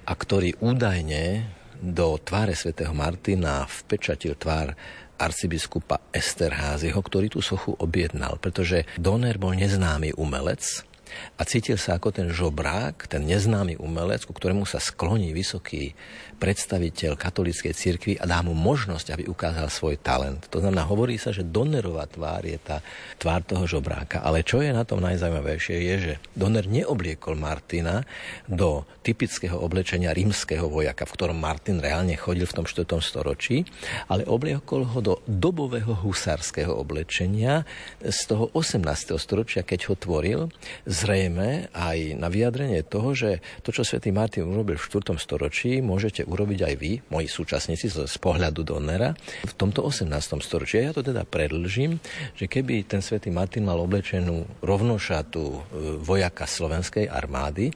a 0.02 0.10
ktorý 0.10 0.58
údajne 0.58 1.46
do 1.78 2.18
tváre 2.18 2.58
svätého 2.58 2.90
Martina 2.90 3.62
vpečatil 3.62 4.34
tvár 4.34 4.74
arcibiskupa 5.22 6.02
Esterházyho, 6.10 6.98
ktorý 6.98 7.30
tú 7.30 7.38
sochu 7.38 7.78
objednal, 7.78 8.42
pretože 8.42 8.82
Donner 8.98 9.38
bol 9.38 9.54
neznámy 9.54 10.18
umelec, 10.18 10.82
a 11.38 11.42
cítil 11.48 11.80
sa 11.80 11.96
ako 11.96 12.12
ten 12.12 12.28
žobrák, 12.28 13.08
ten 13.08 13.24
neznámy 13.24 13.80
umelec, 13.80 14.28
ku 14.28 14.36
ktorému 14.36 14.68
sa 14.68 14.76
skloní 14.76 15.32
vysoký 15.32 15.96
predstaviteľ 16.38 17.18
katolíckej 17.18 17.74
cirkvi 17.74 18.14
a 18.16 18.24
dá 18.24 18.38
mu 18.46 18.54
možnosť, 18.54 19.18
aby 19.18 19.24
ukázal 19.26 19.66
svoj 19.68 19.98
talent. 19.98 20.46
To 20.54 20.62
znamená, 20.62 20.86
hovorí 20.86 21.18
sa, 21.18 21.34
že 21.34 21.42
Donnerová 21.42 22.06
tvár 22.06 22.46
je 22.46 22.56
tá 22.62 22.78
tvár 23.18 23.42
toho 23.42 23.66
žobráka. 23.66 24.22
Ale 24.22 24.46
čo 24.46 24.62
je 24.62 24.70
na 24.70 24.86
tom 24.86 25.02
najzaujímavejšie, 25.02 25.76
je, 25.82 25.94
že 25.98 26.12
Donner 26.38 26.64
neobliekol 26.64 27.34
Martina 27.34 28.06
do 28.46 28.86
typického 29.02 29.58
oblečenia 29.58 30.14
rímskeho 30.14 30.70
vojaka, 30.70 31.02
v 31.02 31.14
ktorom 31.18 31.38
Martin 31.40 31.82
reálne 31.82 32.14
chodil 32.14 32.46
v 32.46 32.62
tom 32.62 32.66
4. 32.68 32.86
storočí, 33.02 33.66
ale 34.06 34.22
obliekol 34.22 34.86
ho 34.86 35.00
do 35.02 35.14
dobového 35.26 35.96
husárskeho 36.06 36.70
oblečenia 36.70 37.66
z 38.04 38.20
toho 38.30 38.54
18. 38.54 38.84
storočia, 39.18 39.66
keď 39.66 39.90
ho 39.90 39.94
tvoril, 39.98 40.40
zrejme 40.86 41.72
aj 41.74 42.20
na 42.20 42.28
vyjadrenie 42.30 42.84
toho, 42.84 43.16
že 43.16 43.40
to, 43.64 43.72
čo 43.74 43.82
svätý 43.82 44.14
Martin 44.14 44.46
urobil 44.46 44.76
v 44.76 44.86
4. 44.86 45.16
storočí, 45.16 45.80
môžete 45.80 46.27
urobiť 46.28 46.60
aj 46.68 46.74
vy, 46.76 46.92
moji 47.08 47.26
súčasníci 47.26 47.88
z, 47.88 48.16
pohľadu 48.20 48.60
Donnera, 48.62 49.16
v 49.42 49.54
tomto 49.56 49.80
18. 49.82 50.12
storočí. 50.44 50.84
Ja 50.84 50.92
to 50.92 51.00
teda 51.00 51.24
predlžím, 51.24 51.96
že 52.36 52.44
keby 52.46 52.84
ten 52.84 53.00
svätý 53.00 53.32
Martin 53.32 53.64
mal 53.64 53.80
oblečenú 53.80 54.44
rovnošatu 54.60 55.42
e, 55.42 55.58
vojaka 56.04 56.44
slovenskej 56.44 57.08
armády, 57.08 57.72
e, 57.72 57.74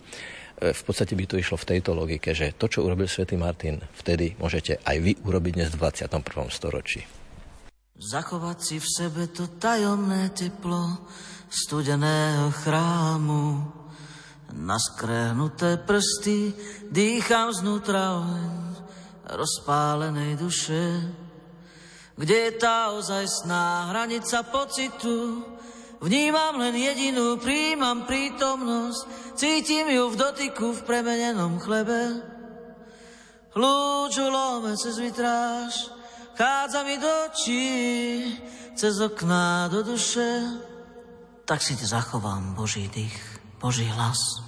v 0.70 0.82
podstate 0.84 1.16
by 1.16 1.24
to 1.24 1.40
išlo 1.40 1.56
v 1.56 1.68
tejto 1.72 1.96
logike, 1.96 2.36
že 2.36 2.52
to, 2.54 2.68
čo 2.68 2.84
urobil 2.84 3.08
svätý 3.08 3.40
Martin, 3.40 3.80
vtedy 3.96 4.36
môžete 4.36 4.78
aj 4.84 4.96
vy 5.00 5.12
urobiť 5.24 5.52
dnes 5.56 5.70
v 5.72 5.80
21. 5.80 6.52
storočí. 6.52 7.02
Zachovať 8.02 8.58
si 8.58 8.76
v 8.82 8.88
sebe 8.88 9.22
to 9.30 9.46
tajomné 9.62 10.34
teplo 10.34 11.06
studeného 11.52 12.50
chrámu. 12.50 13.81
Na 14.52 14.76
skrehnuté 14.76 15.80
prsty 15.80 16.52
dýcham 16.92 17.56
znútra 17.56 18.20
oheň 18.20 18.62
rozpálenej 19.32 20.36
duše. 20.36 21.08
Kde 22.12 22.36
je 22.36 22.52
tá 22.60 22.92
ozajstná 22.92 23.88
hranica 23.90 24.44
pocitu? 24.44 25.40
Vnímam 26.02 26.58
len 26.58 26.74
jedinú, 26.74 27.38
príjmam 27.38 28.04
prítomnosť, 28.04 29.32
cítim 29.38 29.86
ju 29.86 30.10
v 30.10 30.18
dotyku 30.18 30.74
v 30.74 30.84
premenenom 30.84 31.62
chlebe. 31.62 32.20
Lúču 33.54 34.26
lome 34.26 34.74
cez 34.74 34.98
vitráž, 34.98 35.94
chádza 36.34 36.82
mi 36.82 36.98
do 36.98 37.08
očí, 37.30 37.68
cez 38.74 38.98
okná 38.98 39.70
do 39.70 39.86
duše. 39.86 40.42
Tak 41.46 41.62
si 41.62 41.76
te 41.78 41.86
zachovám 41.86 42.54
Boží 42.58 42.90
dých, 42.90 43.31
Boží 43.62 43.86
hlas. 43.86 44.42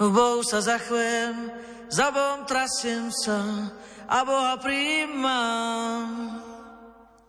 V 0.00 0.08
Bohu 0.08 0.40
sa 0.40 0.64
zachvem, 0.64 1.52
za 1.92 2.08
Bohom 2.08 2.48
trasiem 2.48 3.12
sa 3.12 3.68
a 4.08 4.24
Boha 4.24 4.56
príjmam. 4.56 6.40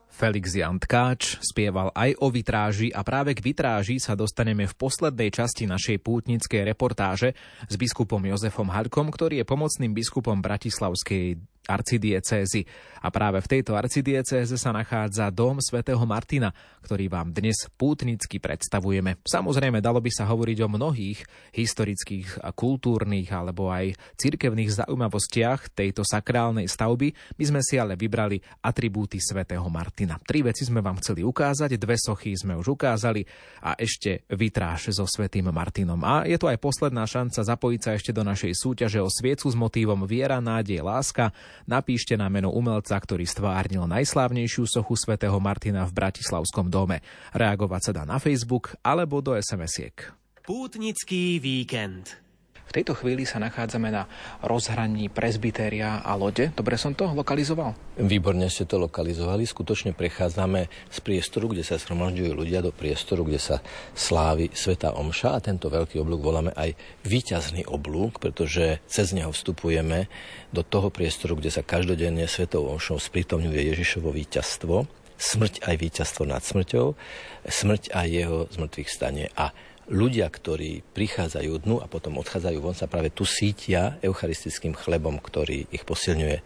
Felix 0.07 0.55
Jan 0.55 0.79
Tkáč 0.79 1.43
spieval 1.43 1.91
aj 1.91 2.15
o 2.23 2.31
vitráži 2.31 2.87
a 2.87 3.03
práve 3.03 3.35
k 3.35 3.43
vitráži 3.43 3.99
sa 3.99 4.15
dostaneme 4.15 4.63
v 4.63 4.77
poslednej 4.79 5.27
časti 5.27 5.67
našej 5.67 5.99
pútnickej 5.99 6.63
reportáže 6.63 7.35
s 7.67 7.75
biskupom 7.75 8.23
Jozefom 8.23 8.71
Halkom, 8.71 9.11
ktorý 9.11 9.43
je 9.43 9.49
pomocným 9.49 9.91
biskupom 9.91 10.39
Bratislavskej 10.39 11.35
arcidiecézy. 11.67 12.63
A 13.01 13.09
práve 13.09 13.41
v 13.41 13.49
tejto 13.57 13.73
arcidiecéze 13.73 14.53
sa 14.55 14.69
nachádza 14.69 15.33
dom 15.33 15.57
svätého 15.57 16.01
Martina, 16.05 16.53
ktorý 16.85 17.09
vám 17.09 17.33
dnes 17.33 17.65
pútnicky 17.73 18.37
predstavujeme. 18.37 19.17
Samozrejme, 19.25 19.81
dalo 19.81 19.97
by 19.97 20.11
sa 20.13 20.29
hovoriť 20.29 20.57
o 20.61 20.69
mnohých 20.69 21.19
historických, 21.57 22.45
kultúrnych 22.53 23.33
alebo 23.33 23.73
aj 23.73 23.97
cirkevných 24.21 24.85
zaujímavostiach 24.85 25.73
tejto 25.73 26.05
sakrálnej 26.05 26.69
stavby. 26.69 27.13
My 27.37 27.43
sme 27.49 27.61
si 27.65 27.81
ale 27.81 27.97
vybrali 27.97 28.37
atribúty 28.61 29.17
svätého 29.17 29.65
Martina. 29.71 30.21
Tri 30.21 30.45
veci 30.45 30.61
sme 30.61 30.85
vám 30.85 31.01
chceli 31.01 31.25
ukázať, 31.25 31.81
dve 31.81 31.97
sochy 31.97 32.37
sme 32.37 32.53
už 32.53 32.77
ukázali 32.77 33.25
a 33.65 33.73
ešte 33.77 34.29
vitráž 34.29 34.93
so 34.93 35.09
svätým 35.09 35.49
Martinom. 35.49 35.97
A 36.05 36.29
je 36.29 36.37
tu 36.37 36.45
aj 36.45 36.61
posledná 36.61 37.07
šanca 37.09 37.41
zapojiť 37.41 37.81
sa 37.81 37.91
ešte 37.97 38.11
do 38.13 38.21
našej 38.21 38.53
súťaže 38.53 38.99
o 39.01 39.09
sviecu 39.09 39.49
s 39.49 39.55
motívom 39.57 40.05
Viera, 40.05 40.37
nádej, 40.37 40.85
láska 40.85 41.33
napíšte 41.65 42.13
na 42.13 42.27
meno 42.27 42.51
umelca, 42.51 42.90
ktorý 42.97 43.27
stvárnil 43.27 43.85
najslávnejšiu 43.85 44.65
sochu 44.65 44.95
svätého 44.97 45.37
Martina 45.37 45.85
v 45.85 45.93
Bratislavskom 45.93 46.71
dome. 46.71 47.03
Reagovať 47.35 47.81
sa 47.85 47.91
dá 47.91 48.03
na 48.03 48.17
Facebook 48.17 48.73
alebo 48.81 49.21
do 49.21 49.37
SMS-iek. 49.37 50.09
Pútnický 50.41 51.37
víkend. 51.37 52.17
V 52.71 52.79
tejto 52.79 52.95
chvíli 52.95 53.27
sa 53.27 53.35
nachádzame 53.35 53.91
na 53.91 54.07
rozhraní 54.39 55.11
presbytéria 55.11 55.99
a 56.07 56.15
lode. 56.15 56.55
Dobre 56.55 56.79
som 56.79 56.95
to 56.95 57.03
lokalizoval? 57.11 57.75
Výborne 57.99 58.47
ste 58.47 58.63
to 58.63 58.79
lokalizovali. 58.79 59.43
Skutočne 59.43 59.91
prechádzame 59.91 60.71
z 60.87 60.97
priestoru, 61.03 61.51
kde 61.51 61.67
sa 61.67 61.75
zhromažďujú 61.75 62.31
ľudia, 62.31 62.63
do 62.63 62.71
priestoru, 62.71 63.27
kde 63.27 63.43
sa 63.43 63.59
slávi 63.91 64.55
Sveta 64.55 64.95
Omša 64.95 65.35
a 65.35 65.43
tento 65.43 65.67
veľký 65.67 65.99
oblúk 65.99 66.23
voláme 66.23 66.55
aj 66.55 66.79
výťazný 67.03 67.67
oblúk, 67.67 68.23
pretože 68.23 68.79
cez 68.87 69.11
neho 69.11 69.35
vstupujeme 69.35 70.07
do 70.55 70.63
toho 70.63 70.87
priestoru, 70.87 71.35
kde 71.35 71.51
sa 71.51 71.67
každodenne 71.67 72.23
Svetou 72.23 72.71
Omšou 72.71 73.03
sprítomňuje 73.03 73.67
Ježišovo 73.67 74.15
víťazstvo, 74.15 74.87
smrť 75.19 75.67
aj 75.67 75.75
víťazstvo 75.75 76.23
nad 76.23 76.39
smrťou, 76.39 76.95
smrť 77.51 77.91
aj 77.91 78.07
jeho 78.07 78.37
zmrtvých 78.47 78.87
stane. 78.87 79.27
A 79.35 79.51
ľudia, 79.91 80.31
ktorí 80.31 80.87
prichádzajú 80.95 81.67
dnu 81.67 81.83
a 81.83 81.91
potom 81.91 82.17
odchádzajú 82.23 82.57
von, 82.63 82.73
sa 82.73 82.87
práve 82.87 83.11
tu 83.11 83.27
sítia 83.27 83.99
eucharistickým 83.99 84.71
chlebom, 84.73 85.19
ktorý 85.19 85.67
ich 85.67 85.83
posilňuje 85.83 86.37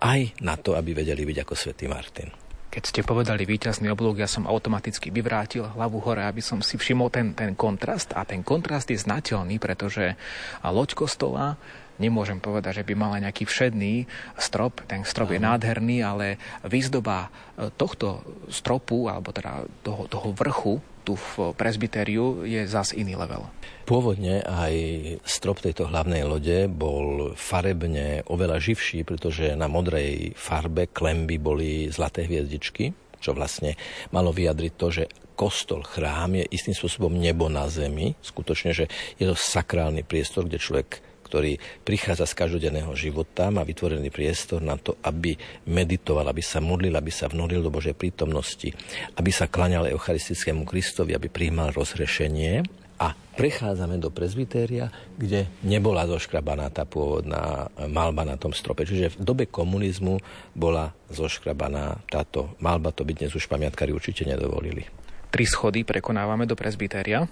aj 0.00 0.20
na 0.40 0.56
to, 0.56 0.72
aby 0.74 0.96
vedeli 0.96 1.28
byť 1.28 1.38
ako 1.44 1.54
svätý 1.54 1.86
Martin. 1.86 2.32
Keď 2.72 2.82
ste 2.84 3.08
povedali 3.08 3.48
víťazný 3.48 3.88
oblúk, 3.88 4.20
ja 4.20 4.28
som 4.28 4.44
automaticky 4.44 5.08
vyvrátil 5.08 5.64
hlavu 5.64 5.96
hore, 6.04 6.28
aby 6.28 6.44
som 6.44 6.60
si 6.60 6.76
všimol 6.76 7.08
ten, 7.08 7.32
ten 7.32 7.56
kontrast. 7.56 8.12
A 8.12 8.28
ten 8.28 8.44
kontrast 8.44 8.92
je 8.92 9.00
znateľný, 9.00 9.56
pretože 9.56 10.12
loď 10.60 10.92
kostola 10.92 11.56
nemôžem 11.96 12.36
povedať, 12.36 12.84
že 12.84 12.86
by 12.92 12.92
mala 12.92 13.24
nejaký 13.24 13.48
všedný 13.48 14.04
strop. 14.36 14.84
Ten 14.84 15.08
strop 15.08 15.32
je 15.32 15.40
nádherný, 15.40 16.04
ale 16.04 16.36
výzdoba 16.68 17.32
e, 17.56 17.72
tohto 17.72 18.20
stropu, 18.52 19.08
alebo 19.08 19.32
teda 19.32 19.64
toho, 19.80 20.04
toho 20.04 20.36
vrchu, 20.36 20.76
tu 21.06 21.14
v 21.14 21.54
presbytériu 21.54 22.42
je 22.42 22.66
zas 22.66 22.90
iný 22.90 23.14
level. 23.14 23.46
Pôvodne 23.86 24.42
aj 24.42 24.74
strop 25.22 25.62
tejto 25.62 25.86
hlavnej 25.86 26.26
lode 26.26 26.66
bol 26.66 27.38
farebne 27.38 28.26
oveľa 28.26 28.58
živší, 28.58 29.06
pretože 29.06 29.54
na 29.54 29.70
modrej 29.70 30.34
farbe 30.34 30.90
klemby 30.90 31.38
boli 31.38 31.86
zlaté 31.94 32.26
hviezdičky, 32.26 32.90
čo 33.22 33.30
vlastne 33.30 33.78
malo 34.10 34.34
vyjadriť 34.34 34.72
to, 34.74 34.88
že 34.90 35.04
kostol, 35.38 35.86
chrám 35.86 36.42
je 36.42 36.44
istým 36.50 36.74
spôsobom 36.74 37.14
nebo 37.14 37.46
na 37.46 37.70
zemi. 37.70 38.18
Skutočne, 38.24 38.74
že 38.74 38.90
je 39.20 39.30
to 39.30 39.38
sakrálny 39.38 40.02
priestor, 40.02 40.48
kde 40.48 40.58
človek 40.58 41.05
ktorý 41.26 41.58
prichádza 41.82 42.30
z 42.30 42.38
každodenného 42.38 42.94
života, 42.94 43.50
má 43.50 43.66
vytvorený 43.66 44.14
priestor 44.14 44.62
na 44.62 44.78
to, 44.78 44.94
aby 45.02 45.34
meditoval, 45.66 46.30
aby 46.30 46.40
sa 46.40 46.62
modlil, 46.62 46.94
aby 46.94 47.10
sa 47.10 47.26
vnoril 47.26 47.66
do 47.66 47.74
Božej 47.74 47.98
prítomnosti, 47.98 48.70
aby 49.18 49.30
sa 49.34 49.50
klaňal 49.50 49.90
Eucharistickému 49.90 50.62
Kristovi, 50.62 51.18
aby 51.18 51.26
prijímal 51.26 51.74
rozrešenie. 51.74 52.62
A 52.96 53.12
prechádzame 53.12 54.00
do 54.00 54.08
prezbytéria, 54.08 54.88
kde 55.20 55.44
nebola 55.60 56.08
zoškrabaná 56.08 56.72
tá 56.72 56.88
pôvodná 56.88 57.68
malba 57.92 58.24
na 58.24 58.40
tom 58.40 58.56
strope. 58.56 58.88
Čiže 58.88 59.20
v 59.20 59.20
dobe 59.20 59.44
komunizmu 59.44 60.16
bola 60.56 60.96
zoškrabaná 61.12 62.08
táto 62.08 62.56
malba, 62.56 62.96
to 62.96 63.04
by 63.04 63.12
dnes 63.12 63.36
už 63.36 63.52
pamiatkári 63.52 63.92
určite 63.92 64.24
nedovolili. 64.24 64.88
Tri 65.28 65.44
schody 65.44 65.84
prekonávame 65.84 66.48
do 66.48 66.56
prezbytéria 66.56 67.28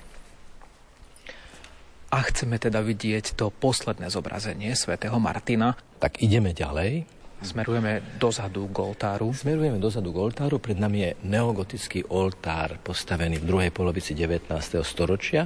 a 2.15 2.23
chceme 2.31 2.63
teda 2.63 2.79
vidieť 2.79 3.35
to 3.35 3.51
posledné 3.51 4.07
zobrazenie 4.07 4.71
svätého 4.79 5.19
Martina. 5.19 5.75
Tak 5.99 6.23
ideme 6.23 6.55
ďalej. 6.55 7.11
Smerujeme 7.43 8.15
dozadu 8.23 8.71
k 8.71 8.77
oltáru. 8.87 9.35
Smerujeme 9.35 9.83
dozadu 9.83 10.15
k 10.15 10.23
oltáru. 10.23 10.63
Pred 10.63 10.79
nami 10.79 10.99
je 11.03 11.11
neogotický 11.27 12.07
oltár 12.15 12.79
postavený 12.79 13.43
v 13.43 13.49
druhej 13.51 13.71
polovici 13.75 14.15
19. 14.15 14.47
storočia, 14.87 15.43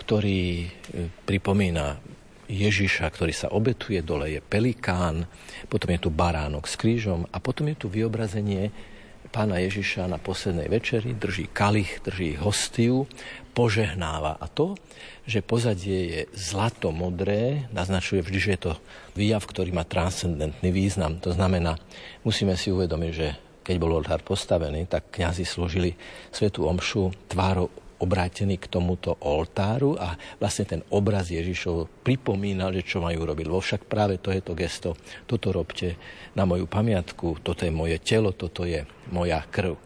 ktorý 0.00 0.64
e, 0.64 0.68
pripomína 1.28 2.00
Ježiša, 2.48 3.04
ktorý 3.12 3.36
sa 3.36 3.52
obetuje, 3.52 4.00
dole 4.00 4.32
je 4.32 4.40
pelikán, 4.40 5.28
potom 5.68 5.92
je 5.92 6.00
tu 6.00 6.08
baránok 6.08 6.64
s 6.64 6.80
krížom 6.80 7.28
a 7.28 7.38
potom 7.44 7.68
je 7.68 7.76
tu 7.76 7.92
vyobrazenie 7.92 8.72
pána 9.30 9.62
Ježiša 9.62 10.10
na 10.10 10.18
poslednej 10.18 10.66
večeri, 10.66 11.14
drží 11.14 11.52
kalich, 11.54 12.02
drží 12.02 12.40
hostiu, 12.42 13.06
požehnáva. 13.52 14.38
A 14.38 14.46
to, 14.46 14.78
že 15.26 15.44
pozadie 15.44 15.98
je 16.06 16.20
zlato-modré, 16.34 17.70
naznačuje 17.74 18.22
vždy, 18.22 18.38
že 18.38 18.52
je 18.56 18.60
to 18.70 18.72
výjav, 19.14 19.42
ktorý 19.44 19.74
má 19.74 19.84
transcendentný 19.84 20.70
význam. 20.70 21.18
To 21.22 21.34
znamená, 21.34 21.76
musíme 22.22 22.54
si 22.54 22.70
uvedomiť, 22.70 23.12
že 23.12 23.28
keď 23.60 23.76
bol 23.76 23.94
oltár 23.94 24.24
postavený, 24.24 24.88
tak 24.88 25.12
kňazi 25.14 25.44
slúžili 25.44 25.94
svetu 26.32 26.66
omšu 26.66 27.14
tvárou 27.30 27.68
obrátený 28.00 28.56
k 28.56 28.72
tomuto 28.72 29.12
oltáru 29.20 29.92
a 30.00 30.16
vlastne 30.40 30.64
ten 30.64 30.80
obraz 30.88 31.28
Ježišov 31.28 32.00
pripomínal, 32.00 32.72
že 32.72 32.82
čo 32.96 33.04
majú 33.04 33.28
robiť. 33.28 33.46
Vo 33.46 33.60
však 33.60 33.84
práve 33.84 34.16
to 34.16 34.32
je 34.32 34.40
to 34.40 34.56
gesto, 34.56 34.96
toto 35.28 35.52
robte 35.52 36.00
na 36.32 36.48
moju 36.48 36.64
pamiatku, 36.64 37.44
toto 37.44 37.68
je 37.68 37.70
moje 37.70 38.00
telo, 38.00 38.32
toto 38.32 38.64
je 38.64 38.88
moja 39.12 39.44
krv. 39.52 39.76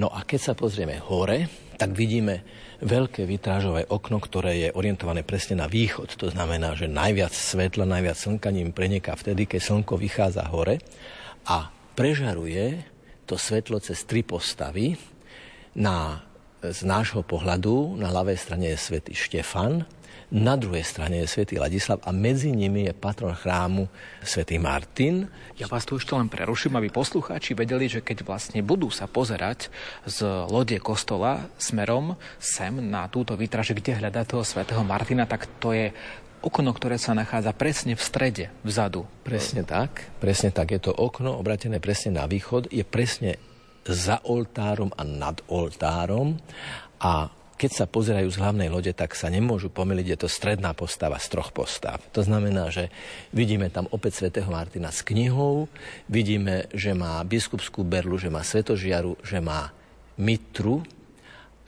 No 0.00 0.08
a 0.08 0.24
keď 0.24 0.40
sa 0.40 0.52
pozrieme 0.56 0.96
hore, 1.04 1.52
tak 1.76 1.92
vidíme 1.92 2.40
veľké 2.80 3.28
vitrážové 3.28 3.84
okno, 3.88 4.20
ktoré 4.20 4.68
je 4.68 4.74
orientované 4.74 5.24
presne 5.24 5.60
na 5.60 5.68
východ. 5.68 6.16
To 6.16 6.32
znamená, 6.32 6.76
že 6.76 6.88
najviac 6.88 7.32
svetla, 7.32 7.84
najviac 7.88 8.16
slnka 8.16 8.48
ním 8.52 8.72
preniká 8.72 9.16
vtedy, 9.16 9.44
keď 9.44 9.60
slnko 9.60 9.94
vychádza 10.00 10.44
hore 10.48 10.80
a 11.44 11.68
prežaruje 11.96 12.84
to 13.28 13.36
svetlo 13.36 13.78
cez 13.78 14.02
tri 14.08 14.24
postavy 14.24 14.96
na 15.76 16.24
z 16.60 16.84
nášho 16.84 17.24
pohľadu 17.24 17.96
na 17.96 18.12
ľavej 18.12 18.36
strane 18.36 18.68
je 18.68 18.76
svätý 18.76 19.16
Štefan, 19.16 19.88
na 20.30 20.54
druhej 20.54 20.86
strane 20.86 21.18
je 21.22 21.26
svätý 21.26 21.58
Ladislav 21.58 21.98
a 22.06 22.14
medzi 22.14 22.54
nimi 22.54 22.86
je 22.86 22.94
patron 22.94 23.34
chrámu 23.34 23.90
svätý 24.22 24.62
Martin. 24.62 25.26
Ja 25.58 25.66
vás 25.66 25.82
tu 25.82 25.98
ešte 25.98 26.14
len 26.14 26.30
preruším, 26.30 26.78
aby 26.78 26.86
poslucháči 26.86 27.58
vedeli, 27.58 27.90
že 27.90 27.98
keď 27.98 28.22
vlastne 28.22 28.62
budú 28.62 28.94
sa 28.94 29.10
pozerať 29.10 29.68
z 30.06 30.22
lode 30.46 30.78
kostola 30.78 31.50
smerom 31.58 32.14
sem 32.38 32.70
na 32.78 33.10
túto 33.10 33.34
výtraže, 33.34 33.74
kde 33.74 33.98
hľadá 33.98 34.22
toho 34.22 34.46
svätého 34.46 34.86
Martina, 34.86 35.26
tak 35.26 35.50
to 35.58 35.74
je 35.74 35.90
okno, 36.40 36.70
ktoré 36.72 36.96
sa 36.96 37.12
nachádza 37.12 37.50
presne 37.52 37.98
v 37.98 38.02
strede, 38.02 38.44
vzadu. 38.62 39.04
Presne 39.26 39.66
tak, 39.66 40.08
presne 40.22 40.54
tak. 40.54 40.72
Je 40.72 40.80
to 40.80 40.94
okno 40.94 41.36
obratené 41.36 41.82
presne 41.82 42.16
na 42.16 42.24
východ, 42.30 42.70
je 42.70 42.86
presne 42.86 43.36
za 43.82 44.22
oltárom 44.24 44.94
a 44.94 45.02
nad 45.02 45.42
oltárom 45.50 46.38
a 47.02 47.39
keď 47.60 47.76
sa 47.76 47.84
pozerajú 47.84 48.32
z 48.32 48.40
hlavnej 48.40 48.72
lode, 48.72 48.88
tak 48.96 49.12
sa 49.12 49.28
nemôžu 49.28 49.68
pomýliť, 49.68 50.16
je 50.16 50.18
to 50.24 50.32
stredná 50.32 50.72
postava 50.72 51.20
z 51.20 51.28
troch 51.28 51.52
postav. 51.52 52.00
To 52.16 52.24
znamená, 52.24 52.72
že 52.72 52.88
vidíme 53.36 53.68
tam 53.68 53.84
opäť 53.92 54.24
svätého 54.24 54.48
Martina 54.48 54.88
s 54.88 55.04
knihou, 55.04 55.68
vidíme, 56.08 56.72
že 56.72 56.96
má 56.96 57.20
biskupskú 57.20 57.84
berlu, 57.84 58.16
že 58.16 58.32
má 58.32 58.40
svetožiaru, 58.40 59.20
že 59.20 59.44
má 59.44 59.76
mitru, 60.16 60.80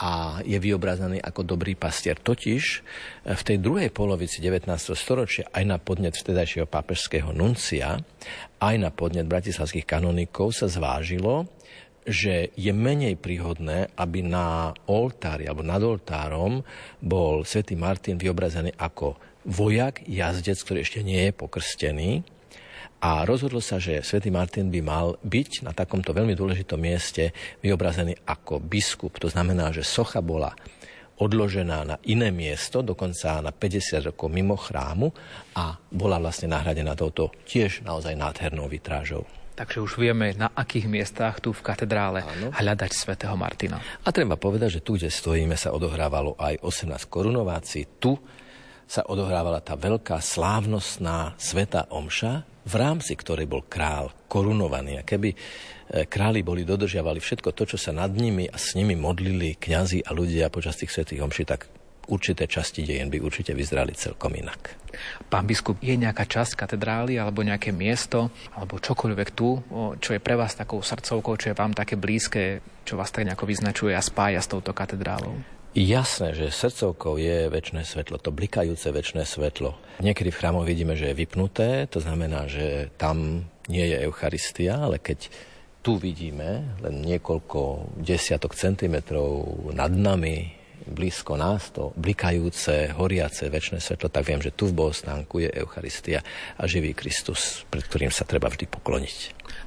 a 0.03 0.43
je 0.43 0.59
vyobrazený 0.59 1.23
ako 1.23 1.47
dobrý 1.47 1.79
pastier. 1.79 2.19
Totiž 2.19 2.63
e, 2.75 2.79
v 3.39 3.43
tej 3.47 3.63
druhej 3.63 3.95
polovici 3.95 4.43
19. 4.43 4.67
storočia 4.99 5.47
aj 5.55 5.63
na 5.63 5.79
podnet 5.79 6.19
vtedajšieho 6.19 6.67
pápežského 6.67 7.31
nuncia, 7.31 8.03
aj 8.59 8.75
na 8.83 8.91
podnet 8.91 9.31
bratislavských 9.31 9.87
kanonikov 9.87 10.59
sa 10.59 10.67
zvážilo, 10.67 11.47
že 12.03 12.51
je 12.59 12.73
menej 12.75 13.15
príhodné, 13.19 13.95
aby 13.95 14.27
na 14.27 14.75
oltári 14.91 15.47
alebo 15.47 15.63
nad 15.63 15.83
oltárom 15.83 16.63
bol 16.99 17.47
svätý 17.47 17.79
Martin 17.79 18.19
vyobrazený 18.19 18.75
ako 18.75 19.19
vojak, 19.47 20.07
jazdec, 20.07 20.59
ktorý 20.63 20.79
ešte 20.83 21.01
nie 21.03 21.31
je 21.31 21.33
pokrstený, 21.35 22.11
a 23.03 23.27
rozhodlo 23.27 23.59
sa, 23.59 23.83
že 23.83 23.99
svätý 24.07 24.31
Martin 24.31 24.71
by 24.71 24.79
mal 24.79 25.19
byť 25.27 25.67
na 25.67 25.75
takomto 25.75 26.15
veľmi 26.15 26.39
dôležitom 26.39 26.79
mieste 26.79 27.35
vyobrazený 27.59 28.15
ako 28.23 28.63
biskup. 28.63 29.19
To 29.19 29.27
znamená, 29.27 29.75
že 29.75 29.83
socha 29.83 30.23
bola 30.23 30.55
odložená 31.19 31.83
na 31.83 31.97
iné 32.07 32.31
miesto, 32.31 32.79
dokonca 32.79 33.43
na 33.43 33.51
50 33.51 34.15
rokov 34.15 34.31
mimo 34.31 34.55
chrámu 34.55 35.11
a 35.59 35.75
bola 35.91 36.23
vlastne 36.23 36.55
nahradená 36.55 36.95
touto 36.95 37.35
tiež 37.43 37.83
naozaj 37.83 38.15
nádhernou 38.15 38.71
vitrážou. 38.71 39.27
Takže 39.53 39.85
už 39.85 40.01
vieme, 40.01 40.33
na 40.33 40.49
akých 40.49 40.89
miestach 40.89 41.37
tu 41.37 41.53
v 41.53 41.61
katedrále 41.61 42.25
Áno. 42.25 42.49
hľadať 42.57 42.91
svätého 42.97 43.37
Martina. 43.37 43.79
A 44.01 44.09
treba 44.09 44.41
povedať, 44.41 44.81
že 44.81 44.85
tu, 44.85 44.97
kde 44.97 45.13
stojíme, 45.13 45.55
sa 45.61 45.77
odohrávalo 45.77 46.41
aj 46.41 46.65
18 46.65 46.89
korunovácií. 47.13 47.85
Tu 48.01 48.17
sa 48.89 49.05
odohrávala 49.05 49.61
tá 49.61 49.77
veľká 49.77 50.21
slávnostná 50.21 51.37
sveta 51.37 51.89
omša, 51.93 52.45
v 52.63 52.75
rámci 52.79 53.13
ktorej 53.17 53.49
bol 53.49 53.65
král 53.67 54.13
korunovaný. 54.31 55.01
A 55.01 55.07
keby 55.07 55.33
e, 55.33 55.37
králi 56.07 56.41
boli 56.47 56.63
dodržiavali 56.63 57.19
všetko 57.19 57.53
to, 57.53 57.75
čo 57.75 57.79
sa 57.81 57.93
nad 57.93 58.13
nimi 58.15 58.47
a 58.49 58.57
s 58.57 58.73
nimi 58.79 58.95
modlili 58.95 59.59
kňazi 59.59 60.07
a 60.07 60.15
ľudia 60.15 60.49
počas 60.49 60.79
tých 60.79 60.95
svetých 60.95 61.21
omší, 61.21 61.45
tak 61.45 61.67
určité 62.09 62.51
časti 62.51 62.83
dejen 62.83 63.11
by 63.13 63.23
určite 63.23 63.55
vyzerali 63.55 63.95
celkom 63.95 64.35
inak. 64.35 64.75
Pán 65.31 65.49
biskup, 65.49 65.81
je 65.81 65.97
nejaká 65.97 66.29
časť 66.29 66.59
katedrály 66.59 67.17
alebo 67.17 67.41
nejaké 67.41 67.73
miesto 67.73 68.29
alebo 68.53 68.83
čokoľvek 68.83 69.29
tu, 69.33 69.61
čo 69.99 70.11
je 70.13 70.21
pre 70.21 70.37
vás 70.37 70.53
takou 70.59 70.83
srdcovkou, 70.85 71.39
čo 71.39 71.53
je 71.53 71.59
vám 71.59 71.73
také 71.73 71.97
blízke, 71.97 72.61
čo 72.85 72.99
vás 72.99 73.09
tak 73.15 73.25
nejako 73.25 73.49
vyznačuje 73.49 73.97
a 73.97 74.03
spája 74.05 74.43
s 74.43 74.51
touto 74.51 74.77
katedrálou? 74.77 75.39
Jasné, 75.73 76.37
že 76.37 76.53
srdcovkou 76.53 77.17
je 77.17 77.49
väčšie 77.49 77.97
svetlo, 77.97 78.21
to 78.21 78.29
blikajúce 78.29 78.93
väčšie 78.93 79.25
svetlo. 79.25 79.73
Niekedy 80.05 80.29
v 80.29 80.37
chrámoch 80.37 80.69
vidíme, 80.69 80.93
že 81.01 81.09
je 81.09 81.17
vypnuté, 81.17 81.89
to 81.89 81.97
znamená, 81.97 82.45
že 82.45 82.93
tam 83.01 83.49
nie 83.73 83.89
je 83.89 84.05
Eucharistia, 84.05 84.85
ale 84.85 85.01
keď 85.01 85.33
tu 85.81 85.97
vidíme 85.97 86.77
len 86.85 86.95
niekoľko 87.01 87.91
desiatok 88.05 88.53
centimetrov 88.53 89.49
nad 89.73 89.91
nami, 89.91 90.61
blízko 90.87 91.39
nás, 91.39 91.71
to 91.71 91.95
blikajúce, 91.99 92.95
horiace 92.97 93.49
väčšie 93.49 93.79
svetlo, 93.79 94.09
tak 94.11 94.27
viem, 94.27 94.43
že 94.43 94.55
tu 94.55 94.69
v 94.71 94.77
bohostánku 94.77 95.43
je 95.43 95.51
Eucharistia 95.53 96.21
a 96.59 96.65
živý 96.67 96.93
Kristus, 96.93 97.65
pred 97.69 97.85
ktorým 97.87 98.11
sa 98.11 98.27
treba 98.27 98.51
vždy 98.51 98.67
pokloniť. 98.69 99.17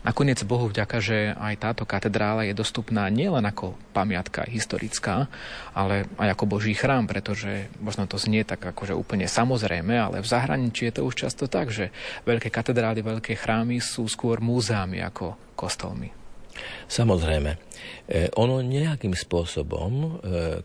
Nakoniec 0.06 0.42
Bohu 0.46 0.70
vďaka, 0.70 0.98
že 1.02 1.34
aj 1.34 1.56
táto 1.62 1.84
katedrála 1.86 2.46
je 2.46 2.54
dostupná 2.54 3.10
nielen 3.10 3.42
ako 3.46 3.74
pamiatka 3.90 4.46
historická, 4.46 5.26
ale 5.74 6.06
aj 6.22 6.38
ako 6.38 6.46
Boží 6.46 6.78
chrám, 6.78 7.10
pretože 7.10 7.70
možno 7.82 8.06
to 8.06 8.22
znie 8.22 8.46
tak 8.46 8.62
akože 8.62 8.94
úplne 8.94 9.26
samozrejme, 9.26 9.94
ale 9.98 10.22
v 10.22 10.30
zahraničí 10.30 10.90
je 10.90 11.02
to 11.02 11.06
už 11.10 11.26
často 11.26 11.50
tak, 11.50 11.74
že 11.74 11.90
veľké 12.30 12.54
katedrály, 12.54 13.02
veľké 13.02 13.34
chrámy 13.34 13.82
sú 13.82 14.06
skôr 14.06 14.42
múzeami 14.42 15.02
ako 15.02 15.38
kostolmi. 15.58 16.25
Samozrejme. 16.88 17.52
E, 18.06 18.30
ono 18.38 18.62
nejakým 18.62 19.18
spôsobom, 19.18 19.92
e, 19.92 20.10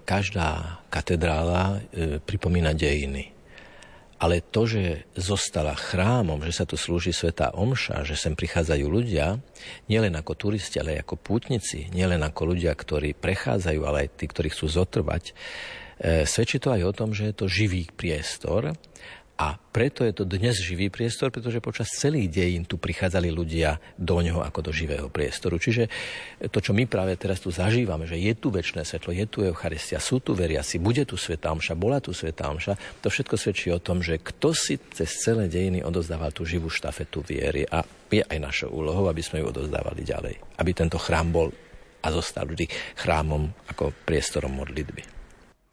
každá 0.04 0.82
katedrála 0.92 1.80
e, 1.92 2.20
pripomína 2.20 2.76
dejiny. 2.76 3.32
Ale 4.20 4.44
to, 4.44 4.68
že 4.68 5.08
zostala 5.16 5.72
chrámom, 5.72 6.44
že 6.44 6.52
sa 6.52 6.68
tu 6.68 6.76
slúži 6.76 7.08
Sveta 7.08 7.56
Omša, 7.56 8.04
že 8.04 8.20
sem 8.20 8.36
prichádzajú 8.36 8.84
ľudia, 8.84 9.40
nielen 9.88 10.12
ako 10.12 10.36
turisti, 10.36 10.76
ale 10.76 11.00
aj 11.00 11.08
ako 11.08 11.16
pútnici, 11.16 11.88
nielen 11.88 12.20
ako 12.20 12.52
ľudia, 12.52 12.76
ktorí 12.76 13.16
prechádzajú, 13.16 13.80
ale 13.80 14.04
aj 14.04 14.20
tí, 14.20 14.28
ktorí 14.28 14.52
chcú 14.52 14.68
zotrvať, 14.68 15.32
svedčí 16.28 16.60
to 16.60 16.68
aj 16.68 16.82
o 16.84 16.92
tom, 16.92 17.16
že 17.16 17.32
je 17.32 17.34
to 17.36 17.46
živý 17.48 17.88
priestor 17.96 18.76
a 19.40 19.56
preto 19.56 20.04
je 20.04 20.12
to 20.12 20.28
dnes 20.28 20.52
živý 20.60 20.92
priestor, 20.92 21.32
pretože 21.32 21.64
počas 21.64 21.88
celých 21.96 22.28
dejín 22.28 22.68
tu 22.68 22.76
prichádzali 22.76 23.32
ľudia 23.32 23.80
do 23.96 24.20
ňoho 24.20 24.44
ako 24.44 24.68
do 24.68 24.72
živého 24.76 25.08
priestoru. 25.08 25.56
Čiže 25.56 25.88
to, 26.52 26.60
čo 26.60 26.76
my 26.76 26.84
práve 26.84 27.16
teraz 27.16 27.40
tu 27.40 27.48
zažívame, 27.48 28.04
že 28.04 28.20
je 28.20 28.36
tu 28.36 28.52
väčšie 28.52 28.84
svetlo, 28.84 29.16
je 29.16 29.24
tu 29.24 29.40
Eucharistia, 29.40 29.96
sú 29.96 30.20
tu 30.20 30.36
veriaci, 30.36 30.76
bude 30.76 31.08
tu 31.08 31.16
Sveta 31.16 31.56
Omša, 31.56 31.72
bola 31.72 32.04
tu 32.04 32.12
Sveta 32.12 32.52
Omša, 32.52 33.00
to 33.00 33.08
všetko 33.08 33.40
svedčí 33.40 33.72
o 33.72 33.80
tom, 33.80 34.04
že 34.04 34.20
kto 34.20 34.52
si 34.52 34.76
cez 34.92 35.08
celé 35.08 35.48
dejiny 35.48 35.80
odozdával 35.80 36.36
tú 36.36 36.44
živú 36.44 36.68
štafetu 36.68 37.24
viery 37.24 37.64
a 37.64 37.80
je 38.12 38.20
aj 38.20 38.36
našou 38.36 38.76
úlohou, 38.76 39.08
aby 39.08 39.24
sme 39.24 39.40
ju 39.40 39.48
odozdávali 39.48 40.04
ďalej. 40.04 40.36
Aby 40.60 40.76
tento 40.76 41.00
chrám 41.00 41.32
bol 41.32 41.48
a 42.04 42.08
zostal 42.12 42.44
vždy 42.44 42.68
chrámom 43.00 43.48
ako 43.72 43.96
priestorom 44.04 44.52
modlitby. 44.52 45.19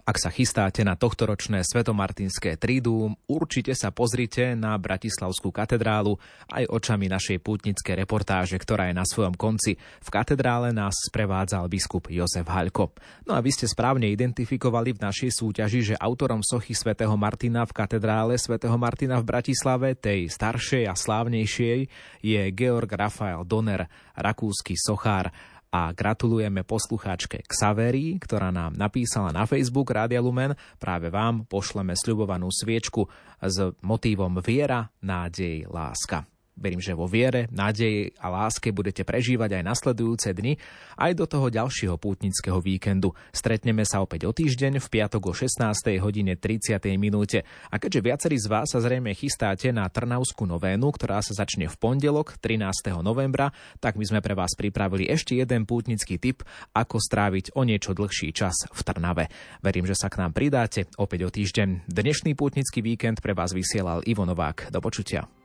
Ak 0.07 0.23
sa 0.23 0.31
chystáte 0.31 0.87
na 0.87 0.95
tohtoročné 0.95 1.67
svetomartinské 1.67 2.55
trídum, 2.55 3.19
určite 3.27 3.75
sa 3.75 3.91
pozrite 3.91 4.55
na 4.55 4.79
Bratislavskú 4.79 5.51
katedrálu 5.51 6.15
aj 6.47 6.63
očami 6.71 7.11
našej 7.11 7.43
pútnickej 7.43 8.07
reportáže, 8.07 8.55
ktorá 8.55 8.87
je 8.87 8.95
na 8.95 9.03
svojom 9.03 9.35
konci. 9.35 9.75
V 9.75 10.07
katedrále 10.07 10.71
nás 10.71 10.95
sprevádzal 11.11 11.67
biskup 11.67 12.07
Jozef 12.07 12.47
Haľko. 12.47 12.95
No 13.27 13.35
a 13.35 13.43
vy 13.43 13.51
ste 13.51 13.67
správne 13.67 14.07
identifikovali 14.07 14.95
v 14.95 15.03
našej 15.11 15.43
súťaži, 15.43 15.91
že 15.91 15.99
autorom 15.99 16.39
sochy 16.39 16.71
svätého 16.71 17.19
Martina 17.19 17.67
v 17.67 17.75
katedrále 17.75 18.39
svätého 18.39 18.79
Martina 18.79 19.19
v 19.19 19.27
Bratislave, 19.27 19.99
tej 19.99 20.31
staršej 20.31 20.87
a 20.87 20.95
slávnejšej, 20.95 21.79
je 22.23 22.41
Georg 22.55 22.87
Rafael 22.95 23.43
Donner, 23.43 23.91
rakúsky 24.15 24.79
sochár 24.79 25.35
a 25.73 25.91
gratulujeme 25.91 26.63
poslucháčke 26.63 27.43
Xaveri, 27.43 28.15
ktorá 28.21 28.53
nám 28.53 28.77
napísala 28.77 29.35
na 29.35 29.43
Facebook 29.43 29.91
Rádia 29.91 30.23
Lumen. 30.23 30.55
Práve 30.79 31.11
vám 31.11 31.43
pošleme 31.49 31.97
sľubovanú 31.97 32.47
sviečku 32.47 33.09
s 33.41 33.57
motívom 33.83 34.39
viera, 34.39 34.87
nádej, 35.03 35.67
láska. 35.67 36.36
Verím, 36.57 36.81
že 36.81 36.97
vo 36.97 37.05
viere, 37.05 37.45
nádeji 37.53 38.17
a 38.17 38.33
láske 38.33 38.73
budete 38.73 39.05
prežívať 39.05 39.61
aj 39.61 39.63
nasledujúce 39.63 40.33
dni, 40.33 40.57
aj 40.97 41.13
do 41.13 41.29
toho 41.29 41.53
ďalšieho 41.53 42.01
pútnického 42.01 42.57
víkendu. 42.57 43.13
Stretneme 43.29 43.85
sa 43.85 44.01
opäť 44.01 44.25
o 44.25 44.33
týždeň 44.33 44.81
v 44.81 44.87
piatok 44.89 45.21
o 45.29 45.33
16. 45.37 45.69
hodine 46.01 46.33
30. 46.33 46.81
minúte. 46.97 47.45
A 47.69 47.77
keďže 47.77 48.01
viacerí 48.01 48.37
z 48.41 48.49
vás 48.49 48.73
sa 48.73 48.81
zrejme 48.81 49.13
chystáte 49.13 49.69
na 49.69 49.85
Trnavskú 49.85 50.49
novénu, 50.49 50.89
ktorá 50.97 51.21
sa 51.21 51.37
začne 51.37 51.69
v 51.69 51.77
pondelok 51.77 52.41
13. 52.41 52.65
novembra, 53.05 53.53
tak 53.77 54.01
my 54.01 54.09
sme 54.09 54.25
pre 54.25 54.33
vás 54.33 54.57
pripravili 54.57 55.05
ešte 55.05 55.37
jeden 55.37 55.69
pútnický 55.69 56.17
tip, 56.17 56.41
ako 56.73 56.97
stráviť 56.97 57.53
o 57.53 57.69
niečo 57.69 57.93
dlhší 57.93 58.33
čas 58.33 58.65
v 58.65 58.81
Trnave. 58.81 59.29
Verím, 59.61 59.85
že 59.85 59.93
sa 59.93 60.09
k 60.09 60.25
nám 60.25 60.33
pridáte 60.33 60.89
opäť 60.97 61.21
o 61.21 61.29
týždeň. 61.29 61.85
Dnešný 61.85 62.33
pútnický 62.33 62.81
víkend 62.81 63.21
pre 63.21 63.37
vás 63.37 63.53
vysielal 63.53 64.01
Ivo 64.09 64.25
Novák. 64.25 64.73
Do 64.73 64.81
počutia. 64.81 65.36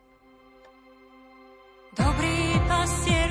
Dobrý 1.95 2.57
pastier 2.67 3.22